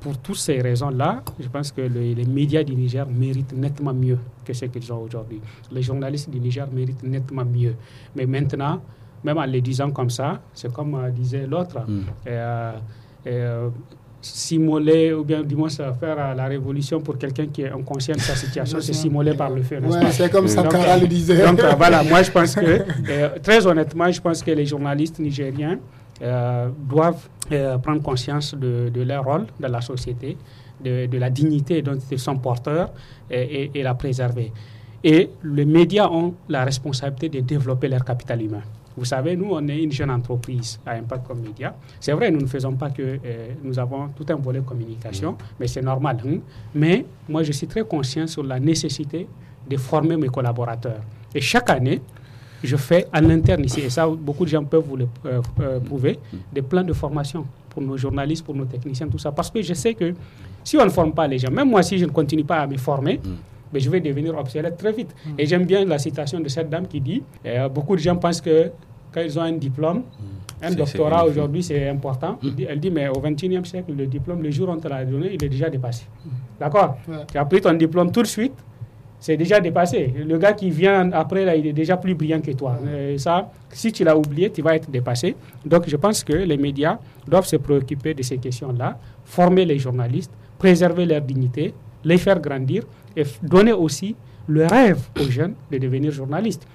pour 0.00 0.18
toutes 0.18 0.36
ces 0.38 0.60
raisons-là, 0.60 1.22
je 1.38 1.48
pense 1.48 1.70
que 1.70 1.82
les 1.82 2.24
médias 2.24 2.64
du 2.64 2.74
Niger 2.74 3.06
méritent 3.08 3.52
nettement 3.52 3.94
mieux 3.94 4.18
que 4.44 4.52
ce 4.52 4.64
qu'ils 4.66 4.92
ont 4.92 4.98
aujourd'hui. 5.02 5.40
Les 5.70 5.82
journalistes 5.82 6.28
du 6.30 6.40
Niger 6.40 6.66
méritent 6.72 7.04
nettement 7.04 7.44
mieux. 7.44 7.76
Mais 8.16 8.26
maintenant, 8.26 8.82
même 9.22 9.38
en 9.38 9.44
les 9.44 9.60
disant 9.60 9.90
comme 9.92 10.10
ça, 10.10 10.40
c'est 10.52 10.72
comme 10.72 10.98
disait 11.12 11.46
l'autre. 11.46 11.78
Mm 11.88 12.80
euh, 13.26 13.68
s'immoler 14.26 15.12
ou 15.12 15.24
bien 15.24 15.42
du 15.42 15.56
moins 15.56 15.68
faire 15.68 16.34
la 16.34 16.46
révolution 16.46 17.00
pour 17.00 17.16
quelqu'un 17.18 17.46
qui 17.46 17.62
est 17.62 17.70
inconscient 17.70 18.14
de 18.14 18.20
sa 18.20 18.34
situation, 18.34 18.78
c'est 18.80 18.92
s'immoler 18.92 19.34
par 19.34 19.50
le 19.50 19.62
feu. 19.62 19.78
Ouais, 19.78 20.10
c'est 20.10 20.30
comme 20.30 20.48
Sankara 20.48 20.98
le 20.98 21.06
disait. 21.06 21.46
Donc 21.46 21.60
euh, 21.60 21.72
voilà, 21.76 22.02
moi 22.02 22.22
je 22.22 22.30
pense 22.30 22.54
que, 22.54 22.82
euh, 23.08 23.28
très 23.42 23.66
honnêtement, 23.66 24.10
je 24.10 24.20
pense 24.20 24.42
que 24.42 24.50
les 24.50 24.66
journalistes 24.66 25.18
nigériens 25.18 25.78
euh, 26.22 26.68
doivent 26.88 27.28
prendre 27.82 28.02
conscience 28.02 28.54
de, 28.54 28.90
de, 28.92 29.02
leur 29.02 29.24
rôle 29.24 29.46
dans 29.60 29.68
la 29.68 29.80
société, 29.80 30.36
de, 30.82 31.06
de, 31.06 31.18
la 31.18 31.30
dignité 31.30 31.80
dont 31.82 31.98
ils 32.10 32.18
sont 32.18 32.36
porteurs 32.36 32.90
et, 33.30 33.40
et, 33.40 33.70
et 33.74 33.82
la 33.82 33.94
préserver. 33.94 34.52
Et 35.04 35.30
les 35.44 35.64
médias 35.64 36.08
ont 36.08 36.34
la 36.48 36.64
responsabilité 36.64 37.28
de 37.28 37.46
développer 37.46 37.86
leur 37.88 38.04
capital 38.04 38.42
humain. 38.42 38.62
Vous 38.96 39.04
savez, 39.04 39.36
nous, 39.36 39.48
on 39.50 39.66
est 39.68 39.82
une 39.82 39.92
jeune 39.92 40.10
entreprise 40.10 40.80
à 40.86 40.92
Impact 40.92 41.26
comme 41.26 41.40
Média. 41.40 41.74
C'est 42.00 42.12
vrai, 42.12 42.30
nous 42.30 42.40
ne 42.40 42.46
faisons 42.46 42.72
pas 42.72 42.90
que 42.90 43.02
euh, 43.02 43.48
nous 43.62 43.78
avons 43.78 44.08
tout 44.08 44.24
un 44.30 44.36
volet 44.36 44.60
communication, 44.60 45.32
mm. 45.32 45.36
mais 45.60 45.66
c'est 45.66 45.82
normal. 45.82 46.18
Hein. 46.26 46.38
Mais 46.74 47.04
moi, 47.28 47.42
je 47.42 47.52
suis 47.52 47.66
très 47.66 47.82
conscient 47.84 48.26
sur 48.26 48.42
la 48.42 48.58
nécessité 48.58 49.26
de 49.68 49.76
former 49.76 50.16
mes 50.16 50.28
collaborateurs. 50.28 51.00
Et 51.34 51.40
chaque 51.40 51.68
année, 51.70 52.00
je 52.64 52.76
fais 52.76 53.06
à 53.12 53.20
l'interne 53.20 53.64
ici, 53.64 53.80
et 53.80 53.90
ça, 53.90 54.06
beaucoup 54.08 54.44
de 54.44 54.50
gens 54.50 54.64
peuvent 54.64 54.84
vous 54.86 54.96
le 54.96 55.08
euh, 55.26 55.42
euh, 55.60 55.80
prouver, 55.80 56.18
des 56.52 56.62
plans 56.62 56.82
de 56.82 56.92
formation 56.94 57.44
pour 57.68 57.82
nos 57.82 57.96
journalistes, 57.98 58.44
pour 58.44 58.54
nos 58.54 58.64
techniciens, 58.64 59.08
tout 59.08 59.18
ça. 59.18 59.30
Parce 59.30 59.50
que 59.50 59.60
je 59.60 59.74
sais 59.74 59.92
que 59.92 60.14
si 60.64 60.76
on 60.78 60.84
ne 60.84 60.90
forme 60.90 61.12
pas 61.12 61.26
les 61.28 61.38
gens, 61.38 61.50
même 61.50 61.68
moi, 61.68 61.82
si 61.82 61.98
je 61.98 62.06
ne 62.06 62.10
continue 62.10 62.44
pas 62.44 62.60
à 62.60 62.66
me 62.66 62.78
former, 62.78 63.20
mm. 63.22 63.30
Mais 63.72 63.80
je 63.80 63.90
vais 63.90 64.00
devenir 64.00 64.36
obsolète 64.36 64.76
très 64.76 64.92
vite. 64.92 65.14
Mm. 65.24 65.30
Et 65.38 65.46
j'aime 65.46 65.64
bien 65.64 65.84
la 65.84 65.98
citation 65.98 66.40
de 66.40 66.48
cette 66.48 66.70
dame 66.70 66.86
qui 66.86 67.00
dit 67.00 67.22
euh, 67.46 67.68
beaucoup 67.68 67.96
de 67.96 68.00
gens 68.00 68.16
pensent 68.16 68.40
que 68.40 68.70
quand 69.12 69.20
ils 69.20 69.38
ont 69.38 69.42
un 69.42 69.52
diplôme, 69.52 69.98
mm. 69.98 70.64
un 70.64 70.70
doctorat 70.72 71.26
aujourd'hui, 71.26 71.62
c'est 71.62 71.88
important. 71.88 72.38
Elle 72.68 72.80
dit, 72.80 72.90
mais 72.90 73.08
au 73.08 73.20
XXIe 73.20 73.64
siècle, 73.64 73.92
le 73.96 74.06
diplôme, 74.06 74.42
le 74.42 74.50
jour 74.50 74.68
où 74.68 74.72
on 74.72 74.78
te 74.78 74.88
l'a 74.88 75.04
donné, 75.04 75.30
il 75.34 75.44
est 75.44 75.48
déjà 75.48 75.68
dépassé. 75.70 76.06
D'accord 76.58 76.98
Tu 77.30 77.38
as 77.38 77.44
pris 77.44 77.60
ton 77.60 77.72
diplôme 77.74 78.10
tout 78.10 78.22
de 78.22 78.26
suite, 78.26 78.54
c'est 79.18 79.36
déjà 79.36 79.60
dépassé. 79.60 80.12
Le 80.16 80.38
gars 80.38 80.52
qui 80.52 80.70
vient 80.70 81.10
après, 81.12 81.44
là, 81.44 81.56
il 81.56 81.66
est 81.66 81.72
déjà 81.72 81.96
plus 81.96 82.14
brillant 82.14 82.40
que 82.40 82.52
toi. 82.52 82.78
Et 83.10 83.18
ça, 83.18 83.50
si 83.70 83.90
tu 83.92 84.04
l'as 84.04 84.16
oublié, 84.16 84.50
tu 84.50 84.62
vas 84.62 84.76
être 84.76 84.90
dépassé. 84.90 85.34
Donc, 85.64 85.88
je 85.88 85.96
pense 85.96 86.22
que 86.22 86.34
les 86.34 86.56
médias 86.56 86.98
doivent 87.26 87.46
se 87.46 87.56
préoccuper 87.56 88.14
de 88.14 88.22
ces 88.22 88.38
questions-là, 88.38 88.98
former 89.24 89.64
les 89.64 89.78
journalistes, 89.78 90.32
préserver 90.58 91.06
leur 91.06 91.22
dignité, 91.22 91.74
les 92.04 92.18
faire 92.18 92.40
grandir 92.40 92.84
et 93.16 93.24
donner 93.42 93.72
aussi 93.72 94.14
le 94.48 94.66
rêve 94.66 95.00
aux 95.20 95.30
jeunes 95.30 95.54
de 95.70 95.78
devenir 95.78 96.12
journalistes. 96.12 96.66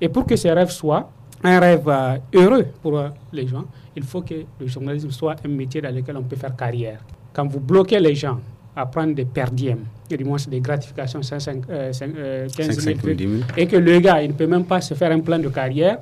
Et 0.00 0.08
pour 0.08 0.24
que 0.24 0.36
ce 0.36 0.48
rêve 0.48 0.70
soit 0.70 1.10
un 1.42 1.58
rêve 1.58 1.88
euh, 1.88 2.18
heureux 2.34 2.66
pour 2.82 2.98
euh, 2.98 3.08
les 3.32 3.46
gens, 3.46 3.64
il 3.96 4.02
faut 4.04 4.22
que 4.22 4.34
le 4.60 4.66
journalisme 4.66 5.10
soit 5.10 5.36
un 5.44 5.48
métier 5.48 5.80
dans 5.80 5.94
lequel 5.94 6.16
on 6.16 6.22
peut 6.22 6.36
faire 6.36 6.54
carrière. 6.54 7.00
Quand 7.32 7.46
vous 7.46 7.60
bloquez 7.60 7.98
les 7.98 8.14
gens 8.14 8.40
à 8.76 8.86
prendre 8.86 9.14
des 9.14 9.24
perdièmes, 9.24 9.84
du 10.08 10.24
moins 10.24 10.38
des 10.48 10.60
gratifications 10.60 11.22
5, 11.22 11.66
15 11.66 12.80
000, 12.80 12.98
et 13.56 13.66
que 13.66 13.76
le 13.76 13.98
gars 13.98 14.22
il 14.22 14.28
ne 14.28 14.32
peut 14.34 14.46
même 14.46 14.64
pas 14.64 14.80
se 14.80 14.94
faire 14.94 15.10
un 15.12 15.20
plan 15.20 15.38
de 15.38 15.48
carrière 15.48 15.98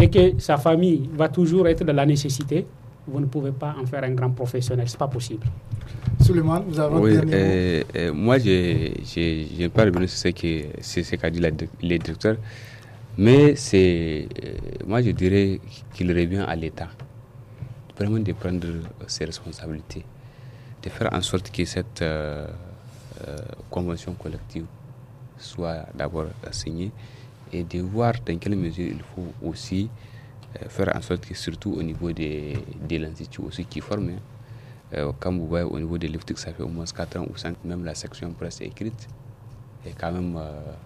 et 0.00 0.08
que 0.08 0.38
sa 0.38 0.56
famille 0.56 1.08
va 1.14 1.28
toujours 1.28 1.68
être 1.68 1.84
de 1.84 1.92
la 1.92 2.06
nécessité, 2.06 2.66
vous 3.06 3.20
ne 3.20 3.26
pouvez 3.26 3.52
pas 3.52 3.74
en 3.80 3.86
faire 3.86 4.04
un 4.04 4.10
grand 4.12 4.30
professionnel, 4.30 4.88
ce 4.88 4.94
n'est 4.94 4.98
pas 4.98 5.08
possible. 5.08 5.46
Suleiman, 6.20 6.60
vous 6.66 6.78
avez 6.80 6.96
oui, 6.96 7.16
euh, 7.32 7.82
euh, 7.96 8.12
Moi, 8.12 8.38
je 8.38 9.58
n'ai 9.58 9.68
pas 9.68 9.84
revenu 9.84 10.08
sur 10.08 10.18
ce 10.18 11.16
qu'a 11.16 11.30
dit 11.30 11.40
le 11.40 11.98
directeur, 11.98 12.36
mais 13.16 13.54
c'est, 13.56 14.28
euh, 14.44 14.52
moi 14.86 15.00
je 15.02 15.10
dirais 15.10 15.60
qu'il 15.94 16.10
revient 16.10 16.44
à 16.46 16.54
l'État 16.56 16.88
vraiment 17.96 18.18
de 18.18 18.32
prendre 18.32 18.66
ses 19.06 19.24
responsabilités 19.24 20.04
de 20.82 20.88
faire 20.88 21.12
en 21.12 21.20
sorte 21.20 21.50
que 21.50 21.64
cette 21.64 22.04
convention 23.70 24.14
collective 24.14 24.66
soit 25.36 25.86
d'abord 25.96 26.26
signée 26.52 26.92
et 27.52 27.64
de 27.64 27.80
voir 27.80 28.12
dans 28.24 28.38
quelle 28.38 28.54
mesure 28.54 28.86
il 28.86 29.02
faut 29.14 29.32
aussi 29.48 29.88
faire 30.68 30.92
en 30.94 31.00
sorte 31.02 31.26
que 31.26 31.34
surtout 31.34 31.72
au 31.72 31.82
niveau 31.82 32.12
des, 32.12 32.56
de 32.88 32.96
l'institut 32.98 33.40
aussi 33.42 33.64
qui 33.64 33.80
forment, 33.80 34.18
hein, 34.94 35.12
comme 35.18 35.38
vous 35.38 35.46
voyez 35.46 35.64
au 35.64 35.78
niveau 35.78 35.98
des 35.98 36.08
livres, 36.08 36.24
ça 36.36 36.52
fait 36.52 36.62
au 36.62 36.68
moins 36.68 36.84
4 36.84 37.16
ans 37.18 37.26
ou 37.30 37.36
5, 37.36 37.56
même 37.64 37.84
la 37.84 37.94
section 37.94 38.32
presse 38.32 38.60
écrite. 38.60 39.08
Et 39.86 39.92
quand 39.98 40.12
même, 40.12 40.38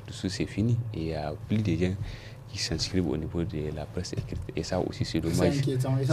tout 0.07 0.29
c'est 0.29 0.47
fini. 0.47 0.77
Et 0.95 1.01
il 1.01 1.07
y 1.09 1.15
a 1.15 1.33
plus 1.49 1.59
de 1.63 1.75
gens 1.75 1.95
qui 2.49 2.59
s'inscrivent 2.59 3.09
au 3.09 3.17
niveau 3.17 3.43
de 3.43 3.75
la 3.75 3.87
presse 3.87 4.13
écrite. 4.13 4.41
Et 4.55 4.63
ça 4.63 4.79
aussi, 4.79 5.05
c'est 5.05 5.21
dommage. 5.21 5.63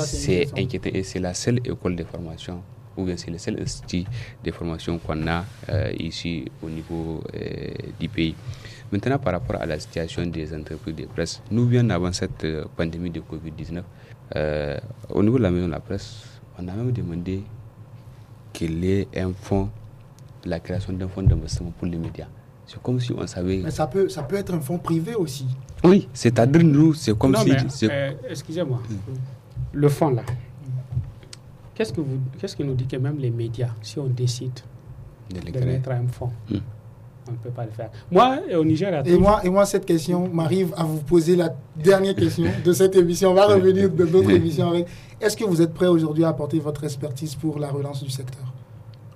C'est 0.06 0.58
inquiétant. 0.58 0.90
Et 0.94 1.04
c'est 1.04 1.20
la 1.20 1.34
seule 1.34 1.60
école 1.66 1.96
de 1.96 2.04
formation 2.06 2.64
ou 3.00 3.06
bien 3.06 3.18
c'est 3.18 3.32
le 3.32 3.38
seul 3.38 3.60
institut 3.62 4.06
de 4.44 4.52
formation 4.52 5.00
qu'on 5.00 5.26
a 5.28 5.46
euh, 5.70 5.92
ici 5.98 6.46
au 6.62 6.70
niveau 6.70 7.24
euh, 7.36 7.72
du 8.00 8.10
pays. 8.10 8.36
Maintenant, 8.92 9.20
par 9.20 9.34
rapport 9.34 9.62
à 9.62 9.66
la 9.66 9.80
situation 9.80 10.26
des 10.26 10.54
entreprises 10.54 10.96
de 10.96 11.06
presse, 11.06 11.42
nous, 11.52 11.66
bien 11.66 11.90
avant 11.90 12.12
cette 12.12 12.44
euh, 12.44 12.66
pandémie 12.76 13.10
de 13.12 13.22
Covid-19, 13.22 13.84
au 15.10 15.24
niveau 15.24 15.38
de 15.38 15.44
la 15.44 15.52
maison 15.52 15.68
de 15.68 15.72
la 15.72 15.80
presse, 15.80 16.24
on 16.58 16.68
a 16.68 16.74
même 16.74 16.92
demandé 16.92 17.42
qu'il 18.54 18.84
y 18.84 18.92
ait 18.92 19.08
un 19.16 19.32
fonds, 19.34 19.70
la 20.46 20.60
création 20.60 20.94
d'un 20.94 21.08
fonds 21.08 21.24
d'investissement 21.24 21.72
pour 21.78 21.88
les 21.88 21.98
médias. 21.98 22.28
C'est 22.66 22.82
comme 22.82 23.00
si 23.00 23.12
on 23.14 23.26
savait. 23.26 23.62
Mais 23.64 23.72
ça 23.72 23.88
peut, 23.88 24.10
ça 24.10 24.24
peut 24.24 24.36
être 24.36 24.54
un 24.54 24.60
fonds 24.60 24.78
privé 24.78 25.16
aussi. 25.16 25.48
Oui, 25.84 26.08
c'est-à-dire 26.14 26.64
nous, 26.64 26.94
c'est 26.94 27.18
comme 27.18 27.36
si. 27.70 27.88
Excusez-moi, 28.30 28.82
le 29.74 29.90
fonds 29.90 30.12
là, 30.12 30.24
Qu'est-ce 31.80 31.94
que 31.94 32.02
vous, 32.02 32.20
qu'est-ce 32.38 32.58
que 32.58 32.64
nous 32.64 32.74
dit 32.74 32.88
que 32.88 32.98
même 32.98 33.18
les 33.20 33.32
médias, 33.32 33.70
si 33.82 34.00
on 34.00 34.08
décide 34.08 34.60
de, 35.30 35.60
mettre 35.64 35.92
un 35.92 36.06
fonds, 36.10 36.34
hmm. 36.50 36.58
On 37.30 37.34
ne 37.34 37.38
peut 37.38 37.50
pas 37.50 37.66
le 37.66 37.72
faire. 37.72 37.90
Moi, 38.12 38.38
au 38.58 38.66
Niger, 38.66 39.02
et 39.06 39.18
moi, 39.18 39.42
et 39.44 39.50
moi, 39.50 39.66
cette 39.66 39.86
question 39.86 40.28
m'arrive 40.32 40.74
à 40.78 40.84
vous 40.84 41.00
poser 41.00 41.36
la 41.36 41.50
dernière 41.76 42.16
question 42.16 42.46
de 42.64 42.74
cette 42.74 42.96
émission. 42.96 43.32
On 43.32 43.36
va 43.36 43.46
revenir 43.48 43.90
de 43.90 44.06
d'autres 44.06 44.32
émissions 44.32 44.74
Est-ce 45.22 45.38
que 45.38 45.44
vous 45.46 45.62
êtes 45.62 45.74
prêt 45.74 45.88
aujourd'hui 45.88 46.24
à 46.24 46.30
apporter 46.30 46.60
votre 46.60 46.84
expertise 46.84 47.36
pour 47.36 47.60
la 47.60 47.70
relance 47.70 48.04
du 48.04 48.10
secteur? 48.10 48.44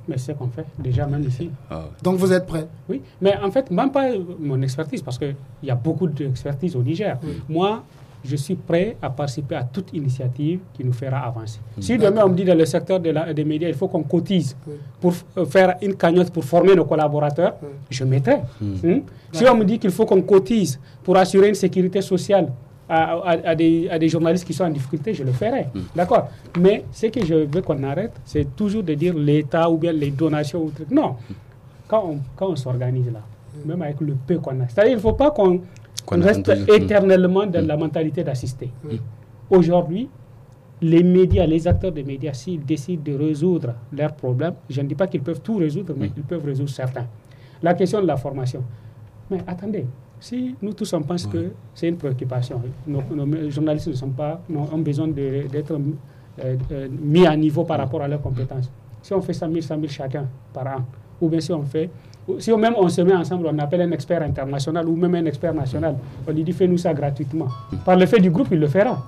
Mais 0.07 0.17
c'est 0.17 0.33
ce 0.33 0.37
qu'on 0.37 0.47
fait 0.47 0.65
déjà 0.77 1.05
même 1.07 1.23
ici. 1.23 1.49
Ah 1.71 1.85
Donc 2.01 2.17
vous 2.17 2.33
êtes 2.33 2.45
prêt? 2.45 2.67
Oui, 2.89 3.01
mais 3.21 3.37
en 3.37 3.49
fait, 3.51 3.71
même 3.71 3.91
pas 3.91 4.09
mon 4.39 4.61
expertise, 4.61 5.01
parce 5.01 5.17
qu'il 5.17 5.35
y 5.63 5.71
a 5.71 5.75
beaucoup 5.75 6.07
d'expertise 6.07 6.75
au 6.75 6.83
Niger. 6.83 7.17
Moi, 7.47 7.83
je 8.23 8.35
suis 8.35 8.55
prêt 8.55 8.95
à 9.01 9.09
participer 9.09 9.55
à 9.55 9.63
toute 9.63 9.93
initiative 9.93 10.59
qui 10.73 10.83
nous 10.83 10.93
fera 10.93 11.17
avancer. 11.19 11.59
Hmm. 11.77 11.81
Si 11.81 11.97
demain 11.97 12.21
on 12.25 12.29
me 12.29 12.35
dit 12.35 12.45
dans 12.45 12.57
le 12.57 12.65
secteur 12.65 12.99
des 12.99 13.43
médias, 13.43 13.67
il 13.67 13.73
faut 13.75 13.87
qu'on 13.87 14.03
cotise 14.03 14.55
pour 14.99 15.13
euh, 15.37 15.45
faire 15.45 15.75
une 15.81 15.95
cagnotte 15.95 16.31
pour 16.31 16.43
former 16.45 16.75
nos 16.75 16.85
collaborateurs, 16.85 17.55
je 17.89 18.03
mettrai. 18.03 18.37
Hmm. 18.61 18.73
Hmm? 18.83 19.01
Si 19.31 19.45
on 19.45 19.55
me 19.57 19.65
dit 19.65 19.79
qu'il 19.79 19.91
faut 19.91 20.05
qu'on 20.05 20.21
cotise 20.21 20.79
pour 21.03 21.17
assurer 21.17 21.49
une 21.49 21.55
sécurité 21.55 22.01
sociale 22.01 22.47
à, 22.89 23.55
des, 23.55 23.87
à, 23.89 23.97
des, 23.97 24.09
journalistes 24.09 24.45
qui 24.45 24.53
sont 24.53 24.65
en 24.65 24.69
difficulté, 24.69 25.13
je 25.13 25.23
le 25.23 25.31
ferai. 25.31 25.67
D'accord 25.95 26.29
Mais 26.59 26.83
ce 26.91 27.07
que 27.07 27.25
je 27.25 27.33
veux 27.35 27.61
qu'on 27.61 27.81
arrête, 27.83 28.11
c'est 28.25 28.55
toujours 28.55 28.83
de 28.83 28.93
dire 28.93 29.13
l'État 29.15 29.69
ou 29.69 29.77
bien 29.77 29.91
les 29.91 30.11
donations 30.11 30.61
ou 30.61 30.69
trucs. 30.69 30.91
Non. 30.91 31.15
Quand 31.87 32.05
on, 32.07 32.17
quand 32.35 32.49
on 32.49 32.55
s'organise 32.55 33.07
là, 33.11 33.21
même 33.65 33.81
avec 33.81 33.99
le 34.01 34.15
peu 34.27 34.37
qu'on 34.37 34.59
a, 34.61 34.67
c'est-à-dire 34.67 34.93
il 34.93 34.95
ne 34.97 35.01
faut 35.01 35.13
pas 35.13 35.31
qu'on 35.31 35.53
on 35.55 35.61
reste 36.11 36.51
éternellement 36.69 37.45
dans 37.45 37.63
mm. 37.63 37.67
la 37.67 37.77
mentalité 37.77 38.23
d'assister. 38.23 38.69
Aujourd'hui, 39.49 40.09
les 40.81 41.03
médias, 41.03 41.45
les 41.45 41.67
acteurs 41.67 41.91
des 41.91 42.03
médias, 42.03 42.33
s'ils 42.33 42.63
décident 42.65 43.01
de 43.03 43.13
résoudre 43.17 43.73
leurs 43.93 44.13
problèmes, 44.15 44.55
je 44.69 44.81
ne 44.81 44.87
dis 44.87 44.95
pas 44.95 45.07
qu'ils 45.07 45.21
peuvent 45.21 45.41
tout 45.41 45.57
résoudre, 45.57 45.93
mais 45.97 46.07
mm. 46.07 46.13
ils 46.17 46.23
peuvent 46.23 46.45
résoudre 46.45 46.69
certains. 46.69 47.05
La 47.61 47.73
question 47.73 48.01
de 48.01 48.07
la 48.07 48.17
formation. 48.17 48.63
Mais 49.31 49.37
attendez, 49.47 49.85
si 50.19 50.55
nous 50.61 50.73
tous 50.73 50.91
on 50.93 51.01
pense 51.01 51.25
que 51.27 51.51
c'est 51.73 51.87
une 51.87 51.97
préoccupation, 51.97 52.61
nos, 52.87 53.01
journalistes 53.49 53.87
ne 53.87 53.93
sont 53.93 54.09
pas, 54.09 54.41
ont 54.53 54.77
besoin 54.79 55.07
d'être 55.07 55.73
euh, 56.43 56.55
euh, 56.71 56.87
mis 56.89 57.25
à 57.25 57.35
niveau 57.35 57.63
par 57.63 57.77
rapport 57.77 58.01
à 58.01 58.07
leurs 58.07 58.21
compétences. 58.21 58.69
Si 59.01 59.13
on 59.13 59.21
fait 59.21 59.33
100 59.33 59.49
000, 59.49 59.61
100 59.61 59.75
000 59.75 59.87
chacun 59.87 60.27
par 60.53 60.67
an, 60.67 60.85
ou 61.21 61.29
bien 61.29 61.39
si 61.39 61.51
on 61.51 61.63
fait 61.63 61.89
si 62.39 62.51
même 62.53 62.73
on 62.77 62.87
se 62.89 63.01
met 63.01 63.13
ensemble, 63.15 63.47
on 63.51 63.59
appelle 63.59 63.81
un 63.81 63.91
expert 63.91 64.21
international 64.21 64.87
ou 64.87 64.95
même 64.95 65.15
un 65.15 65.25
expert 65.25 65.53
national, 65.53 65.95
on 66.27 66.31
lui 66.31 66.43
dit 66.43 66.53
fais-nous 66.53 66.77
ça 66.77 66.93
gratuitement. 66.93 67.47
Par 67.85 67.95
le 67.97 68.05
fait 68.05 68.19
du 68.19 68.29
groupe, 68.29 68.47
il 68.51 68.59
le 68.59 68.67
fera. 68.67 69.05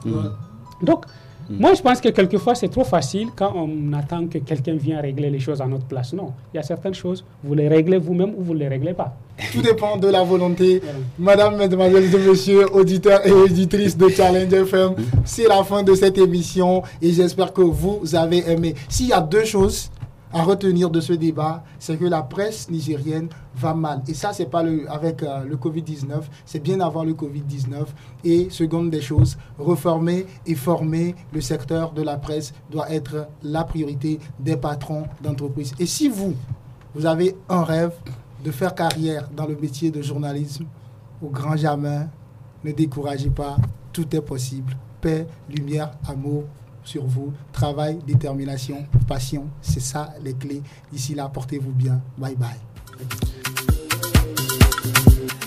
Donc, 0.82 1.06
moi, 1.50 1.74
je 1.76 1.82
pense 1.82 2.02
que 2.02 2.10
quelquefois, 2.10 2.56
c'est 2.56 2.70
trop 2.70 2.84
facile 2.84 3.28
quand 3.36 3.54
on 3.56 3.94
attend 3.94 4.26
que 4.26 4.40
quelqu'un 4.40 4.76
vienne 4.76 5.00
régler 5.00 5.30
les 5.30 5.40
choses 5.40 5.62
à 5.62 5.68
notre 5.68 5.86
place. 5.86 6.12
Non, 6.14 6.34
il 6.54 6.58
y 6.58 6.60
a 6.60 6.64
certaines 6.64 6.96
choses, 6.96 7.24
vous 7.44 7.54
les 7.54 7.68
réglez 7.68 7.98
vous-même 8.00 8.34
ou 8.36 8.44
vous 8.44 8.54
ne 8.56 8.60
les 8.60 8.68
réglez 8.68 8.94
pas. 8.94 9.16
Tout 9.54 9.62
dépend 9.62 9.98
de 9.98 10.08
la 10.08 10.24
volonté. 10.24 10.82
Madame, 11.20 11.58
mesdemoiselles 11.58 12.16
et 12.16 12.28
messieurs, 12.30 12.66
auditeurs 12.74 13.26
et 13.28 13.32
auditrices 13.32 13.96
de 13.96 14.10
Challenge 14.10 14.52
FM, 14.52 14.96
c'est 15.24 15.48
la 15.48 15.64
fin 15.64 15.84
de 15.84 15.94
cette 15.94 16.18
émission 16.18 16.82
et 17.02 17.12
j'espère 17.12 17.54
que 17.54 17.62
vous 17.62 18.02
avez 18.16 18.50
aimé. 18.50 18.74
S'il 18.90 19.10
y 19.10 19.14
a 19.14 19.22
deux 19.22 19.46
choses 19.46 19.92
à 20.34 20.44
retenir 20.44 20.90
de 20.90 21.00
ce 21.00 21.14
débat, 21.14 21.64
c'est 21.80 21.98
que 21.98 22.06
la 22.06 22.22
presse 22.22 22.70
nigérienne 22.70 23.30
va 23.56 23.74
mal. 23.74 24.02
Et 24.08 24.14
ça, 24.14 24.34
c'est 24.34 24.48
pas 24.48 24.64
le, 24.64 24.90
avec 24.92 25.24
euh, 25.24 25.44
le 25.46 25.56
Covid-19, 25.56 26.24
c'est 26.46 26.62
bien 26.62 26.80
avant 26.82 27.04
le 27.04 27.14
Covid-19. 27.14 27.86
Et 28.24 28.50
seconde 28.50 28.90
des 28.90 29.02
choses, 29.02 29.38
reformer 29.58 30.26
et 30.46 30.56
former 30.56 31.16
le 31.34 31.42
secteur 31.42 31.92
de 31.92 32.02
la 32.02 32.18
presse 32.18 32.54
doit 32.72 32.92
être 32.92 33.28
la 33.44 33.64
priorité 33.64 34.20
des 34.40 34.58
patrons 34.58 35.04
d'entreprise. 35.22 35.74
Et 35.80 35.86
si 35.86 36.10
vous, 36.10 36.34
vous 36.94 37.06
avez 37.06 37.36
un 37.50 37.64
rêve 37.64 37.94
de 38.44 38.52
faire 38.52 38.76
carrière 38.76 39.30
dans 39.36 39.48
le 39.48 39.56
métier 39.56 39.92
de 39.92 40.02
journalisme, 40.02 40.66
au 41.22 41.30
grand 41.30 41.56
jamais, 41.56 42.08
ne 42.64 42.72
découragez 42.72 43.30
pas, 43.30 43.58
tout 43.94 44.14
est 44.16 44.22
possible. 44.22 44.76
Paix, 45.02 45.28
lumière, 45.50 45.92
amour, 46.08 46.44
sur 46.86 47.06
vous. 47.06 47.34
Travail, 47.52 48.00
détermination, 48.08 48.86
passion, 49.08 49.48
c'est 49.62 49.82
ça 49.82 50.14
les 50.24 50.34
clés. 50.34 50.62
D'ici 50.92 51.16
là, 51.16 51.30
portez-vous 51.34 51.72
bien. 51.72 52.02
Bye 52.18 52.36
bye. 52.36 52.50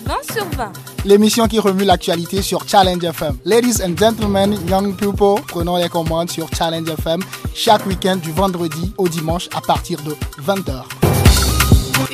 20 0.04 0.14
sur 0.32 0.46
20. 0.56 0.72
L'émission 1.04 1.46
qui 1.46 1.58
remue 1.58 1.84
l'actualité 1.84 2.40
sur 2.42 2.66
Challenge 2.66 3.02
FM. 3.02 3.38
Ladies 3.44 3.82
and 3.82 3.96
gentlemen, 3.96 4.56
young 4.68 4.96
people, 4.96 5.42
prenons 5.46 5.76
les 5.76 5.88
commandes 5.88 6.30
sur 6.30 6.48
Challenge 6.56 6.88
FM 6.88 7.20
chaque 7.54 7.84
week-end 7.86 8.16
du 8.16 8.32
vendredi 8.32 8.94
au 8.96 9.08
dimanche 9.08 9.48
à 9.54 9.60
partir 9.60 10.00
de 10.02 10.16
20h. 10.42 10.82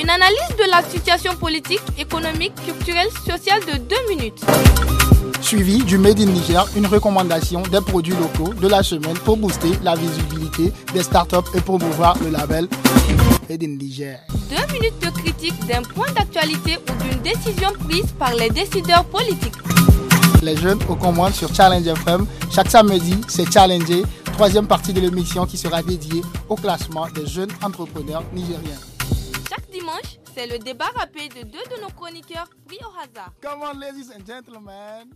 Une 0.03 0.11
analyse 0.11 0.57
de 0.59 0.71
la 0.71 0.83
situation 0.83 1.37
politique, 1.37 1.83
économique, 1.99 2.55
culturelle, 2.65 3.09
sociale 3.25 3.61
de 3.61 3.79
2 3.79 3.97
minutes. 4.09 4.45
Suivi 5.45 5.85
du 5.85 5.99
Made 5.99 6.21
in 6.21 6.25
Niger, 6.33 6.65
une 6.75 6.87
recommandation 6.87 7.61
des 7.65 7.83
produits 7.83 8.15
locaux 8.17 8.55
de 8.55 8.67
la 8.67 8.83
semaine 8.83 9.13
pour 9.27 9.37
booster 9.37 9.73
la 9.83 9.95
visibilité 9.95 10.73
des 10.95 11.03
startups 11.03 11.51
et 11.55 11.61
promouvoir 11.61 12.17
le 12.23 12.31
label 12.31 12.67
Made 13.51 13.63
in 13.63 13.77
Niger. 13.77 14.21
Deux 14.49 14.73
minutes 14.73 14.99
de 15.03 15.11
critique 15.11 15.67
d'un 15.67 15.83
point 15.83 16.11
d'actualité 16.13 16.79
ou 16.79 17.03
d'une 17.05 17.21
décision 17.21 17.69
prise 17.87 18.11
par 18.19 18.33
les 18.35 18.49
décideurs 18.49 19.05
politiques. 19.05 19.53
Les 20.43 20.57
jeunes 20.57 20.81
aux 20.89 20.97
commandes 20.97 21.35
sur 21.35 21.55
Challenge 21.55 21.87
FM. 21.89 22.27
Chaque 22.51 22.71
samedi, 22.71 23.21
c'est 23.29 23.53
Challenger, 23.53 24.03
troisième 24.33 24.67
partie 24.67 24.95
de 24.95 25.01
l'émission 25.03 25.45
qui 25.45 25.59
sera 25.59 25.83
dédiée 25.83 26.23
au 26.49 26.55
classement 26.55 27.07
des 27.15 27.27
jeunes 27.27 27.53
entrepreneurs 27.63 28.23
nigériens. 28.33 28.81
Chaque 29.51 29.71
dimanche, 29.71 30.19
c'est 30.35 30.47
le 30.47 30.59
débat 30.59 30.89
rapide 30.97 31.35
de 31.35 31.43
deux 31.43 31.77
de 31.77 31.83
nos 31.83 31.91
chroniqueurs 31.95 32.49
pris 32.67 32.79
au 32.81 32.99
hasard. 32.99 33.31
Come 33.43 33.61
on, 33.63 33.79
ladies 33.79 34.11
and 34.11 34.25
gentlemen. 34.27 35.11